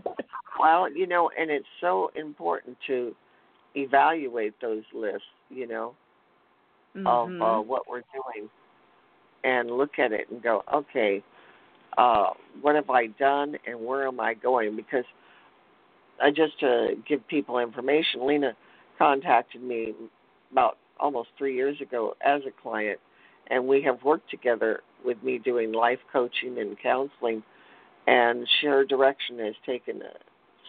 Well, 0.59 0.93
you 0.93 1.07
know, 1.07 1.31
and 1.39 1.51
it's 1.51 1.65
so 1.81 2.11
important 2.15 2.77
to 2.87 3.15
evaluate 3.75 4.53
those 4.61 4.83
lists, 4.95 5.23
you 5.49 5.67
know, 5.67 5.95
of 7.07 7.29
uh, 7.41 7.63
what 7.63 7.89
we're 7.89 8.03
doing 8.13 8.51
and 9.43 9.71
look 9.71 9.99
at 9.99 10.13
it 10.13 10.29
and 10.31 10.43
go, 10.43 10.63
okay, 10.75 11.23
uh, 11.97 12.27
what 12.61 12.75
have 12.75 12.91
I 12.91 13.07
done 13.07 13.57
and 13.67 13.81
where 13.87 14.07
am 14.07 14.21
I 14.21 14.35
going? 14.35 14.77
Because 14.77 15.05
I 16.23 16.31
just 16.31 16.59
to 16.61 16.95
give 17.09 17.27
people 17.29 17.59
information, 17.59 18.27
Lena 18.27 18.53
contacted 18.99 19.63
me 19.63 19.95
about 20.53 20.77
almost 20.99 21.31
three 21.39 21.55
years 21.55 21.81
ago 21.81 22.15
as 22.25 22.43
a 22.47 22.63
client, 22.63 22.99
and 23.49 23.67
we 23.67 23.83
have 23.83 24.03
worked 24.05 24.31
together 24.31 24.81
with 25.05 25.23
me 25.23 25.39
doing 25.39 25.73
life 25.73 25.99
coaching 26.13 26.59
and 26.59 26.77
counseling. 26.83 27.43
And 28.07 28.47
Share 28.61 28.85
Direction 28.85 29.39
has 29.39 29.55
taken 29.65 30.03
a 30.03 30.13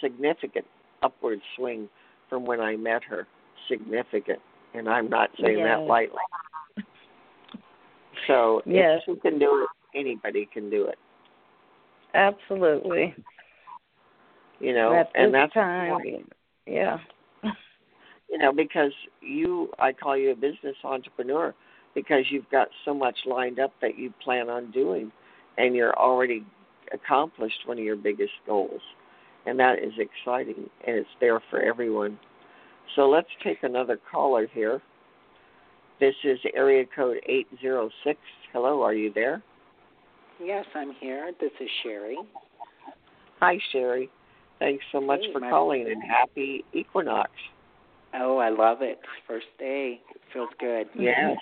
significant 0.02 0.66
upward 1.04 1.40
swing 1.56 1.90
from 2.30 2.46
when 2.46 2.62
I 2.62 2.76
met 2.76 3.04
her. 3.04 3.28
Significant, 3.68 4.40
and 4.74 4.88
I'm 4.90 5.10
not 5.10 5.30
saying 5.42 5.64
that 5.64 5.82
lightly. 5.82 6.18
So 8.28 8.62
Yes. 8.66 9.02
if 9.08 9.16
she 9.16 9.22
can 9.22 9.40
do 9.40 9.64
it, 9.64 9.98
anybody 9.98 10.48
can 10.52 10.70
do 10.70 10.86
it. 10.86 10.98
Absolutely. 12.14 13.16
You 14.62 14.74
know, 14.74 14.93
At 14.93 15.10
and 15.15 15.34
this 15.34 15.41
that's 15.41 15.54
time. 15.54 16.30
Yeah. 16.67 17.00
you 18.30 18.38
know 18.38 18.54
because 18.54 18.91
you 19.21 19.71
I 19.80 19.91
call 19.91 20.15
you 20.15 20.32
a 20.32 20.36
business 20.36 20.76
entrepreneur 20.84 21.54
because 21.95 22.26
you've 22.30 22.50
got 22.52 22.67
so 22.86 22.93
much 22.93 23.17
lined 23.26 23.60
up 23.60 23.74
that 23.82 23.97
you 23.97 24.13
plan 24.24 24.50
on 24.50 24.71
doing, 24.71 25.12
and 25.58 25.76
you're 25.76 25.97
already 25.97 26.45
accomplished 26.93 27.60
one 27.65 27.78
of 27.78 27.84
your 27.84 27.95
biggest 27.95 28.34
goals, 28.45 28.82
and 29.45 29.60
that 29.60 29.80
is 29.80 29.93
exciting, 29.97 30.69
and 30.88 30.95
it's 30.95 31.10
there 31.19 31.41
for 31.50 31.62
everyone. 31.62 32.17
So 32.95 33.10
let's 33.10 33.28
take 33.43 33.63
another 33.63 33.97
caller 34.12 34.47
here. 34.54 34.82
This 36.00 36.15
is 36.24 36.39
area 36.56 36.86
code 36.95 37.17
806. 37.28 38.19
Hello, 38.54 38.82
are 38.82 38.93
you 38.93 39.12
there? 39.13 39.41
Yes, 40.43 40.65
I'm 40.74 40.93
here. 41.00 41.32
This 41.39 41.52
is 41.60 41.69
Sherry. 41.84 42.17
Hi, 43.39 43.58
Sherry. 43.71 44.10
Thanks 44.62 44.86
so 44.91 45.02
much 45.02 45.21
Hey, 45.21 45.34
for 45.34 45.39
calling 45.39 45.88
and 45.91 46.04
happy 46.04 46.63
equinox. 46.71 47.32
Oh, 48.13 48.38
I 48.38 48.50
love 48.50 48.84
it. 48.84 49.00
First 49.28 49.47
day. 49.58 50.00
It 50.13 50.21
Feels 50.32 50.50
good. 50.60 50.88
Yes. 50.97 51.38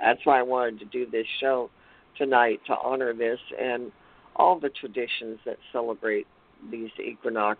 That's 0.00 0.20
why 0.22 0.38
I 0.38 0.42
wanted 0.42 0.78
to 0.78 0.84
do 0.84 1.04
this 1.10 1.26
show 1.40 1.68
tonight 2.16 2.60
to 2.68 2.76
honor 2.76 3.12
this 3.12 3.40
and 3.60 3.90
all 4.36 4.60
the 4.60 4.68
traditions 4.68 5.40
that 5.44 5.56
celebrate 5.72 6.28
these 6.70 6.90
equinox. 7.04 7.58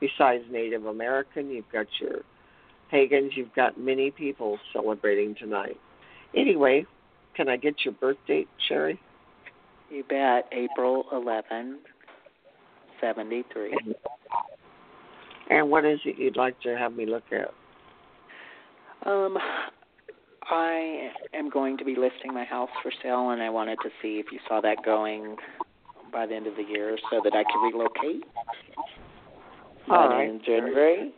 Besides 0.00 0.42
Native 0.50 0.86
American, 0.86 1.48
you've 1.50 1.70
got 1.72 1.86
your 2.00 2.22
pagans, 2.90 3.32
you've 3.36 3.54
got 3.54 3.78
many 3.78 4.10
people 4.10 4.58
celebrating 4.72 5.36
tonight. 5.36 5.78
Anyway, 6.36 6.86
can 7.36 7.48
I 7.48 7.56
get 7.56 7.84
your 7.84 7.94
birth 7.94 8.18
date, 8.26 8.48
Sherry? 8.68 9.00
You 9.90 10.02
bet. 10.02 10.48
April 10.50 11.04
11, 11.12 11.78
73. 13.04 13.76
And 15.50 15.70
what 15.70 15.84
is 15.84 15.98
it 16.04 16.18
you'd 16.18 16.36
like 16.36 16.58
to 16.62 16.76
have 16.76 16.94
me 16.94 17.04
look 17.04 17.24
at? 17.32 17.50
Um, 19.06 19.36
I 20.50 21.10
am 21.34 21.50
going 21.50 21.76
to 21.78 21.84
be 21.84 21.94
listing 21.96 22.32
my 22.32 22.44
house 22.44 22.70
for 22.82 22.90
sale, 23.02 23.30
and 23.30 23.42
I 23.42 23.50
wanted 23.50 23.76
to 23.82 23.90
see 24.00 24.22
if 24.24 24.26
you 24.32 24.38
saw 24.48 24.62
that 24.62 24.78
going 24.84 25.36
by 26.10 26.26
the 26.26 26.34
end 26.34 26.46
of 26.46 26.56
the 26.56 26.62
year 26.62 26.96
so 27.10 27.20
that 27.22 27.34
I 27.34 27.44
could 27.44 27.66
relocate. 27.66 28.24
All 29.90 30.08
right. 30.08 30.30
In 30.30 30.40
January. 30.44 31.12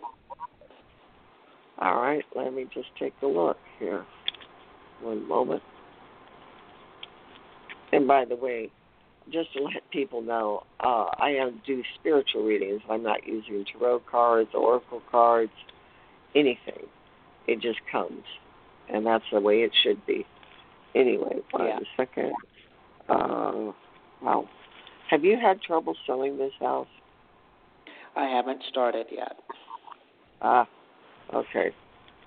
All 1.79 2.01
right, 2.01 2.25
let 2.35 2.55
me 2.55 2.67
just 2.73 2.89
take 2.99 3.13
a 3.23 3.27
look 3.27 3.59
here. 3.79 4.05
One 5.03 5.29
moment. 5.29 5.63
And 7.93 8.09
by 8.09 8.25
the 8.25 8.35
way, 8.35 8.71
just 9.33 9.53
to 9.55 9.63
let 9.63 9.91
people 9.91 10.23
know, 10.23 10.63
uh, 10.81 11.07
I 11.19 11.31
am 11.31 11.61
do 11.67 11.83
spiritual 11.99 12.45
readings. 12.45 12.83
I'm 12.89 13.03
not 13.03 13.27
using 13.27 13.65
tarot 13.65 14.03
cards, 14.11 14.51
oracle 14.55 15.03
cards, 15.11 15.53
anything. 16.35 16.87
It 17.47 17.61
just 17.61 17.81
comes, 17.91 18.23
and 18.93 19.05
that's 19.07 19.25
the 19.33 19.41
way 19.41 19.63
it 19.63 19.73
should 19.83 20.05
be. 20.07 20.27
Anyway, 20.95 21.43
one 21.51 21.67
Yeah. 21.67 21.79
second. 21.97 22.35
Uh, 23.09 23.73
wow. 24.23 24.49
Have 25.09 25.25
you 25.25 25.37
had 25.37 25.63
trouble 25.63 25.97
selling 26.07 26.39
this 26.39 26.53
house? 26.61 26.89
I 28.17 28.25
haven't 28.25 28.63
started 28.65 29.07
yet. 29.11 29.37
Ah, 30.41 30.67
okay. 31.33 31.73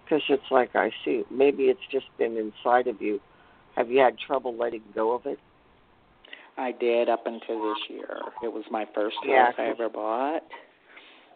Because 0.03 0.23
it's 0.29 0.49
like 0.51 0.75
I 0.75 0.91
see, 1.03 1.23
maybe 1.29 1.63
it's 1.65 1.85
just 1.91 2.05
been 2.17 2.37
inside 2.37 2.87
of 2.87 3.01
you. 3.01 3.19
Have 3.75 3.89
you 3.89 3.99
had 3.99 4.17
trouble 4.17 4.55
letting 4.55 4.83
go 4.93 5.13
of 5.13 5.25
it? 5.25 5.39
I 6.59 6.73
did 6.73 7.07
up 7.07 7.25
until 7.25 7.61
this 7.69 7.77
year. 7.89 8.17
It 8.43 8.51
was 8.51 8.65
my 8.69 8.85
first 8.93 9.15
Yeah, 9.25 9.45
house 9.45 9.55
I 9.57 9.69
ever 9.69 9.87
bought. 9.87 10.43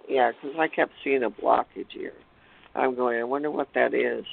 Yeah, 0.10 0.32
because 0.32 0.58
I 0.60 0.68
kept 0.68 0.92
seeing 1.02 1.24
a 1.24 1.30
blockage 1.30 1.92
here. 1.92 2.14
I'm 2.76 2.94
going, 2.94 3.20
I 3.20 3.24
wonder 3.24 3.50
what 3.50 3.70
that 3.74 3.94
is. 3.94 4.26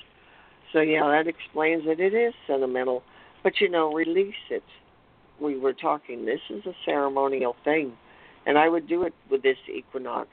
So, 0.73 0.81
yeah, 0.81 1.03
that 1.03 1.29
explains 1.29 1.85
it. 1.87 2.01
It 2.01 2.13
is 2.13 2.35
sentimental. 2.49 3.05
But, 3.45 3.61
you 3.61 3.71
know, 3.71 3.93
release 3.93 4.35
it. 4.51 4.65
We 5.41 5.59
were 5.59 5.73
talking, 5.73 6.27
this 6.27 6.41
is 6.51 6.67
a 6.67 6.73
ceremonial 6.85 7.55
thing. 7.65 7.93
And 8.47 8.59
I 8.59 8.69
would 8.69 8.89
do 8.89 9.05
it 9.05 9.15
with 9.31 9.43
this 9.43 9.59
equinox. 9.73 10.29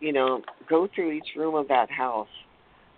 You 0.00 0.12
know, 0.12 0.42
go 0.68 0.88
through 0.94 1.12
each 1.12 1.36
room 1.36 1.54
of 1.54 1.68
that 1.68 1.90
house, 1.90 2.28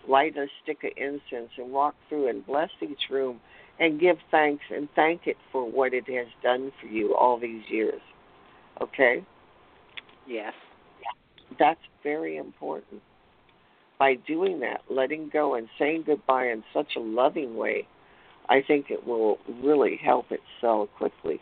light 0.09 0.37
a 0.37 0.47
stick 0.63 0.79
of 0.85 0.91
incense, 0.97 1.51
and 1.59 1.73
walk 1.73 1.97
through 2.09 2.29
and 2.29 2.47
bless 2.47 2.71
each 2.81 3.11
room 3.11 3.41
and 3.79 4.01
give 4.01 4.17
thanks 4.31 4.65
and 4.75 4.89
thank 4.95 5.27
it 5.27 5.37
for 5.53 5.71
what 5.71 5.93
it 5.93 6.09
has 6.09 6.29
done 6.43 6.73
for 6.81 6.87
you 6.87 7.15
all 7.15 7.39
these 7.39 7.63
years. 7.69 8.01
Okay? 8.81 9.25
Yes. 10.27 10.53
That's 11.59 11.81
very 12.03 12.37
important. 12.37 13.03
By 13.99 14.15
doing 14.15 14.61
that, 14.61 14.83
letting 14.91 15.31
go 15.33 15.55
and 15.55 15.69
saying 15.79 16.05
goodbye 16.07 16.49
in 16.49 16.63
such 16.75 16.97
a 16.97 17.01
loving 17.01 17.57
way, 17.57 17.87
I 18.49 18.63
think 18.67 18.91
it 18.91 19.07
will 19.07 19.39
really 19.63 19.99
help 20.03 20.31
it 20.31 20.41
sell 20.61 20.89
quickly 20.99 21.41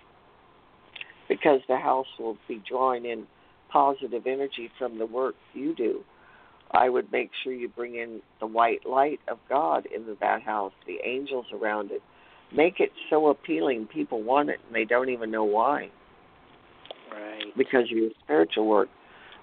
because 1.28 1.60
the 1.68 1.76
house 1.76 2.06
will 2.18 2.36
be 2.46 2.62
drawing 2.68 3.04
in 3.04 3.26
positive 3.70 4.26
energy 4.26 4.70
from 4.78 4.98
the 4.98 5.06
work 5.06 5.34
you 5.52 5.74
do. 5.74 6.04
I 6.70 6.88
would 6.88 7.10
make 7.12 7.30
sure 7.42 7.52
you 7.52 7.68
bring 7.68 7.96
in 7.96 8.20
the 8.40 8.46
white 8.46 8.86
light 8.86 9.20
of 9.28 9.38
God 9.48 9.86
into 9.86 10.16
that 10.20 10.42
house, 10.42 10.72
the 10.86 10.98
angels 11.04 11.46
around 11.52 11.90
it. 11.90 12.02
Make 12.54 12.80
it 12.80 12.90
so 13.10 13.28
appealing 13.28 13.88
people 13.92 14.22
want 14.22 14.48
it 14.48 14.60
and 14.66 14.74
they 14.74 14.84
don't 14.84 15.08
even 15.08 15.30
know 15.30 15.44
why. 15.44 15.90
Right. 17.10 17.56
Because 17.56 17.84
of 17.90 17.96
your 17.96 18.10
spiritual 18.22 18.66
work. 18.66 18.88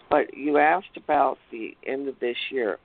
But 0.10 0.34
you 0.36 0.58
asked 0.58 0.98
about 0.98 1.38
the 1.52 1.76
end 1.86 2.08
of 2.08 2.20
this 2.20 2.38
year. 2.52 2.78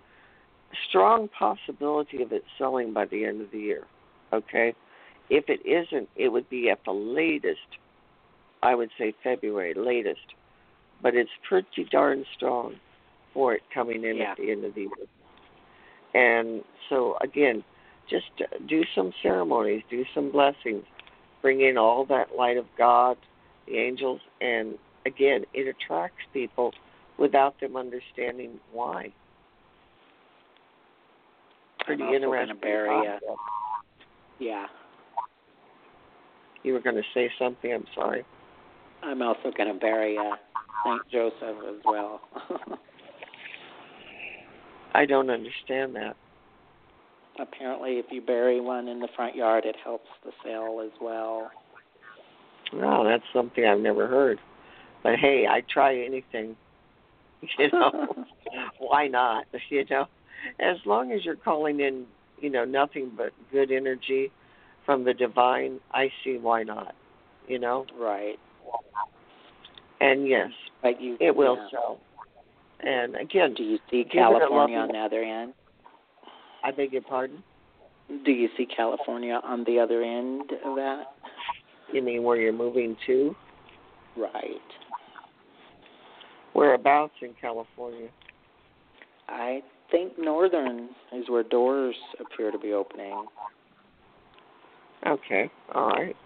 Strong 0.88 1.28
possibility 1.36 2.22
of 2.22 2.32
it 2.32 2.44
selling 2.58 2.92
by 2.92 3.04
the 3.06 3.24
end 3.24 3.40
of 3.40 3.50
the 3.50 3.58
year. 3.58 3.84
Okay? 4.32 4.74
If 5.30 5.44
it 5.48 5.60
isn't, 5.66 6.08
it 6.16 6.28
would 6.28 6.48
be 6.50 6.70
at 6.70 6.80
the 6.84 6.92
latest, 6.92 7.58
I 8.62 8.74
would 8.74 8.90
say 8.98 9.14
February, 9.22 9.74
latest. 9.74 10.34
But 11.02 11.14
it's 11.14 11.30
pretty 11.48 11.86
darn 11.90 12.24
strong 12.36 12.76
for 13.34 13.54
it 13.54 13.62
coming 13.72 14.04
in 14.04 14.16
Yeah. 14.16 14.32
at 14.32 14.38
the 14.38 14.50
end 14.50 14.64
of 14.64 14.74
the 14.74 14.82
year. 14.82 15.06
And 16.14 16.64
so, 16.88 17.16
again, 17.20 17.62
just 18.08 18.26
do 18.68 18.82
some 18.94 19.12
ceremonies, 19.22 19.82
do 19.90 20.04
some 20.14 20.30
blessings, 20.30 20.84
bring 21.42 21.60
in 21.60 21.76
all 21.76 22.04
that 22.06 22.36
light 22.36 22.56
of 22.56 22.66
God, 22.78 23.16
the 23.66 23.76
angels, 23.76 24.20
and 24.40 24.74
again, 25.06 25.44
it 25.54 25.68
attracts 25.68 26.22
people 26.32 26.72
without 27.18 27.58
them 27.60 27.76
understanding 27.76 28.58
why. 28.72 29.12
Pretty 31.84 32.02
I'm 32.02 32.08
also 32.08 32.24
interesting. 32.24 32.58
bury. 32.60 33.04
Yeah. 34.38 34.66
You 36.62 36.72
were 36.72 36.80
going 36.80 36.96
to 36.96 37.02
say 37.14 37.30
something. 37.38 37.72
I'm 37.72 37.86
sorry. 37.94 38.24
I'm 39.02 39.22
also 39.22 39.52
going 39.56 39.72
to 39.72 39.78
bury 39.78 40.18
uh, 40.18 40.34
Saint 40.84 41.02
Joseph 41.12 41.56
as 41.68 41.76
well. 41.84 42.20
I 44.94 45.06
don't 45.06 45.30
understand 45.30 45.94
that. 45.94 46.16
Apparently, 47.40 47.92
if 47.98 48.06
you 48.10 48.20
bury 48.20 48.60
one 48.60 48.88
in 48.88 49.00
the 49.00 49.08
front 49.14 49.34
yard, 49.36 49.64
it 49.64 49.76
helps 49.84 50.08
the 50.24 50.32
sale 50.44 50.80
as 50.84 50.92
well. 51.00 51.50
No, 52.72 53.04
that's 53.04 53.22
something 53.32 53.64
I've 53.64 53.80
never 53.80 54.06
heard. 54.06 54.38
But 55.02 55.16
hey, 55.20 55.46
I 55.48 55.62
try 55.72 55.96
anything. 55.96 56.56
You 57.58 57.68
know, 57.70 58.14
why 58.78 59.06
not? 59.08 59.44
You 59.70 59.84
know, 59.90 60.06
as 60.58 60.76
long 60.86 61.12
as 61.12 61.24
you're 61.24 61.36
calling 61.36 61.80
in, 61.80 62.06
you 62.40 62.50
know, 62.50 62.64
nothing 62.64 63.12
but 63.16 63.32
good 63.52 63.70
energy 63.70 64.32
from 64.84 65.04
the 65.04 65.12
divine, 65.12 65.78
I 65.92 66.10
see 66.24 66.38
why 66.38 66.62
not. 66.62 66.94
You 67.46 67.58
know, 67.58 67.86
right. 68.00 68.36
and 70.00 70.26
yes, 70.26 70.50
But 70.82 71.00
you 71.00 71.16
it 71.20 71.36
will 71.36 71.56
yeah. 71.56 71.68
sell. 71.70 71.98
And 72.80 73.14
again, 73.16 73.54
Do 73.54 73.62
you 73.62 73.78
see 73.90 74.04
Give 74.04 74.06
it 74.06 74.18
a 74.18 74.38
California 74.38 74.78
on 74.78 74.88
the 74.88 74.98
other 74.98 75.22
end? 75.22 75.52
I 76.66 76.72
beg 76.72 76.92
your 76.92 77.02
pardon. 77.02 77.44
Do 78.24 78.32
you 78.32 78.48
see 78.56 78.66
California 78.66 79.40
on 79.44 79.62
the 79.64 79.78
other 79.78 80.02
end 80.02 80.50
of 80.64 80.74
that? 80.74 81.04
You 81.92 82.02
mean 82.02 82.24
where 82.24 82.36
you're 82.36 82.52
moving 82.52 82.96
to? 83.06 83.36
Right. 84.16 84.42
Whereabouts 86.54 87.12
in 87.22 87.34
California? 87.40 88.08
I 89.28 89.62
think 89.92 90.14
northern 90.18 90.88
is 91.12 91.28
where 91.28 91.44
doors 91.44 91.94
appear 92.18 92.50
to 92.50 92.58
be 92.58 92.72
opening. 92.72 93.26
Okay, 95.06 95.48
all 95.72 95.90
right. 95.90 96.16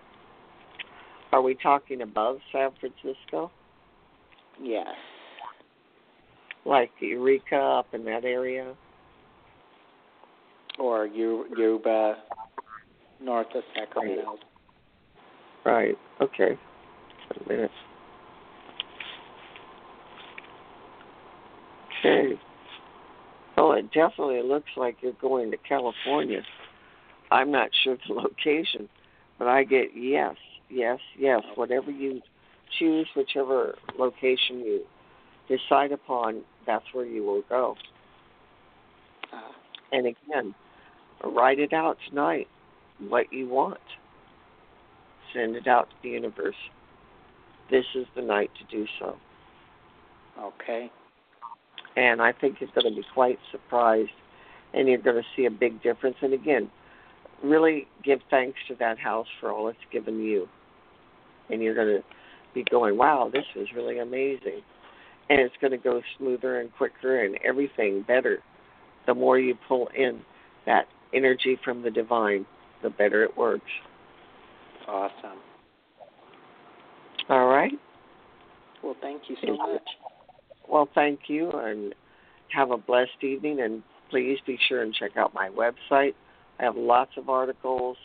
Are 1.33 1.42
we 1.42 1.55
talking 1.55 2.00
above 2.00 2.38
San 2.50 2.70
Francisco? 2.81 3.50
Yes. 4.62 4.87
Like 6.64 6.90
Eureka 6.98 7.57
up 7.57 7.88
in 7.92 8.07
that 8.07 8.24
area? 8.24 8.74
Or 10.81 11.07
Yu- 11.07 11.47
Yuba, 11.57 12.16
north 13.21 13.47
of 13.55 13.62
Sacramento. 13.75 14.38
Right, 15.64 15.97
okay. 16.23 16.59
Wait 17.31 17.47
a 17.47 17.49
minute. 17.53 17.71
Okay. 22.01 22.40
Oh, 23.59 23.73
it 23.73 23.93
definitely 23.93 24.43
looks 24.43 24.71
like 24.77 24.97
you're 25.03 25.12
going 25.21 25.51
to 25.51 25.59
California. 25.59 26.40
I'm 27.31 27.51
not 27.53 27.69
sure 27.85 27.99
the 28.09 28.14
location, 28.14 28.88
but 29.38 29.49
I 29.49 29.64
get 29.64 29.88
yes, 29.95 30.35
yes, 30.71 30.99
yes. 31.19 31.43
Whatever 31.57 31.90
you 31.90 32.23
choose, 32.79 33.07
whichever 33.14 33.75
location 33.99 34.61
you 34.61 34.81
decide 35.47 35.93
upon, 35.93 36.40
that's 36.66 36.85
where 36.95 37.05
you 37.05 37.23
will 37.23 37.43
go. 37.51 37.77
Uh, 39.31 39.53
And 39.93 40.07
again, 40.07 40.55
write 41.24 41.59
it 41.59 41.72
out 41.72 41.98
tonight, 42.09 42.48
what 43.09 43.33
you 43.33 43.48
want. 43.48 43.78
Send 45.35 45.56
it 45.56 45.66
out 45.66 45.90
to 45.90 45.96
the 46.02 46.11
universe. 46.11 46.56
This 47.70 47.85
is 47.94 48.06
the 48.16 48.22
night 48.22 48.50
to 48.59 48.76
do 48.76 48.87
so. 48.98 49.16
okay. 50.38 50.90
And 51.96 52.22
I 52.22 52.33
think 52.33 52.61
you're 52.61 52.70
going 52.74 52.94
to 52.94 53.00
be 53.00 53.06
quite 53.14 53.38
surprised 53.50 54.11
and 54.72 54.88
you're 54.88 54.98
going 54.98 55.16
to 55.16 55.28
see 55.37 55.46
a 55.46 55.50
big 55.50 55.83
difference. 55.83 56.16
And 56.22 56.33
again, 56.33 56.70
really 57.42 57.87
give 58.04 58.20
thanks 58.30 58.59
to 58.68 58.74
that 58.76 58.98
house 58.98 59.26
for 59.40 59.50
all 59.50 59.68
it's 59.68 59.78
given 59.92 60.20
you. 60.20 60.48
And 61.48 61.62
you're 61.62 61.74
going 61.74 61.98
to 61.98 62.04
be 62.54 62.64
going, 62.70 62.96
wow, 62.96 63.30
this 63.33 63.44
is 63.56 63.68
really 63.74 63.98
amazing. 63.98 64.62
And 65.28 65.40
it's 65.40 65.54
going 65.61 65.72
to 65.72 65.78
go 65.78 66.00
smoother 66.18 66.61
and 66.61 66.72
quicker 66.76 67.24
and 67.24 67.38
everything 67.44 68.02
better. 68.06 68.38
The 69.06 69.14
more 69.14 69.38
you 69.38 69.56
pull 69.68 69.88
in 69.96 70.20
that 70.66 70.87
energy 71.14 71.59
from 71.64 71.83
the 71.83 71.90
divine, 71.90 72.46
the 72.83 72.90
better 72.90 73.23
it 73.25 73.37
works. 73.37 73.70
Awesome. 74.87 75.38
All 77.29 77.46
right? 77.46 77.73
Well, 78.83 78.96
thank 79.01 79.23
you 79.29 79.37
so 79.37 79.46
Thank 79.46 79.59
you. 79.59 79.73
much. 79.75 79.88
Well, 80.68 80.88
thank 80.94 81.20
you 81.29 81.51
and 81.53 81.94
have 82.49 82.70
a 82.70 82.77
blessed 82.77 83.23
evening. 83.23 83.61
And 83.61 83.83
please 84.11 84.38
be 84.46 84.59
sure 84.68 84.83
and 84.83 84.94
check 84.94 85.16
out 85.16 85.35
my 85.35 85.49
website. 85.49 86.14
I 86.59 86.64
have 86.64 86.77
lots 86.77 87.12
of 87.16 87.29
articles. 87.29 87.96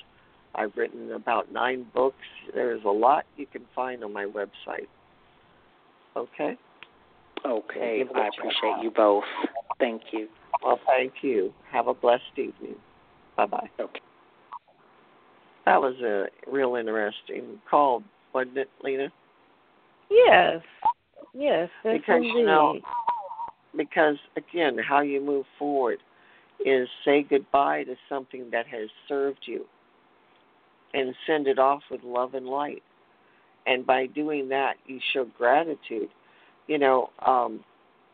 I've 0.54 0.72
written 0.76 1.12
about 1.12 1.52
nine 1.52 1.86
books. 1.94 2.16
There's 2.54 2.84
a 2.86 2.90
lot 2.90 3.26
you 3.36 3.46
can 3.46 3.64
find 3.76 4.04
on 4.04 4.14
my 4.14 4.26
website. 4.26 4.88
Okay? 6.16 6.58
Okay. 7.46 7.98
Give 8.00 8.08
it 8.10 8.16
a 8.16 8.20
I 8.20 8.28
appreciate 8.28 8.84
you 8.84 8.92
both. 8.92 9.24
Thank 9.80 10.04
you. 10.12 10.28
Well, 10.64 10.80
thank 10.86 11.14
you. 11.22 11.54
Have 11.72 11.88
a 11.88 11.94
blessed 11.94 12.24
evening. 12.38 12.76
Bye 13.38 13.46
bye. 13.46 13.70
Okay. 13.80 14.00
That 15.66 15.82
was 15.82 15.96
a 16.02 16.26
real 16.50 16.76
interesting 16.76 17.60
call, 17.70 18.04
wasn't 18.34 18.58
it, 18.58 18.70
Lena? 18.84 19.12
Yes. 20.10 20.62
Yes, 21.34 21.70
that's 21.84 21.98
Because, 21.98 22.18
indeed. 22.18 22.34
you 22.38 22.46
know, 22.46 22.80
because 23.76 24.16
again, 24.38 24.78
how 24.78 25.02
you 25.02 25.20
move 25.20 25.46
forward 25.60 25.98
is 26.66 26.88
say 27.04 27.26
goodbye 27.30 27.84
to 27.84 27.96
something 28.08 28.50
that 28.52 28.68
has 28.68 28.90
served 29.10 29.40
you 29.46 29.66
and 30.94 31.14
send 31.28 31.48
it 31.48 31.60
off 31.60 31.82
with 31.92 32.02
love 32.04 32.36
and 32.36 32.46
light. 32.46 32.84
And 33.68 33.86
by 33.86 34.06
doing 34.06 34.48
that, 34.50 34.76
you 34.86 35.00
show 35.14 35.26
gratitude. 35.38 36.10
You 36.68 36.78
know, 36.78 37.10
um, 37.26 37.64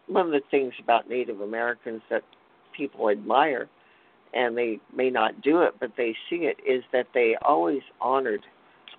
one 0.07 0.25
of 0.25 0.31
the 0.31 0.41
things 0.49 0.73
about 0.81 1.09
Native 1.09 1.41
Americans 1.41 2.01
that 2.09 2.23
people 2.75 3.09
admire, 3.09 3.69
and 4.33 4.57
they 4.57 4.79
may 4.95 5.09
not 5.09 5.41
do 5.41 5.61
it, 5.61 5.75
but 5.79 5.91
they 5.97 6.15
see 6.29 6.45
it, 6.45 6.57
is 6.67 6.83
that 6.91 7.07
they 7.13 7.35
always 7.41 7.81
honored 7.99 8.45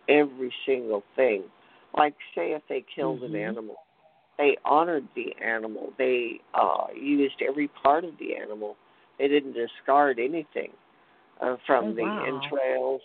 every 0.08 0.52
single 0.66 1.02
thing. 1.16 1.44
Like, 1.96 2.14
say, 2.34 2.52
if 2.52 2.62
they 2.68 2.82
killed 2.94 3.22
an 3.22 3.34
Mhm. 3.34 3.48
animal, 3.48 3.80
they 4.38 4.56
honored 4.64 5.08
the 5.14 5.34
animal. 5.40 5.92
They 5.98 6.40
uh, 6.54 6.86
used 6.94 7.42
every 7.42 7.68
part 7.68 8.04
of 8.04 8.18
the 8.18 8.36
animal. 8.36 8.76
They 9.18 9.28
didn't 9.28 9.52
discard 9.52 10.18
anything 10.18 10.72
uh, 11.40 11.56
from 11.66 11.86
Oh, 11.86 11.92
the 11.92 12.02
wow. 12.02 12.24
entrails, 12.26 13.02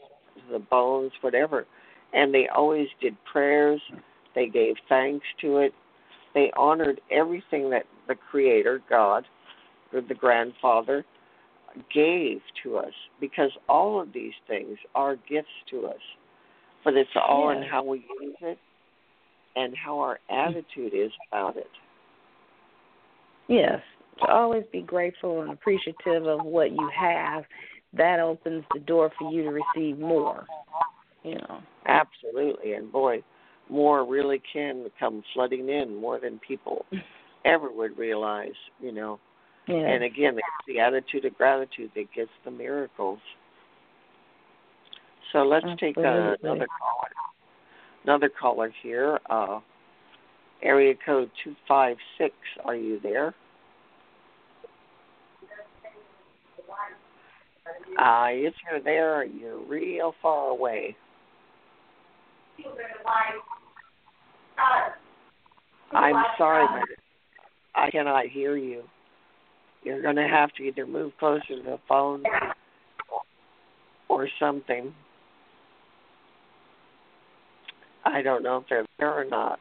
the 0.51 0.59
bones, 0.59 1.11
whatever. 1.21 1.65
And 2.13 2.33
they 2.33 2.47
always 2.47 2.87
did 3.01 3.15
prayers. 3.25 3.81
They 4.35 4.47
gave 4.47 4.75
thanks 4.87 5.25
to 5.41 5.57
it. 5.57 5.73
They 6.33 6.51
honored 6.55 7.01
everything 7.11 7.69
that 7.71 7.85
the 8.07 8.15
Creator, 8.15 8.81
God, 8.89 9.25
or 9.93 10.01
the 10.01 10.13
Grandfather, 10.13 11.05
gave 11.93 12.39
to 12.63 12.77
us 12.77 12.93
because 13.19 13.51
all 13.67 14.01
of 14.01 14.13
these 14.13 14.33
things 14.47 14.77
are 14.95 15.15
gifts 15.29 15.47
to 15.71 15.87
us. 15.87 16.01
But 16.83 16.95
it's 16.95 17.09
all 17.15 17.49
in 17.49 17.63
how 17.63 17.83
we 17.83 18.05
use 18.21 18.35
it 18.41 18.57
and 19.55 19.73
how 19.75 19.99
our 19.99 20.19
attitude 20.29 20.93
is 20.93 21.11
about 21.29 21.57
it. 21.57 21.69
Yes, 23.49 23.81
to 24.19 24.31
always 24.31 24.63
be 24.71 24.81
grateful 24.81 25.41
and 25.41 25.51
appreciative 25.51 26.27
of 26.27 26.45
what 26.45 26.71
you 26.71 26.89
have 26.97 27.43
that 27.93 28.19
opens 28.19 28.63
the 28.73 28.79
door 28.81 29.11
for 29.17 29.31
you 29.31 29.43
to 29.43 29.49
receive 29.49 29.97
more. 29.99 30.45
You 31.23 31.35
know. 31.35 31.59
Absolutely, 31.87 32.73
and 32.73 32.91
boy, 32.91 33.23
more 33.69 34.05
really 34.05 34.41
can 34.53 34.85
come 34.99 35.23
flooding 35.33 35.69
in 35.69 35.95
more 35.95 36.19
than 36.19 36.39
people 36.47 36.85
ever 37.45 37.71
would 37.71 37.97
realize. 37.97 38.55
You 38.81 38.91
know. 38.91 39.19
Yeah. 39.67 39.75
And 39.75 40.03
again, 40.03 40.36
it's 40.36 40.65
the 40.67 40.80
attitude 40.80 41.25
of 41.25 41.38
gratitude 41.38 41.91
that 41.95 42.06
gets 42.15 42.30
the 42.45 42.51
miracles. 42.51 43.19
So 45.34 45.39
let's 45.39 45.65
take 45.80 45.97
uh, 45.97 46.36
another 46.41 46.67
caller. 46.80 47.12
Another 48.06 48.30
caller 48.39 48.71
here. 48.82 49.19
Uh, 49.30 49.60
area 50.63 50.93
code 51.06 51.30
two 51.43 51.53
five 51.67 51.97
six. 52.17 52.34
Are 52.63 52.75
you 52.75 52.99
there? 53.01 53.36
Uh, 57.99 58.27
if 58.30 58.53
you're 58.69 58.82
there, 58.82 59.25
you're 59.25 59.62
real 59.65 60.13
far 60.21 60.49
away. 60.49 60.95
I'm 65.91 66.23
sorry, 66.38 66.65
but 66.67 66.88
I 67.75 67.91
cannot 67.91 68.27
hear 68.27 68.56
you. 68.56 68.84
You're 69.88 70.02
going 70.02 70.17
to 70.17 70.28
have 70.28 70.52
to 70.56 70.63
either 70.63 70.86
move 70.86 71.13
closer 71.17 71.47
to 71.47 71.62
the 71.63 71.80
phone 71.88 72.21
or 74.10 74.28
something. 74.38 74.93
I 78.04 78.21
don't 78.21 78.43
know 78.43 78.58
if 78.58 78.63
they're 78.69 78.86
there 79.00 79.13
or 79.13 79.23
not. 79.23 79.60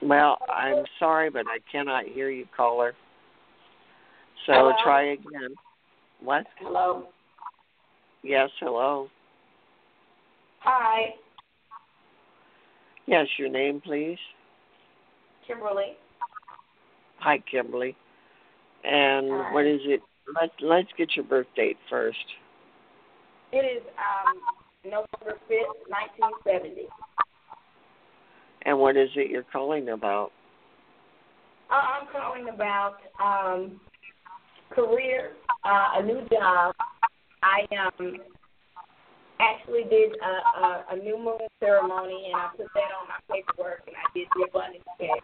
Well, 0.00 0.38
I'm 0.48 0.84
sorry, 1.00 1.28
but 1.28 1.46
I 1.48 1.58
cannot 1.72 2.04
hear 2.06 2.30
you, 2.30 2.46
caller. 2.56 2.92
So 4.46 4.52
Hello? 4.52 4.72
try 4.84 5.12
again. 5.14 5.56
What? 6.22 6.46
Hello. 6.60 7.06
Yes, 8.22 8.50
hello. 8.60 9.08
Hi, 10.60 11.16
Yes, 13.06 13.26
your 13.36 13.48
name, 13.48 13.80
please. 13.84 14.18
Kimberly. 15.48 15.96
Hi, 17.22 17.38
Kimberly. 17.48 17.96
And 18.82 19.30
Hi. 19.30 19.54
what 19.54 19.64
is 19.64 19.80
it? 19.84 20.00
Let 20.34 20.50
Let's 20.60 20.88
get 20.98 21.14
your 21.14 21.24
birth 21.24 21.46
date 21.54 21.76
first. 21.88 22.18
It 23.52 23.58
is 23.58 23.82
um 23.96 24.40
November 24.84 25.38
fifth, 25.46 25.88
nineteen 25.88 26.36
seventy. 26.44 26.88
And 28.62 28.78
what 28.78 28.96
is 28.96 29.08
it 29.14 29.30
you're 29.30 29.44
calling 29.52 29.90
about? 29.90 30.32
Uh, 31.70 31.74
I'm 31.74 32.08
calling 32.10 32.48
about 32.48 32.96
um 33.22 33.80
career, 34.70 35.32
uh, 35.64 35.88
a 35.94 36.02
new 36.02 36.26
job. 36.28 36.74
I 37.44 37.66
um 37.76 38.16
actually 39.38 39.84
did 39.84 40.12
a, 40.22 40.60
a, 40.60 40.84
a 40.92 40.96
new 40.96 41.18
moon 41.18 41.38
ceremony 41.60 42.30
and 42.32 42.40
I 42.40 42.48
put 42.56 42.66
that 42.74 42.90
on 43.00 43.08
my 43.08 43.34
paperwork 43.36 43.82
and 43.86 43.96
I 43.96 44.06
did 44.12 44.26
the 44.34 44.48
abundance 44.48 44.84
check. 44.98 45.22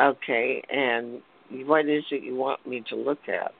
Okay, 0.00 0.62
and 0.70 1.20
what 1.66 1.86
is 1.86 2.04
it 2.10 2.22
you 2.22 2.34
want 2.34 2.66
me 2.66 2.82
to 2.88 2.96
look 2.96 3.18
at? 3.28 3.52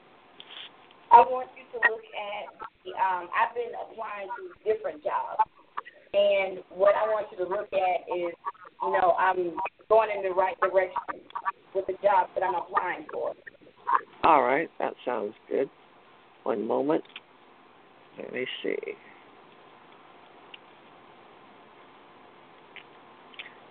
I 1.11 1.19
want 1.19 1.49
you 1.55 1.79
to 1.79 1.91
look 1.91 2.01
at 2.01 2.67
the 2.83 2.91
um 2.91 3.29
I've 3.29 3.53
been 3.53 3.71
applying 3.77 4.27
to 4.27 4.73
different 4.73 5.03
jobs 5.03 5.47
and 6.13 6.59
what 6.69 6.95
I 6.95 7.07
want 7.07 7.27
you 7.31 7.37
to 7.45 7.49
look 7.49 7.71
at 7.71 8.01
is, 8.09 8.33
you 8.81 8.91
know, 8.91 9.13
I'm 9.17 9.55
going 9.87 10.09
in 10.15 10.23
the 10.23 10.35
right 10.35 10.59
direction 10.59 11.21
with 11.73 11.85
the 11.87 11.93
job 12.03 12.29
that 12.35 12.43
I'm 12.43 12.55
applying 12.55 13.05
for. 13.13 13.33
All 14.23 14.43
right, 14.43 14.69
that 14.79 14.93
sounds 15.05 15.33
good. 15.49 15.69
One 16.43 16.67
moment. 16.67 17.03
Let 18.17 18.33
me 18.33 18.45
see. 18.63 18.77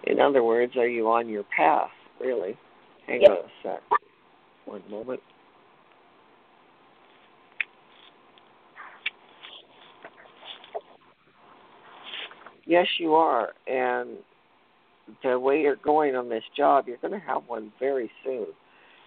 In 0.04 0.18
other 0.18 0.42
words, 0.42 0.76
are 0.76 0.88
you 0.88 1.09
on 1.09 1.28
your 1.28 1.44
path, 1.54 1.90
really? 2.20 2.56
Hang 3.06 3.22
Yep. 3.22 3.30
on 3.30 3.37
a 3.38 3.50
sec. 3.62 3.83
One 4.66 4.83
moment. 4.90 5.20
Yes, 12.66 12.87
you 12.98 13.14
are. 13.14 13.52
And 13.66 14.18
the 15.24 15.38
way 15.38 15.61
you're 15.61 15.76
going 15.76 16.14
on 16.14 16.28
this 16.28 16.44
job, 16.56 16.87
you're 16.87 16.98
going 16.98 17.18
to 17.18 17.26
have 17.26 17.42
one 17.48 17.72
very 17.80 18.11
soon. 18.24 18.46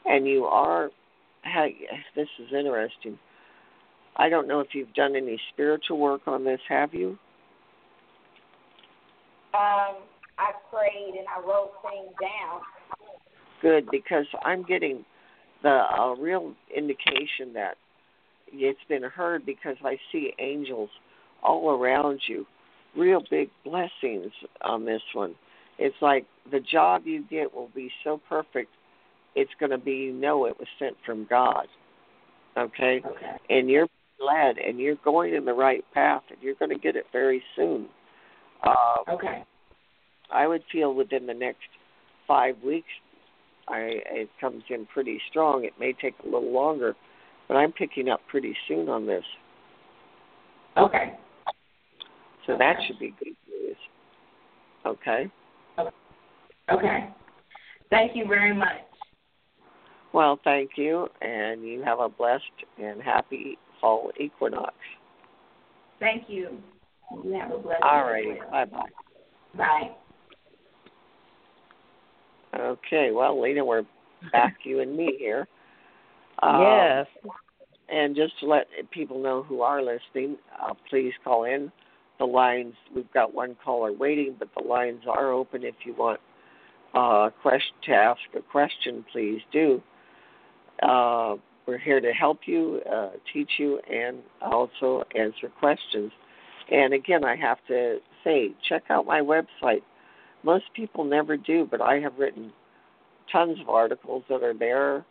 And 0.05 0.27
you 0.27 0.45
are, 0.45 0.89
hey, 1.45 1.75
this 2.15 2.27
is 2.39 2.47
interesting. 2.51 3.17
I 4.17 4.29
don't 4.29 4.47
know 4.47 4.59
if 4.59 4.67
you've 4.73 4.93
done 4.93 5.15
any 5.15 5.39
spiritual 5.53 5.97
work 5.97 6.21
on 6.27 6.43
this, 6.43 6.59
have 6.67 6.93
you? 6.93 7.17
Um, 9.53 10.03
I 10.37 10.51
prayed 10.71 11.15
and 11.17 11.27
I 11.27 11.39
wrote 11.47 11.71
things 11.81 12.13
down. 12.19 12.61
Good, 13.63 13.87
because 13.89 14.25
I'm 14.45 14.63
getting 14.63 15.05
the 15.63 15.81
uh, 15.97 16.13
real 16.15 16.53
indication 16.75 17.53
that 17.53 17.75
it's 18.51 18.79
been 18.87 19.03
heard 19.03 19.45
because 19.45 19.77
I 19.83 19.97
see 20.11 20.33
angels 20.37 20.89
all 21.41 21.71
around 21.71 22.21
you. 22.27 22.45
Real 22.95 23.23
big 23.31 23.49
blessings 23.63 24.31
on 24.61 24.85
this 24.85 25.01
one. 25.13 25.33
It's 25.79 25.95
like 26.01 26.25
the 26.51 26.59
job 26.59 27.03
you 27.05 27.23
get 27.27 27.53
will 27.53 27.71
be 27.73 27.89
so 28.03 28.21
perfect, 28.29 28.69
it's 29.35 29.51
going 29.59 29.71
to 29.71 29.77
be, 29.79 29.93
you 29.93 30.13
know, 30.13 30.45
it 30.45 30.59
was 30.59 30.67
sent 30.77 30.95
from 31.05 31.25
God. 31.27 31.65
Okay? 32.55 33.01
Okay. 33.03 33.31
and 33.49 33.69
you're 33.69 33.87
led 34.19 34.57
and 34.57 34.79
you're 34.79 34.97
going 35.03 35.33
in 35.33 35.45
the 35.45 35.53
right 35.53 35.83
path 35.93 36.21
and 36.29 36.37
you're 36.41 36.55
going 36.55 36.69
to 36.69 36.77
get 36.77 36.95
it 36.95 37.05
very 37.11 37.41
soon. 37.55 37.87
Uh, 38.63 39.11
Okay. 39.11 39.43
I 40.31 40.47
would 40.47 40.63
feel 40.71 40.93
within 40.93 41.25
the 41.27 41.33
next 41.33 41.67
five 42.27 42.55
weeks, 42.65 42.87
I 43.67 44.01
it 44.05 44.29
comes 44.41 44.63
in 44.69 44.85
pretty 44.87 45.19
strong. 45.29 45.63
It 45.63 45.73
may 45.79 45.93
take 45.93 46.15
a 46.23 46.25
little 46.25 46.51
longer, 46.51 46.95
but 47.47 47.55
I'm 47.55 47.71
picking 47.71 48.09
up 48.09 48.21
pretty 48.27 48.55
soon 48.67 48.89
on 48.89 49.05
this. 49.05 49.23
Okay. 50.77 51.13
So 52.45 52.57
that 52.57 52.75
should 52.85 52.99
be 52.99 53.13
good 53.19 53.35
news. 53.49 53.77
Okay. 54.85 55.31
Okay. 56.71 57.09
Thank 57.89 58.15
you 58.15 58.25
very 58.27 58.53
much. 58.53 58.81
Well, 60.13 60.39
thank 60.43 60.71
you, 60.75 61.07
and 61.21 61.63
you 61.63 61.81
have 61.83 61.99
a 61.99 62.09
blessed 62.09 62.43
and 62.81 63.01
happy 63.01 63.57
fall 63.81 64.11
equinox. 64.19 64.73
Thank 65.99 66.29
you. 66.29 66.61
You 67.23 67.33
have 67.33 67.51
a 67.51 67.57
blessed 67.57 67.83
All 67.83 68.05
day. 68.05 68.11
righty. 68.11 68.39
Bye 68.51 68.65
bye. 68.65 68.81
Bye. 69.57 69.91
Okay. 72.59 73.11
Well, 73.11 73.41
Lena, 73.41 73.65
we're 73.65 73.83
back 74.31 74.57
you 74.63 74.81
and 74.81 74.95
me 74.95 75.15
here. 75.17 75.47
Um, 76.41 76.61
yes. 76.61 77.07
And 77.89 78.15
just 78.15 78.37
to 78.39 78.47
let 78.47 78.65
people 78.91 79.21
know 79.21 79.43
who 79.43 79.61
are 79.61 79.81
listening, 79.81 80.35
uh, 80.59 80.73
please 80.89 81.13
call 81.23 81.45
in. 81.45 81.71
The 82.17 82.25
lines, 82.25 82.73
we've 82.93 83.11
got 83.13 83.33
one 83.33 83.55
caller 83.63 83.93
waiting, 83.93 84.35
but 84.37 84.49
the 84.57 84.67
lines 84.67 85.03
are 85.07 85.31
open 85.31 85.63
if 85.63 85.75
you 85.85 85.93
want 85.93 86.19
uh, 86.95 87.29
question, 87.41 87.75
to 87.83 87.91
ask 87.93 88.19
a 88.35 88.41
question, 88.41 89.05
please 89.11 89.41
do. 89.51 89.81
Uh, 90.81 91.35
we're 91.65 91.77
here 91.77 92.01
to 92.01 92.11
help 92.11 92.39
you, 92.45 92.81
uh, 92.91 93.11
teach 93.31 93.51
you, 93.57 93.79
and 93.89 94.17
also 94.41 95.03
answer 95.15 95.49
questions. 95.59 96.11
And 96.71 96.93
again, 96.93 97.23
I 97.23 97.35
have 97.35 97.57
to 97.67 97.99
say, 98.23 98.51
check 98.67 98.83
out 98.89 99.05
my 99.05 99.21
website. 99.21 99.81
Most 100.43 100.65
people 100.75 101.03
never 101.03 101.37
do, 101.37 101.67
but 101.69 101.81
I 101.81 101.99
have 101.99 102.17
written 102.17 102.51
tons 103.31 103.59
of 103.61 103.69
articles 103.69 104.23
that 104.29 104.43
are 104.43 104.53
there 104.53 105.05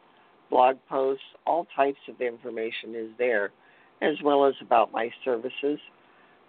blog 0.52 0.76
posts, 0.88 1.24
all 1.46 1.66
types 1.74 1.98
of 2.08 2.20
information 2.20 2.94
is 2.94 3.08
there, 3.18 3.50
as 4.02 4.14
well 4.22 4.44
as 4.44 4.54
about 4.60 4.92
my 4.92 5.10
services, 5.24 5.80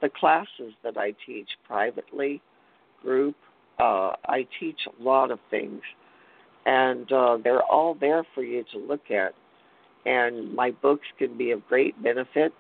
the 0.02 0.10
classes 0.10 0.74
that 0.84 0.98
I 0.98 1.16
teach 1.26 1.48
privately, 1.66 2.42
group. 3.02 3.36
Uh, 3.80 4.12
I 4.28 4.46
teach 4.60 4.80
a 4.88 5.04
lot 5.04 5.32
of 5.32 5.40
things, 5.50 5.82
and 6.66 7.10
uh, 7.12 7.38
they're 7.44 7.64
all 7.64 7.96
there 8.00 8.24
for 8.36 8.44
you 8.44 8.66
to 8.74 8.78
look 8.78 9.10
at. 9.10 9.34
And 10.06 10.54
my 10.54 10.72
books 10.72 11.08
can 11.18 11.38
be 11.38 11.52
of 11.52 11.66
great 11.68 12.02
benefit. 12.04 12.52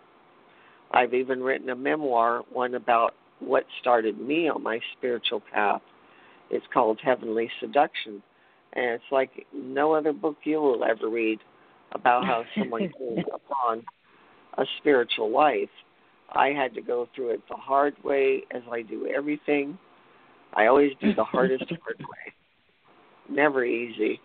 I've 0.92 1.14
even 1.14 1.42
written 1.42 1.70
a 1.70 1.76
memoir, 1.76 2.44
one 2.54 2.76
about 2.76 3.16
what 3.42 3.66
started 3.82 4.18
me 4.20 4.48
on 4.48 4.64
my 4.64 4.80
spiritual 4.98 5.42
path. 5.54 5.82
It's 6.50 6.66
called 6.74 7.00
Heavenly 7.04 7.50
Seduction 7.60 8.22
and 8.76 8.86
it's 8.86 9.04
like 9.12 9.46
no 9.54 9.94
other 9.94 10.14
book 10.14 10.38
you 10.44 10.60
will 10.62 10.84
ever 10.84 11.10
read 11.10 11.40
about 11.92 12.26
how 12.26 12.44
someone 12.58 12.92
came 12.98 13.24
upon 13.34 13.84
a 14.58 14.66
spiritual 14.80 15.32
life. 15.32 15.70
I 16.32 16.50
had 16.50 16.74
to 16.76 16.82
go 16.82 17.08
through 17.16 17.32
it 17.32 17.42
the 17.50 17.56
hard 17.56 17.96
way, 18.04 18.44
as 18.52 18.64
I 18.72 18.82
do 18.82 19.08
everything. 19.08 19.78
I 20.54 20.68
always 20.68 20.92
do 21.00 21.14
the 21.14 21.24
hardest 21.24 21.66
hard 21.84 22.00
way. 22.00 22.34
Never 23.30 23.64
easy. 23.64 24.20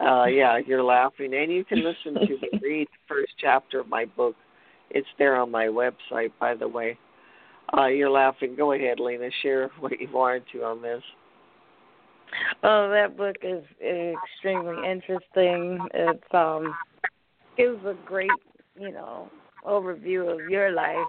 Uh, 0.00 0.24
yeah, 0.24 0.58
you're 0.64 0.82
laughing, 0.82 1.34
and 1.34 1.52
you 1.52 1.64
can 1.64 1.84
listen 1.84 2.14
to 2.14 2.34
me 2.34 2.60
read 2.60 2.88
the 2.88 3.14
first 3.14 3.32
chapter 3.40 3.80
of 3.80 3.88
my 3.88 4.04
book. 4.04 4.34
It's 4.90 5.06
there 5.18 5.36
on 5.36 5.50
my 5.50 5.66
website, 5.66 6.32
by 6.40 6.54
the 6.54 6.66
way. 6.66 6.98
Uh, 7.76 7.86
you're 7.86 8.10
laughing. 8.10 8.54
Go 8.56 8.72
ahead, 8.72 9.00
Lena. 9.00 9.30
Share 9.42 9.70
what 9.80 9.98
you 10.00 10.08
wanted 10.12 10.44
to 10.52 10.64
on 10.64 10.82
this. 10.82 11.02
Oh, 12.62 12.90
that 12.90 13.16
book 13.16 13.36
is 13.42 13.64
extremely 13.80 14.76
interesting. 14.88 15.78
It's 15.92 16.34
um 16.34 16.74
gives 17.56 17.84
a 17.84 17.94
great, 18.04 18.30
you 18.78 18.90
know, 18.90 19.30
overview 19.66 20.32
of 20.32 20.50
your 20.50 20.72
life. 20.72 21.06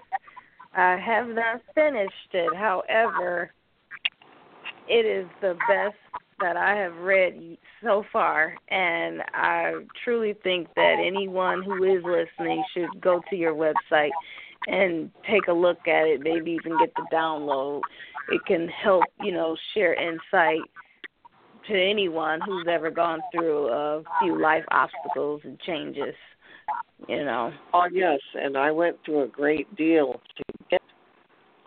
I 0.74 0.96
have 0.96 1.28
not 1.28 1.62
finished 1.74 2.32
it. 2.32 2.54
However, 2.54 3.50
it 4.88 5.04
is 5.04 5.26
the 5.40 5.56
best 5.68 5.96
that 6.38 6.56
I 6.56 6.76
have 6.76 6.94
read 6.96 7.58
so 7.82 8.04
far, 8.12 8.54
and 8.68 9.22
I 9.32 9.72
truly 10.04 10.34
think 10.44 10.68
that 10.76 10.96
anyone 11.04 11.62
who 11.62 11.82
is 11.84 12.04
listening 12.04 12.62
should 12.74 13.00
go 13.00 13.20
to 13.30 13.36
your 13.36 13.54
website 13.54 14.10
and 14.66 15.10
take 15.30 15.48
a 15.48 15.52
look 15.52 15.78
at 15.86 16.06
it, 16.06 16.20
maybe 16.22 16.52
even 16.52 16.78
get 16.78 16.92
the 16.96 17.06
download. 17.12 17.80
It 18.28 18.44
can 18.46 18.68
help, 18.68 19.04
you 19.20 19.32
know, 19.32 19.56
share 19.74 19.94
insight 19.94 20.60
to 21.68 21.74
anyone 21.74 22.40
who's 22.44 22.66
ever 22.68 22.90
gone 22.90 23.20
through 23.32 23.68
a 23.68 24.02
few 24.20 24.40
life 24.40 24.64
obstacles 24.70 25.40
and 25.44 25.58
changes, 25.60 26.14
you 27.08 27.24
know. 27.24 27.52
Oh, 27.74 27.86
yes, 27.92 28.20
and 28.34 28.56
I 28.56 28.70
went 28.70 28.96
through 29.04 29.24
a 29.24 29.28
great 29.28 29.74
deal 29.76 30.20
to 30.36 30.44
get 30.70 30.82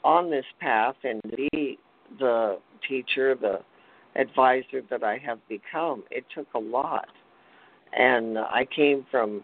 on 0.03 0.29
this 0.29 0.45
path 0.59 0.95
and 1.03 1.21
be 1.35 1.77
the 2.19 2.59
teacher, 2.87 3.35
the 3.35 3.59
advisor 4.19 4.81
that 4.89 5.03
I 5.03 5.17
have 5.17 5.39
become. 5.47 6.03
It 6.11 6.25
took 6.33 6.47
a 6.55 6.59
lot. 6.59 7.07
And 7.91 8.37
I 8.37 8.67
came 8.73 9.05
from 9.09 9.43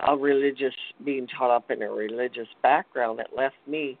a 0.00 0.16
religious, 0.16 0.74
being 1.04 1.26
taught 1.26 1.54
up 1.54 1.70
in 1.70 1.82
a 1.82 1.90
religious 1.90 2.48
background 2.62 3.18
that 3.18 3.28
left 3.36 3.56
me 3.66 3.98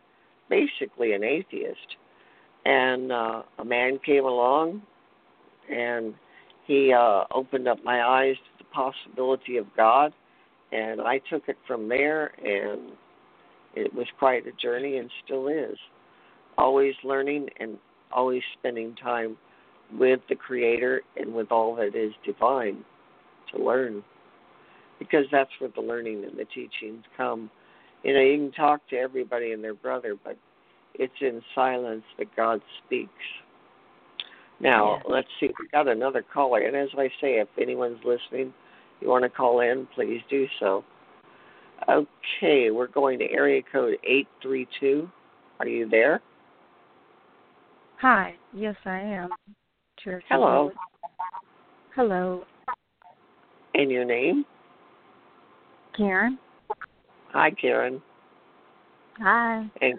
basically 0.48 1.12
an 1.12 1.24
atheist. 1.24 1.96
And 2.64 3.12
uh, 3.12 3.42
a 3.58 3.64
man 3.64 3.98
came 4.04 4.24
along 4.24 4.82
and 5.70 6.14
he 6.66 6.92
uh, 6.92 7.24
opened 7.32 7.68
up 7.68 7.82
my 7.84 8.02
eyes 8.02 8.34
to 8.36 8.64
the 8.64 8.70
possibility 8.72 9.56
of 9.56 9.66
God. 9.76 10.12
And 10.72 11.00
I 11.00 11.20
took 11.30 11.48
it 11.48 11.56
from 11.66 11.88
there, 11.88 12.32
and 12.44 12.90
it 13.76 13.94
was 13.94 14.06
quite 14.18 14.46
a 14.46 14.52
journey 14.60 14.98
and 14.98 15.08
still 15.24 15.46
is. 15.46 15.78
Always 16.58 16.94
learning 17.04 17.48
and 17.60 17.78
always 18.12 18.42
spending 18.58 18.96
time 18.96 19.36
with 19.92 20.20
the 20.28 20.34
Creator 20.34 21.02
and 21.16 21.32
with 21.32 21.52
all 21.52 21.76
that 21.76 21.94
is 21.94 22.12
divine 22.24 22.84
to 23.54 23.62
learn. 23.62 24.02
Because 24.98 25.26
that's 25.30 25.50
where 25.58 25.70
the 25.74 25.80
learning 25.80 26.24
and 26.24 26.38
the 26.38 26.46
teachings 26.46 27.04
come. 27.16 27.50
You 28.02 28.14
know, 28.14 28.20
you 28.20 28.38
can 28.38 28.52
talk 28.52 28.80
to 28.90 28.96
everybody 28.96 29.52
and 29.52 29.62
their 29.62 29.74
brother, 29.74 30.16
but 30.22 30.36
it's 30.94 31.12
in 31.20 31.42
silence 31.54 32.04
that 32.18 32.34
God 32.36 32.60
speaks. 32.84 33.10
Now, 34.60 34.96
yeah. 34.96 35.12
let's 35.14 35.28
see. 35.38 35.48
We 35.48 35.68
got 35.72 35.88
another 35.88 36.24
caller. 36.32 36.60
And 36.60 36.76
as 36.76 36.88
I 36.96 37.08
say, 37.20 37.34
if 37.34 37.48
anyone's 37.60 37.98
listening, 38.04 38.54
you 39.00 39.08
want 39.08 39.24
to 39.24 39.28
call 39.28 39.60
in, 39.60 39.86
please 39.94 40.20
do 40.30 40.46
so. 40.58 40.84
Okay, 41.88 42.70
we're 42.70 42.86
going 42.86 43.18
to 43.18 43.30
area 43.30 43.62
code 43.70 43.98
832. 44.02 45.08
Are 45.60 45.68
you 45.68 45.88
there? 45.88 46.20
Hi. 48.00 48.34
Yes, 48.54 48.76
I 48.84 48.98
am. 48.98 49.28
Church. 50.02 50.24
Hello. 50.28 50.70
Hello. 51.94 52.44
And 53.74 53.90
your 53.90 54.04
name? 54.04 54.44
Karen. 55.96 56.38
Hi, 57.32 57.50
Karen. 57.50 58.02
Hi. 59.18 59.66
And, 59.80 59.98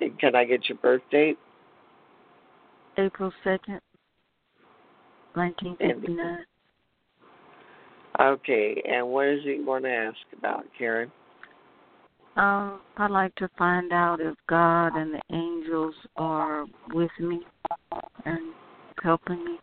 and 0.00 0.18
can 0.18 0.34
I 0.34 0.44
get 0.44 0.68
your 0.68 0.78
birth 0.78 1.02
date? 1.10 1.38
April 2.96 3.32
2nd, 3.44 3.80
1959. 5.34 6.44
Okay, 8.20 8.82
and 8.88 9.06
what 9.08 9.28
is 9.28 9.40
it 9.44 9.58
you 9.58 9.66
want 9.66 9.84
to 9.84 9.90
ask 9.90 10.16
about, 10.36 10.64
Karen? 10.76 11.12
Um, 12.36 12.80
I'd 12.96 13.10
like 13.10 13.34
to 13.36 13.48
find 13.56 13.92
out 13.92 14.20
if 14.20 14.34
God 14.48 14.96
and 14.96 15.14
the 15.14 15.20
angels 15.34 15.94
are 16.16 16.66
with 16.92 17.10
me 17.20 17.40
and 18.24 18.52
helping 19.02 19.44
me. 19.44 19.58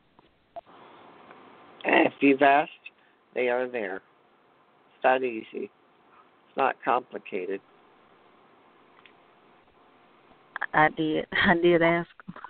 If 1.86 2.14
you've 2.22 2.42
asked, 2.42 2.72
they 3.34 3.50
are 3.50 3.68
there. 3.68 4.02
Not 5.06 5.22
easy. 5.22 5.46
It's 5.54 6.58
not 6.58 6.76
complicated. 6.84 7.62
I 10.74 10.90
did. 10.98 11.28
I 11.32 11.54
did 11.62 11.84
ask. 11.84 12.10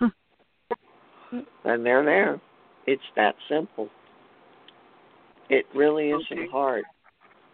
and 1.30 1.84
they're 1.84 2.02
there. 2.02 2.40
It's 2.86 3.02
that 3.14 3.34
simple. 3.46 3.90
It 5.50 5.66
really 5.74 6.08
isn't 6.08 6.32
okay. 6.32 6.48
hard. 6.50 6.84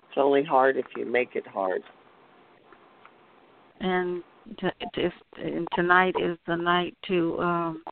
It's 0.09 0.18
only 0.18 0.44
hard 0.44 0.76
if 0.76 0.86
you 0.96 1.05
make 1.05 1.30
it 1.34 1.48
hard. 1.48 1.82
And, 3.80 4.22
to, 4.59 4.70
and 5.36 5.66
tonight 5.74 6.14
is 6.22 6.38
the 6.46 6.55
night 6.55 6.96
to 7.09 7.40
um, 7.40 7.82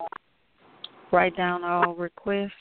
write 1.10 1.36
down 1.36 1.64
all 1.64 1.96
requests. 1.96 2.52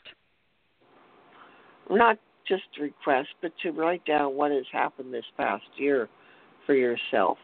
Not 1.87 2.17
just 2.49 2.63
request, 2.79 3.29
but 3.41 3.53
to 3.63 3.71
write 3.71 4.03
down 4.05 4.35
what 4.35 4.51
has 4.51 4.65
happened 4.71 5.13
this 5.13 5.25
past 5.37 5.63
year 5.77 6.09
for 6.65 6.73
yourself. 6.73 7.37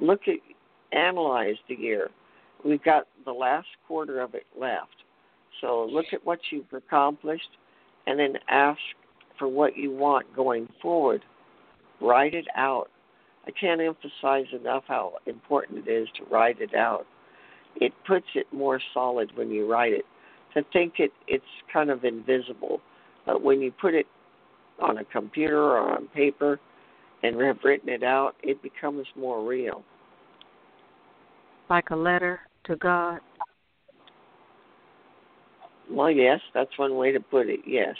Look 0.00 0.22
at, 0.26 0.36
analyze 0.96 1.56
the 1.68 1.76
year. 1.76 2.08
We've 2.64 2.82
got 2.82 3.06
the 3.24 3.32
last 3.32 3.68
quarter 3.86 4.20
of 4.20 4.34
it 4.34 4.46
left. 4.58 5.04
So 5.60 5.86
look 5.90 6.06
at 6.12 6.24
what 6.24 6.40
you've 6.50 6.72
accomplished 6.72 7.50
and 8.06 8.18
then 8.18 8.34
ask 8.48 8.80
for 9.38 9.48
what 9.48 9.76
you 9.76 9.90
want 9.90 10.34
going 10.34 10.68
forward. 10.80 11.22
Write 12.00 12.34
it 12.34 12.46
out. 12.56 12.88
I 13.46 13.50
can't 13.52 13.80
emphasize 13.80 14.46
enough 14.58 14.84
how 14.88 15.14
important 15.26 15.86
it 15.86 15.90
is 15.90 16.08
to 16.18 16.24
write 16.30 16.60
it 16.60 16.74
out. 16.74 17.06
It 17.76 17.92
puts 18.06 18.26
it 18.34 18.46
more 18.52 18.80
solid 18.92 19.30
when 19.36 19.50
you 19.50 19.70
write 19.70 19.92
it. 19.92 20.04
To 20.54 20.64
think 20.72 20.94
it 20.98 21.12
it's 21.28 21.44
kind 21.72 21.90
of 21.90 22.04
invisible, 22.04 22.80
but 23.24 23.42
when 23.42 23.60
you 23.60 23.70
put 23.70 23.94
it 23.94 24.06
on 24.80 24.98
a 24.98 25.04
computer 25.04 25.62
or 25.62 25.96
on 25.96 26.08
paper 26.08 26.58
and 27.22 27.40
have 27.40 27.58
written 27.64 27.88
it 27.88 28.02
out, 28.02 28.34
it 28.42 28.62
becomes 28.62 29.06
more 29.16 29.46
real. 29.46 29.82
Like 31.68 31.90
a 31.90 31.96
letter 31.96 32.40
to 32.64 32.76
God. 32.76 33.20
Well, 35.90 36.10
yes, 36.10 36.40
that's 36.54 36.78
one 36.78 36.96
way 36.96 37.12
to 37.12 37.20
put 37.20 37.48
it. 37.48 37.60
Yes. 37.66 37.96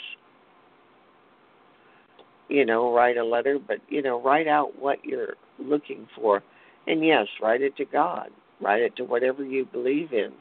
You 2.49 2.65
know, 2.65 2.93
write 2.93 3.17
a 3.17 3.23
letter, 3.23 3.59
but 3.65 3.77
you 3.89 4.01
know, 4.01 4.21
write 4.21 4.47
out 4.47 4.79
what 4.79 5.03
you're 5.05 5.35
looking 5.59 6.07
for, 6.15 6.43
and 6.87 7.03
yes, 7.03 7.27
write 7.41 7.61
it 7.61 7.77
to 7.77 7.85
God. 7.85 8.29
Write 8.59 8.81
it 8.81 8.95
to 8.97 9.03
whatever 9.03 9.43
you 9.43 9.65
believe 9.65 10.11
in. 10.11 10.31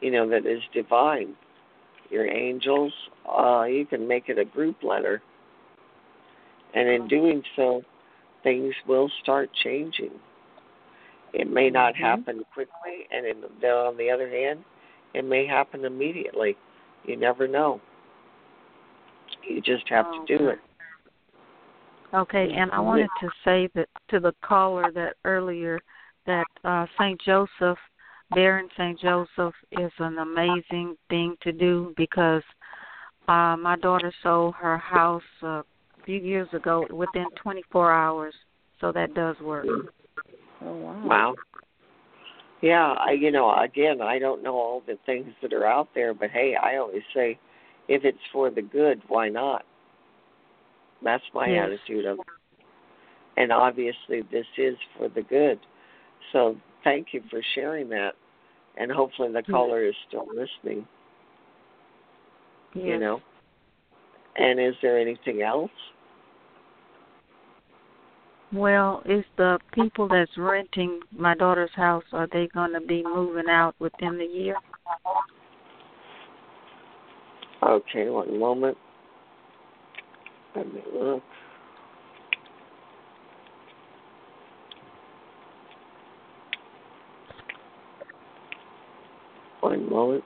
You 0.00 0.10
know 0.10 0.28
that 0.28 0.46
is 0.46 0.62
divine. 0.74 1.34
Your 2.10 2.26
angels. 2.26 2.92
Uh, 3.26 3.64
you 3.64 3.86
can 3.86 4.06
make 4.06 4.28
it 4.28 4.38
a 4.38 4.44
group 4.44 4.82
letter, 4.82 5.22
and 6.78 6.88
in 6.88 7.08
doing 7.08 7.42
so, 7.56 7.82
things 8.44 8.72
will 8.86 9.10
start 9.20 9.50
changing. 9.64 10.12
It 11.32 11.50
may 11.50 11.70
not 11.70 11.94
mm-hmm. 11.94 12.04
happen 12.04 12.44
quickly, 12.54 13.08
and 13.10 13.26
in, 13.26 13.68
on 13.68 13.96
the 13.96 14.08
other 14.08 14.28
hand, 14.28 14.60
it 15.12 15.24
may 15.24 15.44
happen 15.44 15.84
immediately. 15.84 16.56
You 17.04 17.16
never 17.16 17.48
know. 17.48 17.80
You 19.48 19.60
just 19.60 19.88
have 19.88 20.06
oh, 20.08 20.24
to 20.24 20.38
do 20.38 20.48
it. 20.48 20.58
Okay, 22.14 22.52
and 22.56 22.70
I 22.70 22.78
wanted 22.78 23.08
to 23.20 23.28
say 23.44 23.68
that 23.74 23.88
to 24.10 24.20
the 24.20 24.32
caller 24.42 24.92
that 24.94 25.14
earlier 25.24 25.80
that 26.26 26.46
uh 26.64 26.86
St. 26.98 27.20
Joseph, 27.20 27.78
Baron 28.30 28.68
St. 28.76 28.98
Joseph 29.00 29.54
is 29.72 29.90
an 29.98 30.18
amazing 30.18 30.96
thing 31.10 31.34
to 31.42 31.52
do 31.52 31.92
because 31.96 32.42
uh 33.26 33.56
my 33.56 33.76
daughter 33.82 34.12
sold 34.22 34.54
her 34.54 34.78
house 34.78 35.22
uh, 35.42 35.46
a 35.46 35.64
few 36.08 36.20
years 36.20 36.48
ago 36.54 36.86
within 36.90 37.26
24 37.42 37.92
hours, 37.92 38.34
so 38.80 38.90
that 38.92 39.12
does 39.12 39.36
work. 39.42 39.66
Oh 40.64 40.74
wow. 40.74 41.02
Wow. 41.04 41.34
Yeah, 42.62 42.94
I 42.98 43.10
you 43.10 43.30
know, 43.30 43.54
again, 43.54 44.00
I 44.00 44.18
don't 44.18 44.42
know 44.42 44.54
all 44.54 44.82
the 44.86 44.96
things 45.04 45.26
that 45.42 45.52
are 45.52 45.66
out 45.66 45.88
there, 45.94 46.14
but 46.14 46.30
hey, 46.30 46.54
I 46.60 46.76
always 46.76 47.02
say 47.14 47.38
if 47.88 48.04
it's 48.06 48.18
for 48.32 48.50
the 48.50 48.62
good, 48.62 49.02
why 49.08 49.28
not? 49.28 49.66
That's 51.04 51.22
my 51.34 51.46
yes. 51.46 51.66
attitude 51.66 52.06
of 52.06 52.20
it. 52.20 52.26
And 53.36 53.52
obviously 53.52 54.22
this 54.32 54.46
is 54.56 54.76
for 54.96 55.10
the 55.10 55.22
good. 55.22 55.60
So 56.32 56.56
thank 56.84 57.08
you 57.12 57.22
for 57.28 57.42
sharing 57.54 57.90
that. 57.90 58.12
And 58.78 58.90
hopefully 58.90 59.30
the 59.30 59.40
mm-hmm. 59.40 59.52
caller 59.52 59.84
is 59.84 59.94
still 60.08 60.26
listening. 60.26 60.86
Yes. 62.74 62.84
You 62.86 62.98
know. 62.98 63.20
And 64.36 64.58
is 64.58 64.74
there 64.80 64.98
anything 64.98 65.42
else? 65.42 65.70
Well, 68.52 69.02
is 69.04 69.24
the 69.36 69.58
people 69.72 70.08
that's 70.08 70.30
renting 70.38 71.00
my 71.12 71.34
daughter's 71.34 71.70
house 71.74 72.04
are 72.12 72.26
they 72.32 72.48
going 72.54 72.72
to 72.72 72.80
be 72.80 73.02
moving 73.02 73.48
out 73.50 73.74
within 73.78 74.16
the 74.16 74.24
year? 74.24 74.56
Okay, 77.62 78.08
one 78.08 78.38
moment. 78.38 78.78
Let 80.56 80.72
me 80.72 80.80
look. 80.94 81.22
One 89.60 89.90
moment. 89.90 90.24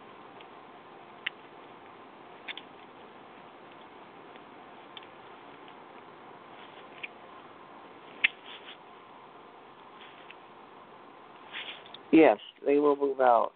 Yes, 12.13 12.39
they 12.65 12.79
will 12.79 12.97
move 12.97 13.21
out 13.21 13.53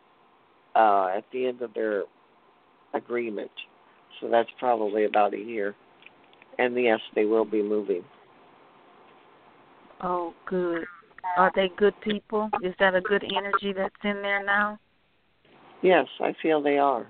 uh, 0.75 1.17
at 1.17 1.25
the 1.33 1.47
end 1.47 1.63
of 1.63 1.73
their 1.75 2.05
agreement. 2.95 3.51
So 4.21 4.29
that's 4.29 4.49
probably 4.59 5.05
about 5.05 5.35
a 5.35 5.39
year. 5.39 5.75
And 6.59 6.75
yes, 6.75 7.01
they 7.15 7.27
will 7.27 7.45
be 7.45 7.63
moving. 7.63 8.03
Oh, 10.03 10.33
good. 10.47 10.85
Are 11.37 11.53
they 11.55 11.71
good 11.77 11.95
people? 12.01 12.51
Is 12.63 12.75
that 12.81 12.95
a 12.95 13.01
good 13.01 13.23
energy 13.25 13.75
that's 13.77 13.95
in 14.05 14.23
there 14.23 14.45
now? 14.45 14.79
Yes, 15.83 16.07
I 16.21 16.35
feel 16.41 16.63
they 16.63 16.79
are. 16.79 17.07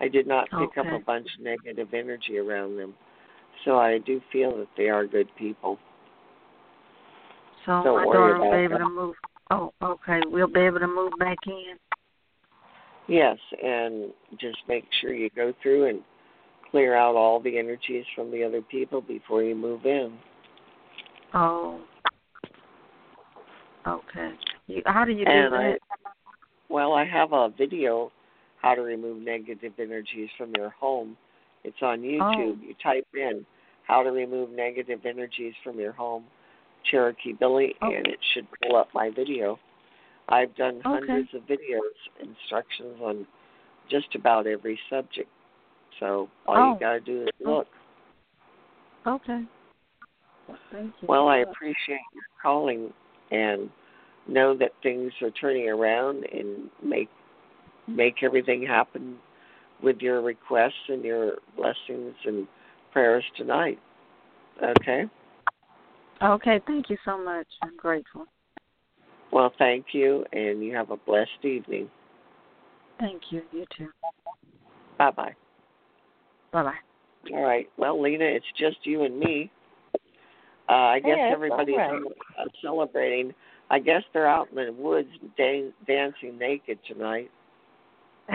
I 0.00 0.08
did 0.08 0.26
not 0.26 0.48
pick 0.50 0.78
Okay. 0.78 0.80
up 0.80 0.86
a 0.86 1.04
bunch 1.04 1.26
of 1.38 1.44
negative 1.44 1.88
energy 1.92 2.38
around 2.38 2.76
them. 2.76 2.94
So 3.64 3.78
I 3.78 3.98
do 3.98 4.20
feel 4.32 4.56
that 4.58 4.68
they 4.76 4.88
are 4.88 5.06
good 5.06 5.28
people. 5.36 5.78
So 7.66 7.82
Don't 7.82 7.96
my 7.96 8.04
daughter 8.04 8.38
be 8.40 8.46
able 8.46 8.78
that. 8.78 8.84
to 8.84 8.88
move. 8.88 9.14
Oh, 9.50 9.72
okay. 9.82 10.20
We'll 10.26 10.46
be 10.46 10.60
able 10.60 10.80
to 10.80 10.86
move 10.86 11.12
back 11.18 11.38
in. 11.46 11.76
Yes, 13.08 13.38
and 13.62 14.10
just 14.38 14.58
make 14.68 14.84
sure 15.00 15.14
you 15.14 15.30
go 15.34 15.54
through 15.62 15.88
and 15.88 16.00
clear 16.70 16.94
out 16.94 17.14
all 17.14 17.40
the 17.40 17.58
energies 17.58 18.04
from 18.14 18.30
the 18.30 18.44
other 18.44 18.60
people 18.60 19.00
before 19.00 19.42
you 19.42 19.54
move 19.54 19.86
in. 19.86 20.12
Oh. 21.32 21.80
Okay. 23.86 24.32
You, 24.66 24.82
how 24.84 25.06
do 25.06 25.12
you 25.12 25.24
do 25.24 25.30
and 25.30 25.54
I, 25.54 25.62
that? 25.70 25.78
well, 26.68 26.92
I 26.92 27.06
have 27.06 27.32
a 27.32 27.48
video 27.56 28.12
how 28.60 28.74
to 28.74 28.82
remove 28.82 29.22
negative 29.22 29.72
energies 29.78 30.28
from 30.36 30.52
your 30.56 30.70
home. 30.70 31.16
It's 31.64 31.80
on 31.80 32.00
oh. 32.00 32.02
YouTube. 32.02 32.58
Oh. 32.58 32.66
You 32.66 32.74
type 32.82 33.06
in 33.14 33.46
how 33.86 34.02
to 34.02 34.10
remove 34.10 34.50
negative 34.50 35.00
energies 35.06 35.54
from 35.64 35.80
your 35.80 35.92
home, 35.92 36.24
Cherokee 36.84 37.32
Billy, 37.32 37.74
Oh. 37.82 37.92
and 37.92 38.06
it 38.06 38.18
should 38.32 38.46
pull 38.62 38.76
up 38.76 38.88
my 38.94 39.10
video. 39.10 39.58
I've 40.28 40.54
done 40.56 40.76
Okay. 40.80 40.88
hundreds 40.88 41.32
of 41.34 41.42
videos, 41.46 41.94
instructions 42.20 43.00
on 43.00 43.26
just 43.88 44.14
about 44.14 44.46
every 44.46 44.78
subject. 44.90 45.30
So 45.98 46.28
all 46.46 46.56
Oh. 46.56 46.72
you 46.74 46.80
got 46.80 46.92
to 46.92 47.00
do 47.00 47.22
is 47.22 47.28
Oh. 47.44 47.50
look. 47.50 47.68
Okay. 49.06 49.44
Thank 50.70 50.94
you. 51.02 51.08
Well, 51.08 51.28
I 51.28 51.38
appreciate 51.38 52.00
your 52.14 52.24
calling 52.40 52.92
and 53.30 53.70
know 54.26 54.54
that 54.54 54.72
things 54.82 55.12
are 55.22 55.30
turning 55.30 55.68
around 55.68 56.24
and 56.26 56.70
make 56.82 57.08
make 57.86 58.22
everything 58.22 58.62
happen 58.62 59.18
with 59.80 60.02
your 60.02 60.20
requests 60.20 60.88
and 60.88 61.02
your 61.02 61.38
blessings 61.56 62.14
and 62.26 62.46
prayers 62.92 63.24
tonight. 63.34 63.78
Okay? 64.62 65.08
Okay, 66.22 66.60
thank 66.66 66.90
you 66.90 66.96
so 67.04 67.22
much. 67.22 67.46
I'm 67.62 67.76
grateful. 67.76 68.26
Well, 69.32 69.52
thank 69.58 69.86
you 69.92 70.24
and 70.32 70.62
you 70.64 70.74
have 70.74 70.90
a 70.90 70.96
blessed 70.96 71.44
evening. 71.44 71.88
Thank 72.98 73.22
you. 73.30 73.42
You 73.52 73.64
too. 73.76 73.88
Bye 74.98 75.10
bye. 75.12 75.34
Bye 76.52 76.62
bye. 76.64 76.74
All 77.34 77.42
right. 77.42 77.68
Well, 77.76 78.00
Lena, 78.00 78.24
it's 78.24 78.46
just 78.58 78.78
you 78.84 79.04
and 79.04 79.18
me. 79.18 79.50
Uh, 80.68 80.72
I 80.72 81.00
guess 81.00 81.16
Yeah, 81.16 81.26
it's 81.26 81.34
everybody's 81.34 81.76
all 81.78 81.92
right. 81.92 82.02
uh, 82.38 82.44
celebrating. 82.62 83.34
I 83.70 83.78
guess 83.78 84.02
they're 84.12 84.26
out 84.26 84.48
in 84.50 84.56
the 84.56 84.72
woods 84.72 85.08
dan- 85.36 85.72
dancing 85.86 86.38
naked 86.38 86.78
tonight. 86.86 87.30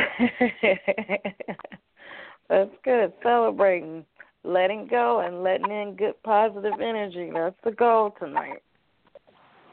That's 2.49 2.71
good. 2.83 3.13
Celebrating, 3.23 4.05
letting 4.43 4.87
go, 4.87 5.21
and 5.21 5.43
letting 5.43 5.71
in 5.71 5.95
good 5.95 6.21
positive 6.23 6.79
energy. 6.81 7.31
That's 7.33 7.55
the 7.63 7.71
goal 7.71 8.13
tonight. 8.19 8.61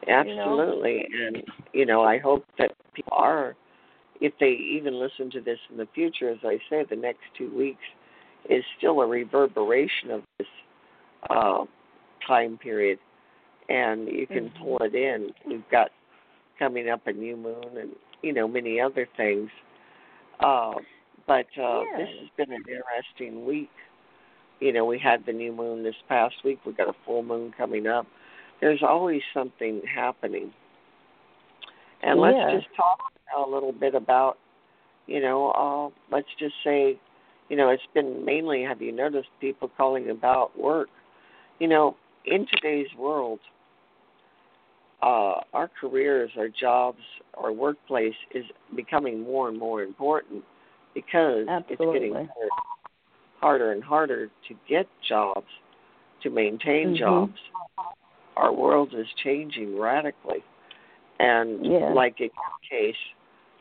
Absolutely. 0.09 1.07
And, 1.27 1.43
you 1.73 1.87
know, 1.87 2.03
I 2.03 2.18
hope 2.18 2.45
that 2.59 2.73
people 2.95 3.12
are, 3.12 3.55
if 4.21 4.33
they 4.41 4.51
even 4.51 4.99
listen 4.99 5.31
to 5.33 5.41
this 5.41 5.59
in 5.71 5.77
the 5.77 5.89
future, 5.95 6.31
as 6.31 6.39
I 6.45 6.59
say, 6.71 6.85
the 6.89 6.97
next 6.97 7.21
two 7.37 7.55
weeks 7.57 7.83
is 8.49 8.64
still 8.79 9.01
a 9.01 9.07
reverberation 9.07 10.11
of 10.11 10.23
this 10.39 10.49
uh, 11.29 11.64
time 12.27 12.57
period. 12.59 12.99
And 13.68 14.09
you 14.09 14.27
can 14.27 14.51
Mhm. 14.51 14.59
pull 14.62 14.79
it 14.79 14.95
in. 14.95 15.33
We've 15.47 15.68
got 15.71 15.93
coming 16.59 16.89
up 16.89 17.07
a 17.07 17.12
new 17.12 17.37
moon 17.37 17.77
and, 17.77 17.95
you 18.23 18.33
know, 18.33 18.49
many 18.49 18.81
other 18.81 19.07
things. 19.16 19.51
Uh, 20.41 20.75
but 21.27 21.47
uh, 21.59 21.85
Yeah. 21.85 21.97
this 21.99 22.09
has 22.21 22.29
been 22.37 22.53
an 22.53 22.64
interesting 22.66 23.45
week. 23.45 23.71
You 24.61 24.72
know, 24.72 24.84
we 24.84 24.98
had 24.98 25.24
the 25.26 25.32
new 25.32 25.52
moon 25.52 25.82
this 25.82 25.94
past 26.08 26.36
week. 26.44 26.61
We've 26.64 26.76
got 26.76 26.88
a 26.88 26.94
full 27.04 27.22
moon 27.22 27.52
coming 27.56 27.86
up 27.86 28.06
there's 28.61 28.82
always 28.82 29.22
something 29.32 29.80
happening. 29.92 30.52
And 32.02 32.20
let's 32.20 32.38
just 32.52 32.66
talk 32.76 32.98
a 33.36 33.48
little 33.48 33.72
bit 33.72 33.94
about, 33.94 34.38
you 35.06 35.20
know, 35.20 35.50
uh, 35.50 36.14
let's 36.14 36.28
just 36.38 36.54
say, 36.64 36.98
you 37.48 37.56
know, 37.56 37.68
it's 37.70 37.82
been 37.94 38.24
mainly, 38.24 38.62
have 38.62 38.80
you 38.80 38.92
noticed 38.92 39.28
people 39.40 39.70
calling 39.76 40.11
about 40.11 40.58
work? 40.58 40.88
You 41.58 41.68
know, 41.68 41.96
in 42.24 42.46
today's 42.54 42.86
world, 42.98 43.38
uh, 45.02 45.40
our 45.52 45.70
careers, 45.80 46.30
our 46.38 46.48
jobs, 46.48 47.00
our 47.34 47.52
workplace 47.52 48.14
is 48.34 48.44
becoming 48.76 49.22
more 49.22 49.48
and 49.48 49.58
more 49.58 49.82
important 49.82 50.42
because 50.94 51.46
it's 51.68 51.78
getting 51.78 51.80
Absolutely. 51.80 52.11
harder, 52.11 52.48
harder 53.41 53.72
and 53.72 53.82
harder 53.82 54.28
to 54.49 54.55
get 54.68 54.86
jobs, 55.09 55.49
to 56.22 56.30
maintain 56.30 56.95
Mhm. 56.95 56.99
jobs 56.99 57.38
our 58.36 58.53
world 58.53 58.95
is 58.95 59.07
changing 59.22 59.78
radically. 59.78 60.43
And 61.18 61.64
Yeah. 61.64 61.93
like 61.93 62.20
in 62.20 62.30
your 62.34 62.68
case, 62.68 62.97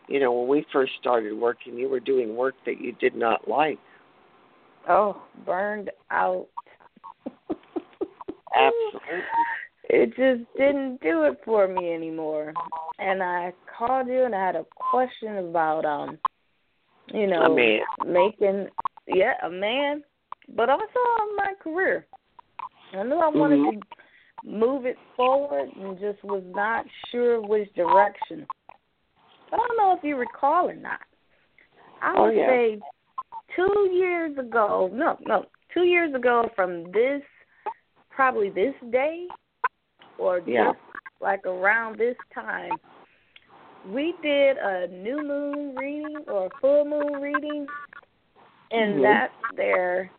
you 0.08 0.20
know, 0.20 0.32
when 0.32 0.48
we 0.48 0.66
first 0.72 0.94
started 1.00 1.34
working, 1.34 1.78
you 1.78 1.90
were 1.90 2.00
doing 2.00 2.36
work 2.36 2.56
that 2.66 2.80
you 2.80 2.94
did 2.94 3.16
not 3.16 3.48
like. 3.48 3.80
Oh, 4.88 5.22
burned 5.46 5.92
out. 6.10 6.48
Absolutely. 8.56 9.24
It 9.84 10.08
just 10.16 10.52
didn't 10.56 11.02
do 11.02 11.24
it 11.24 11.42
for 11.44 11.68
me 11.68 11.94
anymore. 11.94 12.54
And 13.00 13.22
I 13.22 13.54
called 13.78 14.08
you 14.08 14.24
and 14.24 14.36
I 14.36 14.46
had 14.46 14.56
a 14.56 14.66
question 14.76 15.38
about 15.38 15.86
um 15.86 16.18
you 17.14 17.28
know 17.28 17.44
A 17.44 17.50
man. 17.50 17.80
making 18.06 18.70
yeah, 19.10 19.34
a 19.44 19.50
man, 19.50 20.04
but 20.56 20.70
also 20.70 21.00
on 21.22 21.36
my 21.36 21.54
career. 21.62 22.06
I 22.94 23.04
knew 23.04 23.18
I 23.18 23.30
wanted 23.30 23.60
Mhm. 23.60 23.82
to 23.82 23.88
move 24.44 24.86
it 24.86 24.98
forward 25.16 25.70
and 25.76 26.00
just 26.00 26.24
was 26.24 26.44
not 26.46 26.86
sure 27.10 27.42
which 27.42 27.72
direction. 27.74 28.48
I 29.52 29.58
don't 29.58 29.78
know 29.78 29.94
if 29.94 30.04
you 30.04 30.16
recall 30.16 30.70
or 30.70 30.76
not. 30.76 31.02
I 32.02 32.14
Oh, 32.16 32.24
would 32.26 32.36
yeah. 32.36 32.48
say 32.48 32.82
two 33.56 33.90
years 33.92 34.38
ago, 34.38 34.90
no, 34.94 35.18
no, 35.26 35.46
two 35.74 35.84
years 35.84 36.14
ago 36.14 36.50
from 36.56 36.92
this, 36.92 37.22
probably 38.10 38.50
this 38.50 38.76
day, 38.90 39.28
or 40.18 40.40
Yeah. 40.40 40.74
just 40.74 40.80
like 41.20 41.46
around 41.46 41.98
this 41.98 42.18
time, 42.34 42.80
we 43.86 44.14
did 44.22 44.58
a 44.58 44.88
new 44.88 45.22
moon 45.22 45.76
reading 45.76 46.24
or 46.28 46.48
a 46.48 46.50
full 46.62 46.86
moon 46.86 47.22
reading, 47.22 47.68
and 48.72 49.00
Mhm. 49.00 49.02
that 49.04 49.32
there 49.56 50.12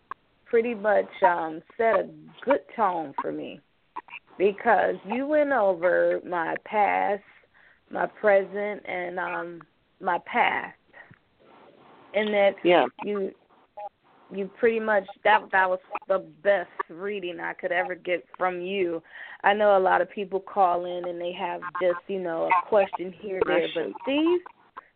pretty 0.45 0.75
much 0.75 1.11
um 1.23 1.63
set 1.77 1.97
a 1.97 2.09
good 2.45 2.63
tone 2.75 3.15
for 3.21 3.31
me 3.33 3.61
because 4.39 4.97
you 5.05 5.27
went 5.27 5.53
over 5.53 6.21
my 6.25 6.57
past, 6.65 7.23
my 7.91 8.07
present, 8.07 8.83
and 8.87 9.19
um 9.19 9.63
my 10.01 10.19
past, 10.27 10.79
and 12.15 12.33
that 12.35 12.57
Yeah. 12.65 12.87
you 13.05 13.33
you 14.33 14.51
pretty 14.59 14.81
much 14.81 15.05
that 15.25 15.43
that 15.53 15.69
was 15.69 15.81
the 16.09 16.19
best 16.43 16.71
reading 16.89 17.39
I 17.41 17.53
could 17.53 17.73
ever 17.73 17.95
get 17.95 18.25
from 18.37 18.61
you. 18.61 19.03
I 19.43 19.55
know 19.55 19.77
a 19.77 19.79
lot 19.79 20.01
of 20.01 20.11
people 20.11 20.41
call 20.41 20.85
in 20.85 21.07
and 21.07 21.21
they 21.21 21.33
have 21.33 21.61
just 21.81 22.01
you 22.09 22.19
know 22.21 22.45
a 22.45 22.69
question 22.69 23.13
here 23.13 23.41
there, 23.45 23.69
but 23.75 23.93
these 24.07 24.41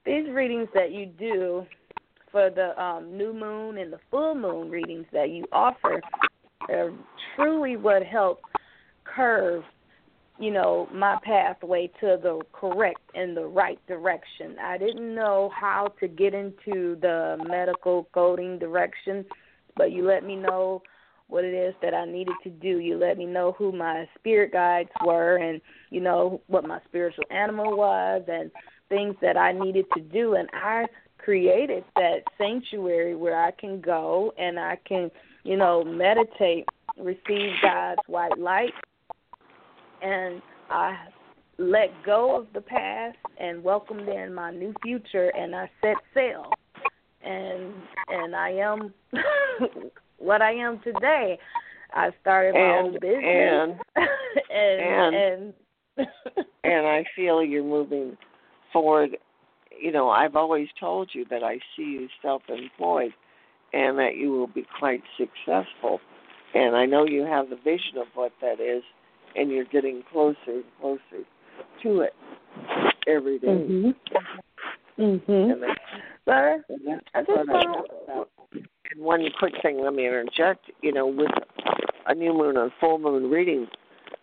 these 0.04 0.28
readings 0.30 0.68
that 0.74 0.92
you 0.92 1.06
do 1.06 1.66
for 2.34 2.50
the 2.50 2.82
um, 2.82 3.16
new 3.16 3.32
moon 3.32 3.78
and 3.78 3.92
the 3.92 4.00
full 4.10 4.34
moon 4.34 4.68
readings 4.68 5.06
that 5.12 5.30
you 5.30 5.44
offer 5.52 6.00
are 6.68 6.90
truly 7.36 7.76
what 7.76 8.02
help 8.02 8.40
curve 9.04 9.62
you 10.40 10.50
know 10.50 10.88
my 10.92 11.16
pathway 11.22 11.86
to 12.00 12.18
the 12.20 12.40
correct 12.52 12.98
and 13.14 13.36
the 13.36 13.46
right 13.46 13.78
direction. 13.86 14.56
I 14.60 14.78
didn't 14.78 15.14
know 15.14 15.48
how 15.54 15.94
to 16.00 16.08
get 16.08 16.34
into 16.34 16.96
the 17.00 17.38
medical 17.48 18.08
coding 18.12 18.58
direction 18.58 19.24
but 19.76 19.92
you 19.92 20.04
let 20.04 20.24
me 20.24 20.34
know 20.34 20.82
what 21.28 21.44
it 21.44 21.54
is 21.54 21.74
that 21.82 21.94
i 21.94 22.04
needed 22.04 22.34
to 22.42 22.50
do. 22.50 22.80
You 22.80 22.96
let 22.98 23.16
me 23.16 23.26
know 23.26 23.54
who 23.56 23.70
my 23.70 24.08
spirit 24.18 24.52
guides 24.52 24.90
were 25.04 25.36
and 25.36 25.60
you 25.90 26.00
know 26.00 26.40
what 26.48 26.66
my 26.66 26.80
spiritual 26.88 27.24
animal 27.30 27.76
was 27.76 28.24
and 28.26 28.50
things 28.88 29.14
that 29.22 29.36
i 29.36 29.52
needed 29.52 29.84
to 29.94 30.02
do. 30.02 30.34
And 30.34 30.48
i 30.52 30.86
created 31.24 31.84
that 31.94 32.18
sanctuary 32.36 33.14
where 33.14 33.42
i 33.42 33.50
can 33.50 33.80
go 33.80 34.32
and 34.38 34.58
i 34.58 34.78
can 34.86 35.10
you 35.42 35.56
know 35.56 35.82
meditate 35.82 36.66
receive 36.98 37.50
god's 37.62 38.00
white 38.06 38.38
light 38.38 38.72
and 40.04 40.42
I 40.70 40.94
let 41.58 41.90
go 42.04 42.38
of 42.38 42.46
the 42.52 42.60
past 42.60 43.16
and 43.38 43.62
welcomed 43.62 44.08
in 44.08 44.34
my 44.34 44.50
new 44.50 44.74
future 44.82 45.30
and 45.36 45.54
I 45.54 45.70
set 45.80 45.96
sail 46.12 46.50
and 47.22 47.72
and 48.08 48.36
I 48.36 48.50
am 48.50 48.92
what 50.18 50.42
I 50.42 50.52
am 50.52 50.80
today. 50.82 51.38
I 51.94 52.10
started 52.20 52.54
my 52.54 52.60
and, 52.60 52.86
own 52.86 52.92
business 52.94 53.78
and 53.96 54.06
and 54.50 55.14
and, 55.14 55.54
and, 55.96 56.06
and 56.64 56.86
I 56.86 57.04
feel 57.14 57.42
you're 57.42 57.62
moving 57.62 58.16
forward. 58.72 59.16
You 59.84 59.92
know, 59.92 60.08
I've 60.08 60.34
always 60.34 60.68
told 60.80 61.10
you 61.12 61.26
that 61.28 61.44
I 61.44 61.58
see 61.76 61.82
you 61.82 62.08
self-employed 62.22 63.12
and 63.74 63.98
that 63.98 64.16
you 64.16 64.30
will 64.30 64.46
be 64.46 64.64
quite 64.78 65.02
successful. 65.18 66.00
And 66.54 66.74
I 66.74 66.86
know 66.86 67.04
you 67.04 67.24
have 67.24 67.50
the 67.50 67.56
vision 67.56 67.98
of 67.98 68.06
what 68.14 68.32
that 68.40 68.60
is 68.60 68.82
and 69.36 69.50
you're 69.50 69.66
getting 69.66 70.02
closer 70.10 70.38
and 70.46 70.64
closer 70.80 71.26
to 71.82 72.00
it 72.00 72.14
every 73.06 73.38
day. 73.38 73.48
Mhm. 73.48 73.94
Mhm. 74.96 75.52
And 75.52 75.62
that's, 75.62 75.80
Sir, 76.24 76.64
and 76.70 77.02
I 77.12 77.22
just 77.22 77.46
want 77.46 78.08
love. 78.08 78.28
And 78.54 79.02
one 79.02 79.30
quick 79.32 79.60
thing, 79.60 79.82
let 79.82 79.92
me 79.92 80.06
interject. 80.06 80.70
You 80.80 80.92
know, 80.92 81.06
with 81.08 81.30
a 82.06 82.14
new 82.14 82.32
moon 82.32 82.56
and 82.56 82.72
full 82.80 82.98
moon 82.98 83.28
reading, 83.28 83.68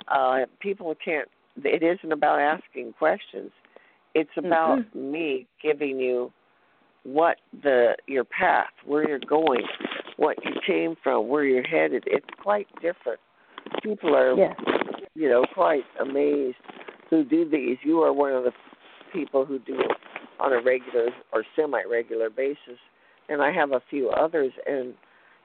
uh, 0.08 0.48
people 0.60 0.96
can't. 0.96 1.30
It 1.64 1.84
isn't 1.84 2.12
about 2.12 2.40
asking 2.40 2.94
questions. 2.94 3.52
It's 4.14 4.36
about 4.38 4.80
Mhm. 4.80 4.96
me 5.12 5.48
giving 5.62 6.00
you 6.00 6.32
what 7.04 7.40
the 7.64 7.96
your 8.08 8.24
path, 8.24 8.72
where 8.86 9.08
you're 9.08 9.20
going, 9.20 9.68
what 10.18 10.44
you 10.46 10.54
came 10.62 10.96
from, 10.98 11.28
where 11.28 11.44
you're 11.44 11.64
headed. 11.64 12.04
It's 12.08 12.30
quite 12.42 12.68
different. 12.82 13.20
People 13.82 14.16
are 14.16 14.36
Yes. 14.36 14.56
you 15.16 15.28
know, 15.28 15.44
quite 15.54 15.86
amazed 16.00 16.58
who 17.10 17.24
do 17.24 17.44
these. 17.44 17.78
You 17.84 18.02
are 18.02 18.14
one 18.14 18.32
of 18.32 18.44
the 18.44 18.54
people 19.12 19.44
who 19.46 19.60
do 19.60 19.80
it 19.80 19.92
on 20.40 20.54
a 20.54 20.60
regular 20.62 21.14
or 21.34 21.44
semi-regular 21.56 22.30
basis, 22.30 22.80
and 23.30 23.42
I 23.42 23.52
have 23.52 23.74
a 23.74 23.82
few 23.82 24.10
others, 24.10 24.54
and 24.66 24.96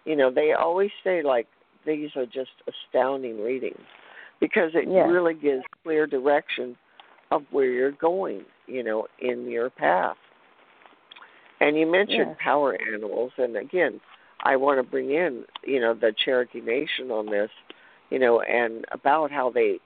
you 0.05 0.15
know, 0.15 0.31
they 0.31 0.53
always 0.53 0.93
say 1.03 1.23
like 1.23 1.49
these 1.85 2.17
are 2.17 2.27
just 2.27 2.53
astounding 2.69 3.43
readings 3.43 3.87
because 4.41 4.75
it 4.75 4.89
really 4.89 5.35
gives 5.35 5.65
clear 5.83 6.07
direction 6.07 6.77
of 7.31 7.43
where 7.51 7.71
you're 7.71 7.93
going, 7.93 8.45
you 8.67 8.83
know, 8.83 9.07
in 9.21 9.51
your 9.51 9.71
path. 9.71 10.17
And 11.61 11.77
you 11.77 11.87
mentioned 11.91 12.29
Yes. 12.29 12.37
power 12.39 12.77
animals, 12.87 13.33
and 13.39 13.57
again, 13.57 14.01
I 14.41 14.57
want 14.57 14.79
to 14.79 14.83
bring 14.83 15.11
in, 15.11 15.45
you 15.65 15.81
know, 15.81 15.95
the 15.95 16.13
Cherokee 16.25 16.61
Nation 16.61 17.11
on 17.11 17.27
this 17.27 17.51
you 18.11 18.19
know, 18.19 18.41
and 18.41 18.85
about 18.93 19.31
how 19.31 19.51
they 19.51 19.79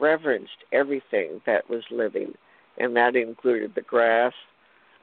reverenced 0.00 0.64
everything 0.72 1.40
that 1.46 1.68
was 1.70 1.82
living, 1.90 2.34
and 2.78 2.96
that 2.96 3.16
included 3.16 3.72
the 3.74 3.82
grass, 3.82 4.32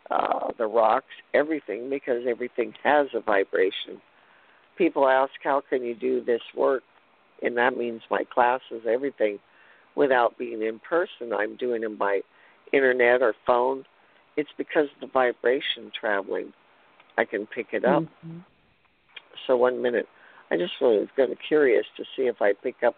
uh, 0.10 0.52
the 0.58 0.68
rocks, 0.68 1.14
everything, 1.34 1.90
because 1.90 2.24
everything 2.28 2.74
has 2.84 3.08
a 3.14 3.22
vibration. 3.22 4.02
People 4.78 5.08
ask, 5.08 5.32
how 5.44 5.62
can 5.70 5.84
you 5.84 5.96
do 5.96 6.24
this 6.24 6.42
work? 6.56 6.84
And 7.42 7.58
that 7.58 7.78
means 7.78 8.02
my 8.12 8.24
classes, 8.32 8.84
everything, 8.88 9.40
without 9.96 10.38
being 10.38 10.62
in 10.62 10.80
person. 10.80 11.34
I'm 11.34 11.56
doing 11.58 11.82
them 11.82 11.98
by 11.98 12.22
internet 12.72 13.22
or 13.22 13.34
phone. 13.46 13.86
It's 14.38 14.50
because 14.58 14.86
of 14.96 15.02
the 15.02 15.08
vibration 15.08 15.92
traveling. 16.00 16.54
I 17.18 17.26
can 17.26 17.46
pick 17.46 17.74
it 17.74 17.84
up. 17.84 18.04
Mhm. 18.04 18.44
So 19.46 19.58
one 19.58 19.82
minute, 19.82 20.08
I 20.50 20.58
just 20.58 20.80
was 20.82 21.08
kind 21.16 21.32
of 21.32 21.40
curious 21.40 21.86
to 21.98 22.06
see 22.16 22.28
if 22.28 22.42
I 22.42 22.54
pick 22.54 22.84
up 22.84 22.96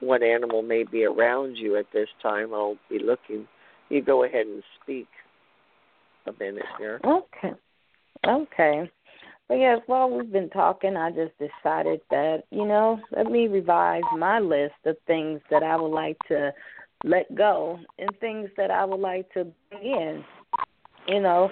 what 0.00 0.22
animal 0.22 0.62
may 0.62 0.84
be 0.84 1.04
around 1.04 1.56
you 1.56 1.76
at 1.76 1.90
this 1.92 2.08
time. 2.22 2.52
I'll 2.52 2.78
be 2.88 2.98
looking. 2.98 3.48
You 3.88 4.02
go 4.02 4.24
ahead 4.24 4.46
and 4.46 4.62
speak 4.82 5.08
a 6.26 6.32
minute 6.38 6.66
here. 6.78 7.00
Okay. 7.04 7.54
Okay. 8.26 8.90
But 9.48 9.54
yes, 9.58 9.80
while 9.86 10.10
we've 10.10 10.32
been 10.32 10.50
talking, 10.50 10.96
I 10.96 11.10
just 11.10 11.32
decided 11.38 12.00
that, 12.10 12.44
you 12.50 12.66
know, 12.66 13.00
let 13.16 13.26
me 13.26 13.46
revise 13.46 14.02
my 14.16 14.40
list 14.40 14.74
of 14.84 14.96
things 15.06 15.40
that 15.50 15.62
I 15.62 15.76
would 15.76 15.92
like 15.92 16.16
to 16.28 16.52
let 17.04 17.32
go 17.34 17.78
and 17.98 18.10
things 18.20 18.50
that 18.56 18.70
I 18.70 18.84
would 18.84 19.00
like 19.00 19.32
to 19.34 19.46
bring 19.70 19.84
in. 19.84 20.24
You 21.06 21.20
know, 21.20 21.48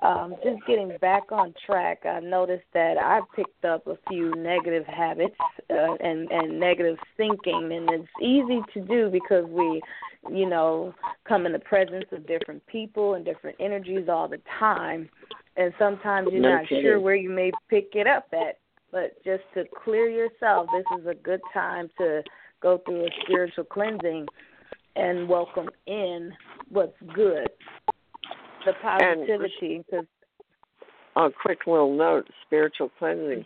um, 0.00 0.34
just 0.42 0.66
getting 0.66 0.96
back 0.98 1.30
on 1.30 1.52
track, 1.66 2.06
I 2.06 2.20
noticed 2.20 2.64
that 2.72 2.96
I 2.96 3.20
picked 3.36 3.66
up 3.66 3.86
a 3.86 3.98
few 4.08 4.34
negative 4.34 4.86
habits 4.86 5.36
uh, 5.68 5.94
and 6.00 6.30
and 6.30 6.58
negative 6.58 6.96
thinking, 7.18 7.70
and 7.70 7.90
it's 7.90 8.08
easy 8.22 8.60
to 8.72 8.80
do 8.80 9.10
because 9.10 9.44
we, 9.46 9.82
you 10.30 10.48
know, 10.48 10.94
come 11.28 11.44
in 11.44 11.52
the 11.52 11.58
presence 11.58 12.06
of 12.12 12.26
different 12.26 12.66
people 12.66 13.12
and 13.12 13.26
different 13.26 13.56
energies 13.60 14.08
all 14.08 14.26
the 14.26 14.40
time, 14.58 15.10
and 15.56 15.72
sometimes 15.78 16.28
you're 16.32 16.40
No 16.40 16.56
not 16.56 16.68
kidding. 16.68 16.84
sure 16.84 17.00
where 17.00 17.14
you 17.14 17.30
may 17.30 17.50
pick 17.68 17.90
it 17.94 18.06
up 18.06 18.26
at. 18.32 18.58
But 18.90 19.16
just 19.24 19.42
to 19.54 19.64
clear 19.84 20.08
yourself, 20.08 20.68
this 20.72 20.84
is 21.00 21.06
a 21.06 21.14
good 21.14 21.40
time 21.52 21.90
to 21.98 22.22
go 22.62 22.80
through 22.86 23.06
a 23.06 23.08
spiritual 23.24 23.64
cleansing 23.64 24.26
and 24.96 25.28
welcome 25.28 25.68
in 25.86 26.32
what's 26.68 26.94
good, 27.14 27.48
the 28.64 28.72
positivity. 28.80 29.84
Because 29.90 30.06
A 31.16 31.28
quick 31.42 31.66
little 31.66 31.96
note: 31.96 32.28
spiritual 32.46 32.90
cleansing. 32.98 33.44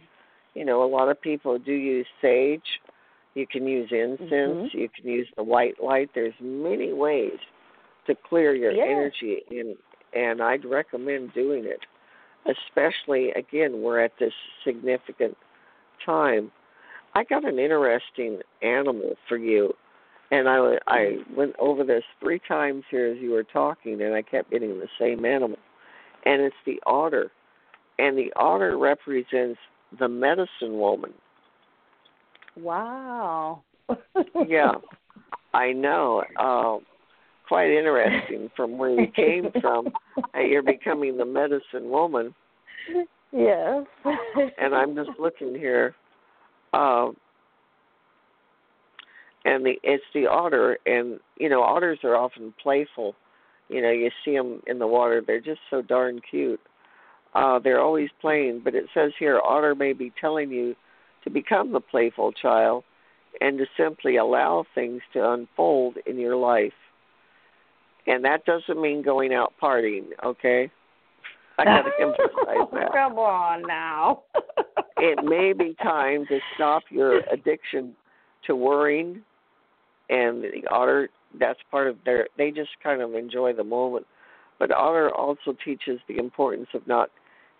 You 0.54 0.64
know, 0.64 0.82
a 0.82 0.88
lot 0.88 1.08
of 1.08 1.20
people 1.20 1.58
do 1.58 1.72
use 1.72 2.06
sage. 2.20 2.60
You 3.34 3.46
can 3.46 3.66
use 3.66 3.88
incense. 3.90 4.30
Mm-hmm. 4.30 4.78
You 4.78 4.88
can 4.88 5.08
use 5.10 5.28
the 5.36 5.42
white 5.44 5.82
light. 5.82 6.10
There's 6.14 6.34
many 6.40 6.92
ways 6.92 7.38
to 8.06 8.14
clear 8.28 8.54
your 8.54 8.72
Yeah. 8.72 8.84
energy, 8.84 9.42
and 9.50 9.76
and 10.14 10.42
I'd 10.42 10.64
recommend 10.64 11.32
doing 11.34 11.64
it. 11.64 11.80
Especially 12.48 13.30
again, 13.32 13.82
we're 13.82 14.00
at 14.00 14.12
this 14.18 14.32
significant 14.64 15.36
time. 16.04 16.50
I 17.14 17.24
got 17.24 17.44
an 17.44 17.58
interesting 17.58 18.40
animal 18.62 19.16
for 19.28 19.36
you, 19.36 19.74
and 20.30 20.48
I 20.48 20.78
I 20.86 21.18
went 21.36 21.54
over 21.58 21.84
this 21.84 22.04
three 22.20 22.40
times 22.46 22.84
here 22.90 23.06
as 23.06 23.18
you 23.18 23.30
were 23.30 23.44
talking, 23.44 24.00
and 24.00 24.14
I 24.14 24.22
kept 24.22 24.50
getting 24.50 24.78
the 24.78 24.88
same 24.98 25.24
animal, 25.24 25.58
and 26.24 26.42
it's 26.42 26.56
the 26.64 26.80
otter, 26.86 27.30
and 27.98 28.16
the 28.16 28.32
otter 28.36 28.78
represents 28.78 29.58
the 29.98 30.08
medicine 30.08 30.78
woman. 30.78 31.12
wow. 32.56 33.62
Yeah, 34.46 34.72
I 35.54 35.72
know. 35.72 36.22
Uh, 36.36 36.78
quite 37.48 37.70
interesting 37.70 38.50
from 38.54 38.76
where 38.76 38.90
you 38.90 39.06
came 39.08 39.50
from. 39.60 39.88
You're 40.34 40.62
becoming 40.62 41.16
the 41.16 41.24
medicine 41.24 41.88
woman, 41.88 42.34
yes. 43.32 43.84
and 44.58 44.74
I'm 44.74 44.94
just 44.94 45.10
looking 45.18 45.54
here. 45.54 45.94
Uh, 46.72 47.08
and 49.44 49.64
the 49.64 49.74
it's 49.82 50.04
the 50.14 50.26
otter, 50.26 50.78
and 50.86 51.20
you 51.38 51.48
know 51.48 51.62
otters 51.62 52.00
are 52.04 52.16
often 52.16 52.52
playful. 52.62 53.14
You 53.68 53.82
know, 53.82 53.90
you 53.90 54.10
see 54.24 54.36
them 54.36 54.62
in 54.66 54.78
the 54.78 54.86
water; 54.86 55.22
they're 55.26 55.40
just 55.40 55.60
so 55.70 55.82
darn 55.82 56.20
cute. 56.28 56.60
Uh, 57.34 57.58
they're 57.58 57.80
always 57.80 58.08
playing, 58.20 58.62
but 58.64 58.74
it 58.74 58.86
says 58.94 59.12
here, 59.18 59.40
otter 59.44 59.74
may 59.74 59.92
be 59.92 60.12
telling 60.20 60.50
you 60.50 60.74
to 61.24 61.30
become 61.30 61.72
the 61.72 61.80
playful 61.80 62.32
child 62.32 62.84
and 63.40 63.58
to 63.58 63.66
simply 63.76 64.16
allow 64.16 64.64
things 64.74 65.02
to 65.12 65.32
unfold 65.32 65.96
in 66.06 66.18
your 66.18 66.36
life. 66.36 66.72
And 68.06 68.24
that 68.24 68.46
doesn't 68.46 68.80
mean 68.80 69.02
going 69.02 69.34
out 69.34 69.52
partying, 69.62 70.06
okay? 70.24 70.70
I 71.58 71.64
got 71.64 71.82
to 71.82 71.90
emphasize 72.00 72.68
that. 72.72 72.92
Come 72.92 73.18
on 73.18 73.62
now. 73.62 74.22
It 75.00 75.24
may 75.24 75.52
be 75.52 75.76
time 75.80 76.26
to 76.26 76.40
stop 76.56 76.82
your 76.90 77.20
addiction 77.32 77.94
to 78.48 78.56
worrying, 78.56 79.22
and 80.10 80.42
the 80.42 80.66
otter, 80.72 81.08
that's 81.38 81.60
part 81.70 81.86
of 81.86 81.98
their, 82.04 82.26
they 82.36 82.50
just 82.50 82.70
kind 82.82 83.00
of 83.00 83.14
enjoy 83.14 83.52
the 83.52 83.62
moment. 83.62 84.06
But 84.58 84.72
otter 84.72 85.14
also 85.14 85.56
teaches 85.64 86.00
the 86.08 86.18
importance 86.18 86.66
of 86.74 86.84
not 86.88 87.10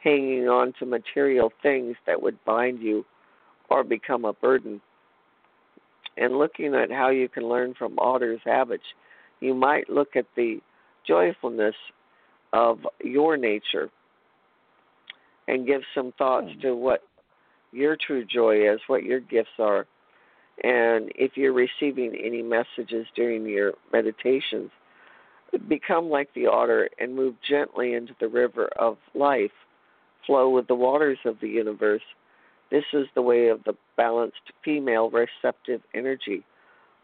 hanging 0.03 0.49
on 0.49 0.73
to 0.81 0.87
material 0.87 1.53
things 1.63 1.95
that 2.09 2.21
would 2.21 2.45
bind 2.45 2.81
you 2.81 3.05
or 3.71 3.85
become 3.85 4.25
a 4.25 4.33
burden. 4.33 4.81
And 6.17 6.39
looking 6.39 6.75
at 6.75 6.91
how 6.91 7.11
you 7.11 7.29
can 7.29 7.49
learn 7.49 7.75
from 7.79 7.99
Otter's 8.01 8.41
habits, 8.45 8.83
you 9.39 9.55
might 9.55 9.89
look 9.89 10.17
at 10.17 10.27
the 10.35 10.59
joyfulness 11.07 11.77
of 12.53 12.79
your 13.03 13.37
nature 13.37 13.91
and 15.47 15.67
give 15.67 15.83
some 15.95 16.13
thoughts 16.19 16.49
hmm. 16.55 16.61
to 16.61 16.77
what 16.77 17.03
your 17.73 17.97
true 17.97 18.25
joy 18.25 18.73
is, 18.73 18.81
what 18.87 19.03
your 19.03 19.21
gifts 19.21 19.59
are. 19.59 19.87
And 20.65 21.13
if 21.15 21.33
you're 21.37 21.53
receiving 21.53 22.15
any 22.15 22.43
messages 22.43 23.07
during 23.15 23.47
your 23.47 23.75
meditations, 23.93 24.71
become 25.69 26.09
like 26.09 26.29
the 26.35 26.47
otter 26.47 26.89
and 26.99 27.15
move 27.15 27.35
gently 27.49 27.95
into 27.95 28.15
the 28.21 28.29
river 28.29 28.69
of 28.79 28.97
life. 29.15 29.53
Flow 30.27 30.51
with 30.51 30.67
the 30.67 30.75
waters 30.75 31.19
of 31.25 31.37
the 31.41 31.49
universe. 31.49 32.03
This 32.71 32.85
is 32.93 33.07
the 33.15 33.23
way 33.23 33.49
of 33.49 33.63
the 33.65 33.75
balanced 33.97 34.53
female 34.65 35.11
receptive 35.11 35.81
energy. 35.95 36.45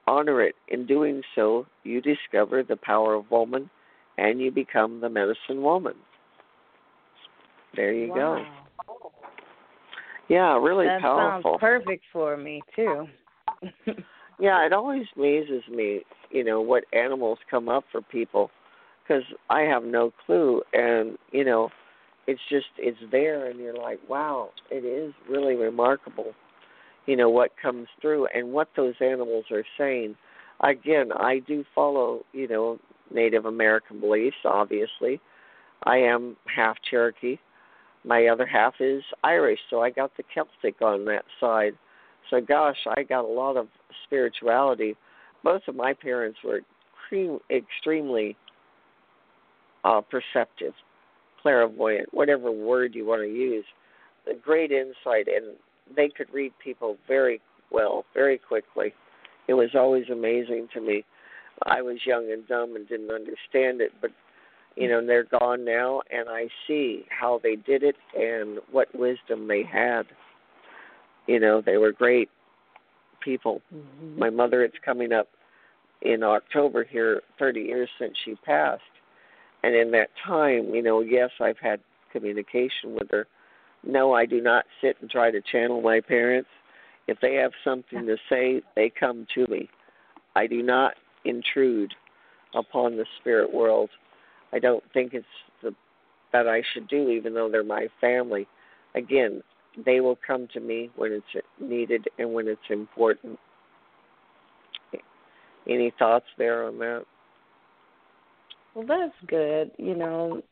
Honor 0.07 0.43
it. 0.43 0.57
In 0.69 0.87
doing 0.87 1.23
so, 1.35 1.67
you 1.85 2.03
discover 2.03 2.63
the 2.63 2.77
power 2.77 3.15
of 3.15 3.31
woman 3.31 3.71
and 4.19 4.41
you 4.41 4.51
become 4.51 5.01
the 5.01 5.09
medicine 5.09 5.63
woman. 5.63 5.95
There 7.75 7.93
you 7.93 8.09
wow. 8.09 8.15
go. 8.15 8.45
Yeah, 10.29 10.59
really 10.59 10.87
that 10.87 11.01
powerful. 11.01 11.53
sounds 11.53 11.61
perfect 11.61 12.05
for 12.13 12.37
me 12.37 12.63
too. 12.75 13.07
yeah, 14.41 14.65
it 14.65 14.73
always 14.73 15.05
amazes 15.17 15.63
me, 15.71 16.03
you 16.31 16.45
know, 16.45 16.61
what 16.61 16.85
animals 16.93 17.39
come 17.51 17.69
up 17.69 17.85
for 17.93 18.01
people 18.01 18.51
because 19.03 19.23
I 19.51 19.63
have 19.63 19.85
no 19.85 20.13
clue, 20.25 20.63
and 20.73 21.19
you 21.33 21.45
know, 21.45 21.71
it's 22.27 22.41
just 22.49 22.67
it's 22.79 22.99
there, 23.11 23.51
and 23.51 23.59
you're 23.59 23.77
like, 23.77 24.01
wow, 24.09 24.51
it 24.71 24.85
is 24.85 25.13
really 25.29 25.55
remarkable, 25.55 26.33
you 27.07 27.17
know, 27.17 27.29
what 27.29 27.51
comes 27.61 27.89
through 28.01 28.27
and 28.35 28.53
what 28.53 28.69
those 28.77 28.95
animals 29.01 29.45
are 29.51 29.65
saying. 29.77 30.17
Again, 30.61 31.11
I 31.13 31.41
do 31.41 31.65
follow, 31.75 32.25
you 32.33 32.49
know, 32.49 32.79
Native 33.13 33.45
American 33.45 34.01
beliefs, 34.01 34.37
obviously. 34.45 35.21
I 35.85 35.99
am 35.99 36.37
half 36.55 36.77
Cherokee. 36.89 37.39
My 38.05 38.27
other 38.27 38.47
half 38.47 38.75
is 38.81 39.03
Irish, 39.23 39.61
so 39.71 39.81
I 39.81 39.91
got 39.91 40.11
the 40.17 40.25
Celtic 40.35 40.83
on 40.83 41.05
that 41.07 41.25
side. 41.41 41.73
So, 42.31 42.41
gosh, 42.41 42.77
I 42.97 43.03
got 43.03 43.25
a 43.25 43.29
lot 43.29 43.57
of 43.57 43.69
spirituality. 44.05 44.97
Both 45.43 45.63
of 45.69 45.75
my 45.75 45.93
parents 45.95 46.39
were 46.45 46.61
extremely 47.51 48.37
uh, 49.85 50.01
perceptive, 50.01 50.73
clairvoyant, 51.43 52.13
whatever 52.13 52.51
word 52.51 52.95
you 52.95 53.07
want 53.07 53.23
to 53.23 53.29
use. 53.29 53.65
A 54.31 54.35
great 54.35 54.73
insight, 54.73 55.29
and 55.29 55.57
they 55.95 56.09
could 56.09 56.33
read 56.33 56.53
people 56.63 56.97
very 57.07 57.41
well, 57.71 58.05
very 58.15 58.39
quickly. 58.39 58.95
It 59.49 59.55
was 59.55 59.71
always 59.75 60.09
amazing 60.11 60.69
to 60.73 60.81
me. 60.81 61.05
I 61.63 61.83
was 61.83 61.99
young 62.05 62.31
and 62.31 62.47
dumb 62.47 62.77
and 62.77 62.89
didn't 62.89 63.11
understand 63.11 63.81
it, 63.81 63.93
but 64.01 64.11
you 64.77 64.89
know 64.89 65.05
they're 65.05 65.25
gone 65.25 65.65
now, 65.65 66.03
and 66.11 66.29
I 66.29 66.49
see 66.67 67.05
how 67.09 67.41
they 67.43 67.57
did 67.57 67.83
it 67.83 67.97
and 68.15 68.59
what 68.71 68.95
wisdom 68.95 69.47
they 69.47 69.63
had. 69.63 70.03
You 71.27 71.41
know, 71.41 71.63
they 71.65 71.77
were 71.77 71.93
great 71.93 72.29
people. 73.21 73.63
Mm-hmm. 73.75 74.19
My 74.19 74.31
mother, 74.31 74.63
it's 74.63 74.77
coming 74.85 75.13
up 75.13 75.29
in 76.03 76.23
October 76.23 76.85
here, 76.85 77.23
30 77.39 77.61
years 77.61 77.89
since 77.99 78.15
she 78.25 78.35
passed, 78.45 78.83
and 79.63 79.75
in 79.75 79.91
that 79.93 80.11
time, 80.27 80.75
you 80.75 80.83
know, 80.83 81.01
yes, 81.01 81.31
I've 81.41 81.59
had 81.59 81.81
communication 82.13 82.95
with 82.95 83.11
her. 83.11 83.27
No, 83.87 84.13
I 84.15 84.27
do 84.27 84.41
not 84.41 84.65
sit 84.81 84.97
and 85.01 85.11
try 85.11 85.31
to 85.31 85.41
channel 85.41 85.81
my 85.81 86.01
parents. 86.01 86.49
If 87.07 87.19
they 87.21 87.35
have 87.35 87.53
something 87.63 88.07
to 88.07 88.17
say, 88.31 88.63
they 88.77 88.91
come 88.91 89.27
to 89.35 89.47
me. 89.47 89.69
I 90.35 90.47
do 90.47 90.63
not 90.63 90.95
intrude 91.25 91.95
upon 92.55 92.97
the 92.97 93.07
spirit 93.21 93.53
world. 93.53 93.91
I 94.53 94.59
don't 94.59 94.85
think 94.93 95.15
it's 95.15 95.27
the 95.63 95.75
that 96.33 96.49
I 96.49 96.63
should 96.73 96.89
do, 96.89 97.11
even 97.11 97.35
though 97.35 97.49
they're 97.49 97.63
my 97.63 97.87
family. 98.01 98.47
Again, 98.95 99.43
they 99.85 100.01
will 100.01 100.19
come 100.27 100.49
to 100.53 100.61
me 100.61 100.91
when 100.97 101.13
it's 101.13 101.45
needed 101.61 102.07
and 102.19 102.33
when 102.33 102.49
it's 102.49 102.61
important. 102.71 103.39
Any 105.69 105.93
thoughts 105.99 106.27
there 106.37 106.65
on 106.65 106.79
that? 106.79 107.05
Well, 108.75 108.87
that's 108.87 109.15
good. 109.29 109.71
You 109.79 109.95
know, 109.95 110.43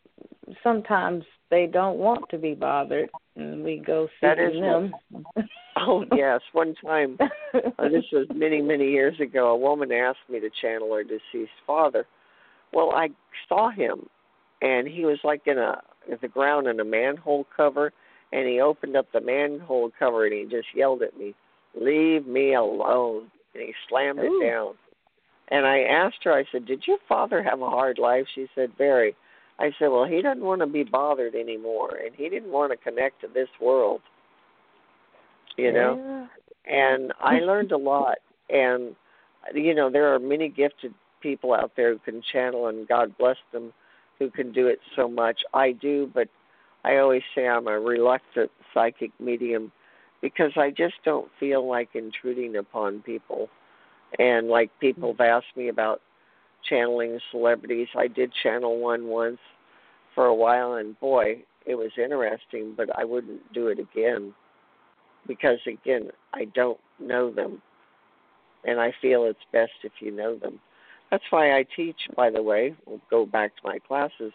sometimes 0.63 1.25
they 1.51 1.67
don't 1.67 1.99
want 1.99 2.29
to 2.31 2.39
be 2.39 2.55
bothered, 2.55 3.11
and 3.37 3.63
we 3.63 3.83
go 3.85 4.09
seeking 4.21 4.61
them. 4.61 4.95
oh 5.77 6.05
yes, 6.15 6.41
one 6.53 6.75
time, 6.85 7.19
uh, 7.21 7.89
this 7.89 8.05
was 8.13 8.27
many 8.35 8.61
many 8.61 8.91
years 8.91 9.19
ago. 9.21 9.49
A 9.49 9.57
woman 9.57 9.93
asked 9.93 10.19
me 10.29 10.41
to 10.41 10.51
channel 10.61 10.95
her 10.95 11.05
deceased 11.05 11.53
father. 11.67 12.07
Well, 12.73 12.93
I 12.95 13.09
saw 13.49 13.71
him, 13.71 14.09
and 14.61 14.89
he 14.89 15.05
was 15.05 15.19
like 15.25 15.43
in 15.47 15.59
a 15.59 15.81
in 16.11 16.19
the 16.21 16.29
ground 16.29 16.67
in 16.67 16.81
a 16.81 16.85
manhole 16.85 17.47
cover, 17.57 17.93
and 18.33 18.49
he 18.49 18.61
opened 18.61 18.97
up 18.97 19.07
the 19.13 19.21
manhole 19.21 19.91
cover 19.99 20.27
and 20.27 20.35
he 20.35 20.45
just 20.45 20.69
yelled 20.75 21.03
at 21.03 21.17
me, 21.17 21.35
"Leave 21.75 22.27
me 22.27 22.55
alone!" 22.55 23.31
And 23.55 23.63
he 23.63 23.75
slammed 23.89 24.21
Ooh. 24.21 24.41
it 24.41 24.47
down. 24.47 24.75
And 25.49 25.67
I 25.67 25.81
asked 25.81 26.25
her, 26.25 26.33
I 26.33 26.45
said, 26.51 26.65
Did 26.65 26.85
your 26.87 26.97
father 27.07 27.43
have 27.43 27.61
a 27.61 27.69
hard 27.69 27.99
life? 27.99 28.25
She 28.35 28.47
said, 28.55 28.71
Very. 28.79 29.15
I 29.63 29.71
said, 29.79 29.89
Well, 29.89 30.05
he 30.05 30.21
doesn't 30.21 30.43
want 30.43 30.61
to 30.61 30.67
be 30.67 30.83
bothered 30.83 31.37
anymore, 31.37 31.97
and 32.05 32.13
he 32.17 32.29
didn't 32.29 32.51
want 32.51 32.73
to 32.73 32.77
connect 32.77 33.21
to 33.21 33.29
this 33.33 33.49
world. 33.61 34.01
You 35.57 35.73
know? 35.73 36.29
Yeah. 36.67 36.91
And 36.95 37.13
I 37.21 37.39
learned 37.41 37.71
a 37.71 37.77
lot. 37.77 38.19
And, 38.51 38.97
you 39.55 39.73
know, 39.73 39.89
there 39.89 40.13
are 40.13 40.19
many 40.19 40.49
gifted 40.49 40.93
people 41.21 41.55
out 41.55 41.73
there 41.77 41.93
who 41.93 42.01
can 42.01 42.23
channel, 42.33 42.67
and 42.67 42.89
God 42.89 43.17
bless 43.17 43.37
them 43.53 43.73
who 44.19 44.31
can 44.31 44.53
do 44.53 44.67
it 44.67 44.81
so 44.97 45.09
much. 45.09 45.41
I 45.55 45.73
do, 45.73 46.11
but 46.13 46.29
I 46.85 46.97
always 46.97 47.23
say 47.33 47.47
I'm 47.47 47.69
a 47.69 47.79
reluctant 47.79 48.51
psychic 48.75 49.13
medium 49.21 49.71
because 50.21 50.53
I 50.57 50.71
just 50.71 50.95
don't 51.05 51.31
feel 51.39 51.69
like 51.69 51.91
intruding 51.95 52.57
upon 52.57 53.01
people 53.03 53.49
and 54.19 54.49
like 54.49 54.71
people 54.81 55.13
mm-hmm. 55.13 55.23
have 55.23 55.43
asked 55.43 55.57
me 55.57 55.69
about 55.69 56.01
channeling 56.69 57.19
celebrities. 57.31 57.89
I 57.97 58.09
did 58.09 58.33
channel 58.43 58.79
one 58.79 59.07
once 59.07 59.39
for 60.15 60.27
a 60.27 60.35
while, 60.35 60.75
and 60.75 60.99
boy, 61.01 61.43
it 61.67 61.75
was 61.75 61.91
interesting, 61.97 62.75
but 62.77 62.89
I 62.97 63.05
wouldn't 63.05 63.53
do 63.53 63.69
it 63.69 63.79
again 63.79 64.35
because, 65.27 65.59
again, 65.67 66.11
I 66.35 66.47
don't 66.47 66.81
know 66.99 67.31
them, 67.31 67.63
and 68.65 68.81
I 68.81 68.93
feel 69.01 69.25
it's 69.25 69.39
best 69.53 69.73
if 69.85 69.93
you 70.01 70.11
know 70.11 70.37
them. 70.37 70.61
That's 71.11 71.25
why 71.31 71.57
I 71.57 71.65
teach, 71.77 71.97
by 72.17 72.31
the 72.31 72.43
way. 72.43 72.75
We'll 72.87 73.01
go 73.11 73.27
back 73.27 73.55
to 73.57 73.63
my 73.65 73.79
classes. 73.79 74.33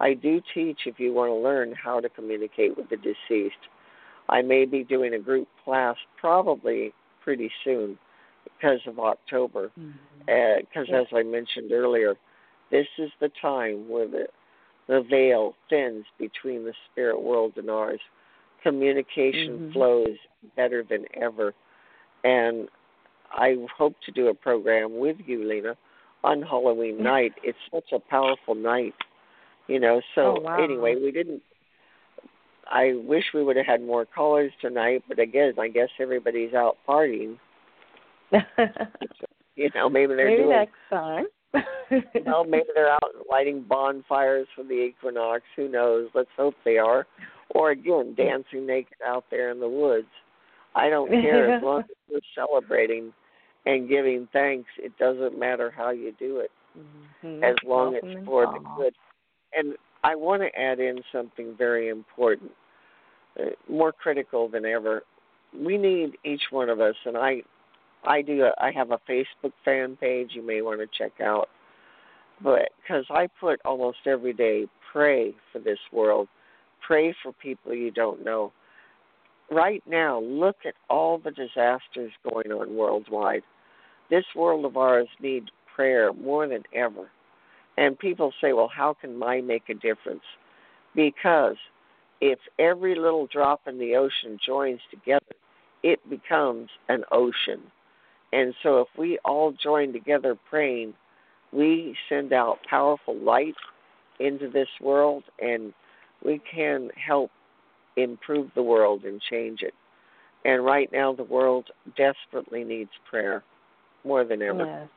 I 0.00 0.14
do 0.14 0.40
teach 0.54 0.80
if 0.86 0.98
you 0.98 1.12
want 1.12 1.30
to 1.30 1.34
learn 1.34 1.72
how 1.72 2.00
to 2.00 2.08
communicate 2.08 2.76
with 2.76 2.88
the 2.88 2.96
deceased. 2.96 3.54
I 4.28 4.42
may 4.42 4.64
be 4.64 4.82
doing 4.82 5.14
a 5.14 5.18
group 5.18 5.46
class 5.64 5.96
probably 6.18 6.92
pretty 7.22 7.50
soon 7.64 7.98
because 8.58 8.80
of 8.86 8.98
October. 8.98 9.70
Because 10.26 10.88
Mm-hmm. 10.88 10.94
uh, 10.94 11.00
as 11.00 11.06
I 11.14 11.22
mentioned 11.22 11.72
earlier, 11.72 12.14
this 12.70 12.86
is 12.98 13.10
the 13.20 13.30
time 13.40 13.88
where 13.88 14.08
the 14.08 14.26
the 14.88 15.02
veil 15.10 15.54
thins 15.68 16.04
between 16.18 16.64
the 16.64 16.72
spirit 16.90 17.20
world 17.20 17.54
and 17.56 17.68
ours. 17.70 18.00
Communication 18.62 19.60
Mhm. 19.60 19.72
flows 19.72 20.16
better 20.56 20.82
than 20.82 21.06
ever, 21.14 21.54
and 22.24 22.68
I 23.30 23.56
hope 23.76 23.94
to 24.06 24.12
do 24.12 24.28
a 24.28 24.34
program 24.34 24.98
with 24.98 25.16
you, 25.26 25.44
Lena, 25.44 25.76
on 26.24 26.42
Halloween 26.42 27.02
night. 27.02 27.34
It's 27.42 27.58
such 27.70 27.92
a 27.92 27.98
powerful 28.00 28.54
night, 28.54 28.94
you 29.68 29.78
know. 29.78 30.00
So 30.14 30.22
Oh, 30.22 30.40
wow. 30.40 30.62
anyway, 30.62 30.96
we 30.96 31.12
didn't. 31.12 31.42
I 32.68 32.94
wish 32.94 33.32
we 33.32 33.44
would 33.44 33.56
have 33.56 33.66
had 33.66 33.82
more 33.82 34.04
callers 34.04 34.52
tonight, 34.60 35.04
but 35.08 35.18
again, 35.20 35.54
I 35.58 35.68
guess 35.68 35.90
everybody's 36.00 36.54
out 36.54 36.78
partying. 36.88 37.38
You 39.56 39.70
know, 39.74 39.88
maybe 39.88 40.14
they're 40.14 40.28
Maybe 40.28 40.42
doing 40.42 40.50
next 40.50 40.74
time. 40.90 41.24
well, 42.26 42.44
maybe 42.44 42.66
they're 42.74 42.90
out 42.90 43.00
lighting 43.30 43.64
bonfires 43.66 44.46
for 44.54 44.62
the 44.64 44.74
equinox. 44.74 45.42
Who 45.56 45.68
knows? 45.68 46.10
Let's 46.14 46.28
hope 46.36 46.54
they 46.64 46.76
are. 46.76 47.06
Or 47.50 47.70
again, 47.70 48.14
dancing 48.16 48.66
naked 48.66 48.98
out 49.04 49.24
there 49.30 49.50
in 49.50 49.58
the 49.58 49.68
woods. 49.68 50.08
I 50.74 50.90
don't 50.90 51.10
care 51.22 51.54
as 51.54 51.62
long 51.62 51.80
as 51.80 51.96
we're 52.10 52.20
celebrating 52.34 53.12
and 53.64 53.88
giving 53.88 54.28
thanks. 54.32 54.68
It 54.78 54.96
doesn't 54.98 55.38
matter 55.38 55.72
how 55.74 55.90
you 55.90 56.12
do 56.18 56.40
it, 56.40 56.50
Mhm. 57.24 57.42
as 57.42 57.56
long 57.64 57.94
as 57.96 58.02
it's 58.04 58.26
for 58.26 58.44
the 58.44 58.60
good. 58.76 58.94
And 59.54 59.74
I 60.04 60.14
want 60.14 60.42
to 60.42 60.60
add 60.60 60.80
in 60.80 61.02
something 61.10 61.54
very 61.56 61.88
important, 61.88 62.52
uh, 63.40 63.50
more 63.68 63.92
critical 63.92 64.48
than 64.48 64.66
ever. 64.66 65.02
We 65.58 65.78
need 65.78 66.18
each 66.24 66.42
one 66.50 66.68
of 66.68 66.80
us, 66.82 66.96
and 67.06 67.16
I 67.16 67.42
I 68.06 68.22
do. 68.22 68.44
A, 68.44 68.52
I 68.58 68.70
have 68.72 68.90
a 68.90 69.00
Facebook 69.08 69.52
fan 69.64 69.96
page 69.96 70.30
you 70.32 70.42
may 70.42 70.62
want 70.62 70.80
to 70.80 70.86
check 70.98 71.20
out, 71.20 71.48
but 72.42 72.70
because 72.80 73.04
I 73.10 73.28
put 73.40 73.60
almost 73.64 73.98
every 74.06 74.32
day 74.32 74.66
pray 74.92 75.34
for 75.52 75.58
this 75.58 75.78
world, 75.92 76.28
pray 76.86 77.14
for 77.22 77.32
people 77.32 77.74
you 77.74 77.90
don't 77.90 78.24
know. 78.24 78.52
Right 79.50 79.82
now, 79.86 80.20
look 80.20 80.56
at 80.64 80.74
all 80.88 81.18
the 81.18 81.30
disasters 81.30 82.12
going 82.28 82.50
on 82.50 82.76
worldwide. 82.76 83.42
This 84.10 84.24
world 84.34 84.64
of 84.64 84.76
ours 84.76 85.08
needs 85.20 85.48
prayer 85.74 86.12
more 86.12 86.48
than 86.48 86.62
ever. 86.74 87.10
And 87.76 87.98
people 87.98 88.32
say, 88.40 88.52
well, 88.52 88.70
how 88.74 88.94
can 88.98 89.16
mine 89.16 89.46
make 89.46 89.68
a 89.68 89.74
difference? 89.74 90.22
Because 90.94 91.56
if 92.20 92.38
every 92.58 92.94
little 92.94 93.26
drop 93.26 93.60
in 93.66 93.78
the 93.78 93.94
ocean 93.96 94.38
joins 94.44 94.80
together, 94.90 95.24
it 95.82 96.00
becomes 96.08 96.70
an 96.88 97.04
ocean. 97.12 97.60
And 98.32 98.54
so 98.62 98.80
if 98.80 98.88
we 98.98 99.18
all 99.24 99.52
join 99.52 99.92
together 99.92 100.36
praying, 100.48 100.94
we 101.52 101.96
send 102.08 102.32
out 102.32 102.58
powerful 102.68 103.16
light 103.16 103.54
into 104.20 104.50
this 104.50 104.68
world 104.80 105.24
and 105.40 105.72
we 106.24 106.40
can 106.52 106.90
help 106.96 107.30
improve 107.96 108.50
the 108.54 108.62
world 108.62 109.04
and 109.04 109.20
change 109.30 109.62
it. 109.62 109.74
And 110.44 110.64
right 110.64 110.88
now, 110.92 111.12
the 111.12 111.24
world 111.24 111.70
desperately 111.96 112.62
needs 112.62 112.90
prayer 113.08 113.42
more 114.04 114.24
than 114.24 114.42
ever. 114.42 114.64
Yes. 114.64 114.88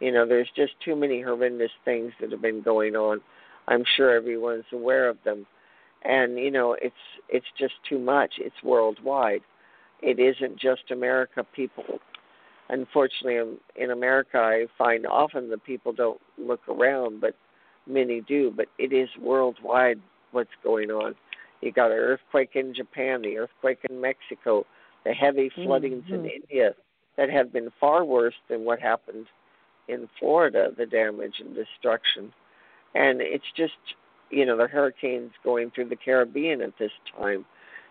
You 0.00 0.12
know, 0.12 0.26
there's 0.26 0.50
just 0.56 0.72
too 0.84 0.96
many 0.96 1.22
horrendous 1.22 1.70
things 1.84 2.12
that 2.20 2.30
have 2.32 2.42
been 2.42 2.62
going 2.62 2.96
on. 2.96 3.20
I'm 3.68 3.84
sure 3.96 4.14
everyone's 4.14 4.64
aware 4.72 5.08
of 5.08 5.16
them. 5.24 5.46
And 6.04 6.38
you 6.38 6.50
know, 6.50 6.76
it's 6.80 6.94
it's 7.28 7.46
just 7.58 7.74
too 7.88 7.98
much. 7.98 8.34
It's 8.38 8.56
worldwide. 8.62 9.40
It 10.06 10.20
isn't 10.20 10.58
just 10.58 10.92
America 10.92 11.44
people. 11.52 11.84
Unfortunately, 12.68 13.58
in, 13.74 13.90
America, 13.90 14.38
I 14.38 14.66
find 14.78 15.04
often 15.04 15.50
the 15.50 15.58
people 15.58 15.92
don't 15.92 16.20
look 16.38 16.60
around, 16.68 17.20
but 17.20 17.34
many 17.88 18.20
do. 18.20 18.52
But 18.56 18.66
it 18.78 18.92
is 18.92 19.08
worldwide 19.20 20.00
what's 20.30 20.50
going 20.62 20.92
on. 20.92 21.16
You 21.60 21.72
got 21.72 21.90
an 21.90 21.98
earthquake 21.98 22.50
in 22.54 22.72
Japan, 22.72 23.22
the 23.22 23.36
earthquake 23.36 23.80
in 23.90 24.00
Mexico, 24.00 24.64
the 25.04 25.12
heavy 25.12 25.50
floodings 25.54 26.04
mm-hmm. 26.04 26.26
in 26.26 26.30
India 26.30 26.74
that 27.16 27.28
have 27.28 27.52
been 27.52 27.70
far 27.80 28.04
worse 28.04 28.34
than 28.48 28.64
what 28.64 28.80
happened 28.80 29.26
in 29.88 30.08
Florida, 30.20 30.70
the 30.78 30.86
damage 30.86 31.40
and 31.40 31.54
destruction. 31.54 32.32
And 32.94 33.20
it's 33.20 33.44
just, 33.56 33.72
you 34.30 34.46
know, 34.46 34.56
the 34.56 34.68
hurricanes 34.68 35.32
going 35.42 35.72
through 35.72 35.88
the 35.88 35.96
Caribbean 35.96 36.60
at 36.60 36.78
this 36.78 36.92
time. 37.18 37.44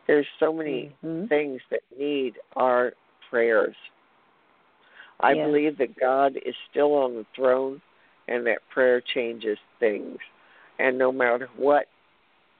There's 0.08 0.28
so 0.40 0.54
many 0.54 0.96
mm-hmm. 1.04 1.28
things 1.28 1.62
that 1.72 1.82
need 1.98 2.34
our 2.56 2.94
prayers. 3.30 3.76
I 5.20 5.34
believe 5.34 5.78
that 5.78 5.98
God 6.00 6.38
is 6.46 6.56
still 6.70 6.94
on 6.94 7.16
the 7.16 7.26
throne 7.36 7.82
and 8.28 8.46
that 8.48 8.60
prayer 8.72 9.02
changes 9.02 9.58
things. 9.80 10.18
And 10.78 10.98
no 10.98 11.12
matter 11.12 11.50
what, 11.56 11.86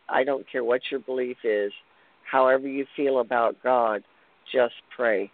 I 0.08 0.24
don't 0.24 0.50
care 0.50 0.64
what 0.64 0.82
your 0.90 1.02
belief 1.02 1.38
is, 1.44 1.72
however 2.30 2.68
you 2.68 2.86
feel 2.96 3.20
about 3.20 3.62
God, 3.62 4.04
just 4.52 4.76
pray. 4.96 5.32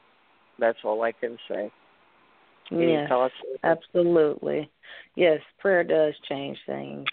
That's 0.59 0.79
all 0.83 1.03
I 1.03 1.11
can 1.11 1.37
say. 1.47 1.71
Any 2.71 2.93
Yes, 2.93 3.09
thoughts? 3.09 3.33
absolutely. 3.63 4.69
Yes, 5.15 5.41
prayer 5.59 5.83
does 5.83 6.13
change 6.29 6.57
things. 6.65 7.05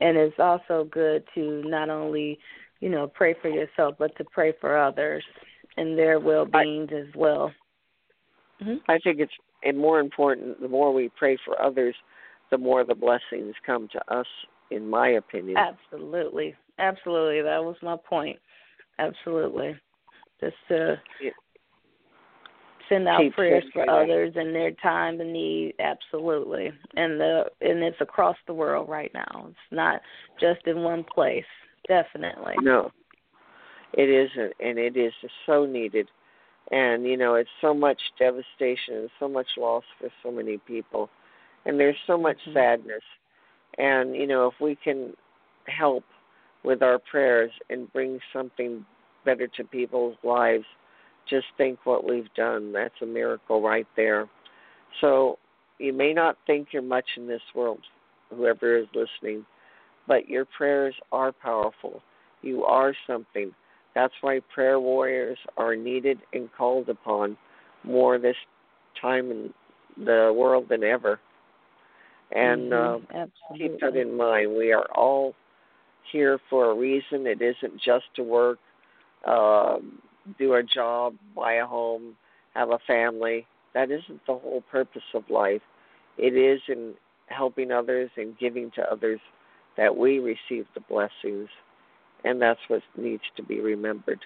And 0.00 0.16
it's 0.16 0.38
also 0.38 0.84
good 0.84 1.24
to 1.34 1.62
not 1.64 1.90
only, 1.90 2.38
you 2.80 2.88
know, 2.88 3.06
pray 3.06 3.34
for 3.40 3.48
yourself, 3.48 3.94
but 3.98 4.16
to 4.16 4.24
pray 4.24 4.52
for 4.60 4.76
others 4.76 5.22
and 5.76 5.96
their 5.96 6.18
well 6.18 6.44
beings 6.44 6.90
as 6.92 7.14
well. 7.14 7.52
hmm 8.60 8.76
I 8.88 8.98
think 8.98 9.20
it's 9.20 9.32
and 9.62 9.78
more 9.78 10.00
important, 10.00 10.60
the 10.60 10.68
more 10.68 10.92
we 10.92 11.10
pray 11.16 11.36
for 11.44 11.60
others, 11.60 11.94
the 12.50 12.58
more 12.58 12.84
the 12.84 12.94
blessings 12.94 13.54
come 13.64 13.88
to 13.92 14.14
us, 14.14 14.26
in 14.70 14.88
my 14.88 15.08
opinion. 15.10 15.58
Absolutely. 15.58 16.54
Absolutely. 16.78 17.42
That 17.42 17.62
was 17.62 17.76
my 17.82 17.96
point. 18.08 18.38
Absolutely. 18.98 19.78
Just 20.40 20.56
to 20.68 21.00
Yeah. 21.20 21.30
send 22.88 23.06
out 23.06 23.20
Keep 23.20 23.34
prayers 23.34 23.64
for 23.72 23.82
it 23.82 23.88
others 23.90 24.34
in 24.36 24.52
their 24.54 24.72
time 24.72 25.20
of 25.20 25.26
need. 25.26 25.74
Absolutely. 25.78 26.72
And 26.96 27.20
the 27.20 27.50
and 27.60 27.82
it's 27.82 28.00
across 28.00 28.36
the 28.46 28.54
world 28.54 28.88
right 28.88 29.12
now. 29.12 29.48
It's 29.48 29.70
not 29.70 30.00
just 30.40 30.66
in 30.66 30.82
one 30.82 31.04
place. 31.04 31.44
Definitely. 31.90 32.54
No, 32.58 32.92
it 33.94 34.08
isn't, 34.08 34.52
and 34.60 34.78
it 34.78 34.96
is 34.96 35.12
so 35.44 35.66
needed. 35.66 36.08
And 36.70 37.04
you 37.04 37.16
know, 37.16 37.34
it's 37.34 37.50
so 37.60 37.74
much 37.74 38.00
devastation 38.16 38.94
and 38.94 39.10
so 39.18 39.28
much 39.28 39.48
loss 39.58 39.82
for 39.98 40.08
so 40.22 40.30
many 40.30 40.58
people, 40.58 41.10
and 41.66 41.80
there's 41.80 41.96
so 42.06 42.16
much 42.16 42.38
Mhm. 42.46 42.52
sadness. 42.52 43.02
And 43.76 44.14
you 44.14 44.28
know, 44.28 44.46
if 44.46 44.60
we 44.60 44.76
can 44.76 45.16
help 45.66 46.04
with 46.62 46.80
our 46.80 47.00
prayers 47.00 47.50
and 47.70 47.92
bring 47.92 48.20
something 48.32 48.86
better 49.24 49.48
to 49.48 49.64
people's 49.64 50.16
lives, 50.22 50.66
just 51.26 51.48
think 51.56 51.84
what 51.84 52.04
we've 52.04 52.32
done. 52.34 52.70
That's 52.72 53.02
a 53.02 53.06
miracle 53.06 53.60
right 53.60 53.86
there. 53.96 54.28
So 55.00 55.38
you 55.78 55.92
may 55.92 56.12
not 56.12 56.36
think 56.46 56.72
you're 56.72 56.82
much 56.82 57.16
in 57.16 57.26
this 57.26 57.42
world, 57.54 57.80
whoever 58.30 58.76
is 58.76 58.86
listening, 58.94 59.44
but 60.10 60.28
your 60.28 60.44
prayers 60.44 60.96
are 61.12 61.30
powerful. 61.30 62.02
You 62.42 62.64
are 62.64 62.92
something. 63.06 63.52
That's 63.94 64.12
why 64.22 64.40
prayer 64.52 64.80
warriors 64.80 65.38
are 65.56 65.76
needed 65.76 66.18
and 66.32 66.48
called 66.58 66.88
upon 66.88 67.36
more 67.84 68.18
this 68.18 68.34
time 69.00 69.30
in 69.30 69.54
the 69.96 70.34
world 70.36 70.66
than 70.68 70.82
ever. 70.82 71.20
And 72.32 72.72
uh, 72.72 72.98
Mhm. 72.98 73.14
Absolutely. 73.14 73.68
keep 73.68 73.80
that 73.80 73.96
in 73.96 74.16
mind. 74.16 74.56
We 74.56 74.72
are 74.72 74.86
all 74.96 75.36
here 76.10 76.38
for 76.50 76.72
a 76.72 76.74
reason. 76.74 77.28
It 77.28 77.40
isn't 77.40 77.76
just 77.80 78.12
to 78.16 78.24
work, 78.24 78.58
uh, 79.24 79.78
do 80.38 80.54
a 80.54 80.62
job, 80.64 81.14
buy 81.36 81.54
a 81.54 81.66
home, 81.66 82.16
have 82.54 82.70
a 82.70 82.80
family. 82.80 83.46
That 83.74 83.92
isn't 83.92 84.26
the 84.26 84.34
whole 84.34 84.62
purpose 84.72 85.14
of 85.14 85.30
life. 85.30 85.62
It 86.18 86.36
is 86.36 86.60
in 86.66 86.94
helping 87.26 87.70
others 87.70 88.10
and 88.16 88.36
giving 88.38 88.72
to 88.72 88.92
others 88.92 89.20
that 89.80 89.96
we 89.96 90.18
receive 90.18 90.66
the 90.74 90.80
blessings. 90.88 91.48
And 92.22 92.40
that's 92.40 92.60
what 92.68 92.82
needs 92.98 93.22
to 93.36 93.42
be 93.42 93.60
remembered. 93.60 94.20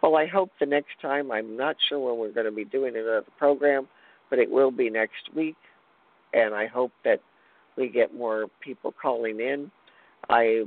Well, 0.00 0.14
I 0.14 0.26
hope 0.26 0.50
the 0.60 0.66
next 0.66 1.00
time, 1.02 1.32
I'm 1.32 1.56
not 1.56 1.74
sure 1.88 1.98
when 1.98 2.20
we're 2.20 2.32
going 2.32 2.46
to 2.46 2.52
be 2.52 2.64
doing 2.64 2.94
another 2.94 3.24
program, 3.36 3.88
but 4.30 4.38
it 4.38 4.48
will 4.48 4.70
be 4.70 4.88
next 4.88 5.34
week. 5.34 5.56
And 6.32 6.54
I 6.54 6.66
hope 6.66 6.92
that 7.04 7.20
we 7.76 7.88
get 7.88 8.14
more 8.14 8.46
people 8.60 8.94
calling 9.02 9.40
in. 9.40 9.72
I 10.28 10.62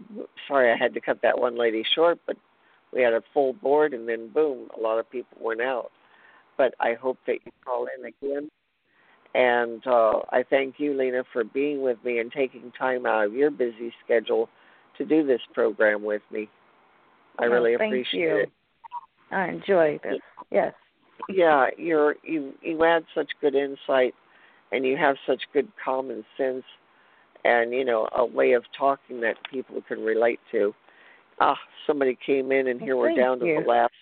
sorry 0.48 0.72
I 0.72 0.78
had 0.78 0.94
to 0.96 1.02
cut 1.02 1.22
that 1.24 1.40
one 1.40 1.58
lady 1.58 1.84
short, 1.96 2.20
but 2.28 2.36
we 2.94 3.02
had 3.02 3.14
a 3.14 3.22
full 3.34 3.54
board 3.54 3.94
and 3.94 4.08
then 4.08 4.30
boom, 4.30 4.68
a 4.78 4.82
lot 4.82 5.00
of 5.00 5.10
people 5.10 5.38
went 5.42 5.62
out. 5.62 5.92
But 6.58 6.74
I 6.80 6.94
hope 6.94 7.18
that 7.26 7.40
you 7.46 7.52
call 7.64 7.88
in 7.98 8.06
again. 8.06 8.50
And 9.36 9.86
uh, 9.86 10.20
I 10.32 10.44
thank 10.50 10.76
you, 10.80 10.98
Lena, 10.98 11.24
for 11.32 11.44
being 11.44 11.82
with 11.82 11.98
me 12.04 12.20
and 12.20 12.32
taking 12.32 12.72
time 12.78 13.06
out 13.06 13.26
of 13.26 13.34
your 13.34 13.52
busy 13.52 13.94
schedule 14.04 14.50
to 14.98 15.06
do 15.06 15.26
this 15.26 15.42
program 15.54 16.04
with 16.04 16.22
me. 16.32 16.50
I 17.38 17.46
Oh, 17.46 17.50
really 17.50 17.78
thank 17.78 17.92
appreciate 17.94 18.22
you. 18.22 18.38
it. 18.38 18.52
I 19.32 19.48
enjoy 19.50 20.00
this. 20.04 20.20
Yes. 20.52 20.74
Yeah, 21.30 21.68
you're 21.78 22.16
you 22.24 22.54
you 22.62 22.84
add 22.84 23.04
such 23.14 23.30
good 23.42 23.54
insight 23.54 24.16
and 24.72 24.86
you 24.86 24.98
have 24.98 25.16
such 25.28 25.42
good 25.54 25.68
common 25.84 26.26
sense 26.38 26.64
and 27.44 27.72
you 27.72 27.86
know 27.86 28.08
a 28.16 28.26
way 28.26 28.54
of 28.54 28.64
talking 28.78 29.22
that 29.22 29.36
people 29.52 29.82
can 29.88 30.00
relate 30.00 30.40
to. 30.52 30.74
Ah, 31.40 31.58
somebody 31.86 32.18
came 32.26 32.52
in 32.52 32.68
and 32.68 32.82
here 32.82 32.98
we're 32.98 33.16
down 33.16 33.40
to 33.40 33.46
the 33.46 33.68
last 33.68 33.94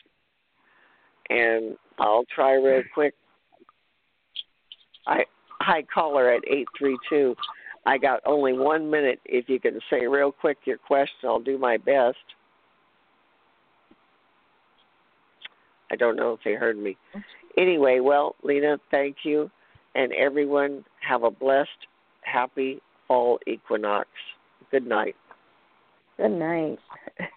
and 1.29 1.77
I'll 1.99 2.25
try 2.33 2.53
real 2.53 2.83
quick. 2.93 3.13
I 5.07 5.23
hi 5.61 5.83
caller 5.91 6.31
at 6.31 6.43
eight 6.47 6.67
three 6.77 6.97
two. 7.09 7.35
I 7.85 7.97
got 7.97 8.19
only 8.25 8.53
one 8.53 8.91
minute. 8.91 9.19
If 9.25 9.47
you 9.47 9.59
can 9.59 9.79
say 9.89 10.05
real 10.07 10.31
quick 10.31 10.57
your 10.65 10.77
question, 10.77 11.29
I'll 11.29 11.39
do 11.39 11.57
my 11.57 11.77
best. 11.77 12.17
I 15.89 15.95
don't 15.95 16.17
know 16.17 16.33
if 16.33 16.41
they 16.43 16.53
heard 16.53 16.77
me. 16.77 16.97
Anyway, 17.57 17.99
well, 18.01 18.35
Lena, 18.43 18.77
thank 18.91 19.17
you. 19.23 19.49
And 19.95 20.11
everyone, 20.13 20.83
have 20.99 21.23
a 21.23 21.31
blessed, 21.31 21.69
happy 22.21 22.81
fall 23.07 23.39
equinox. 23.47 24.09
Good 24.69 24.85
night. 24.85 25.15
Good 26.17 26.31
night. 26.31 26.79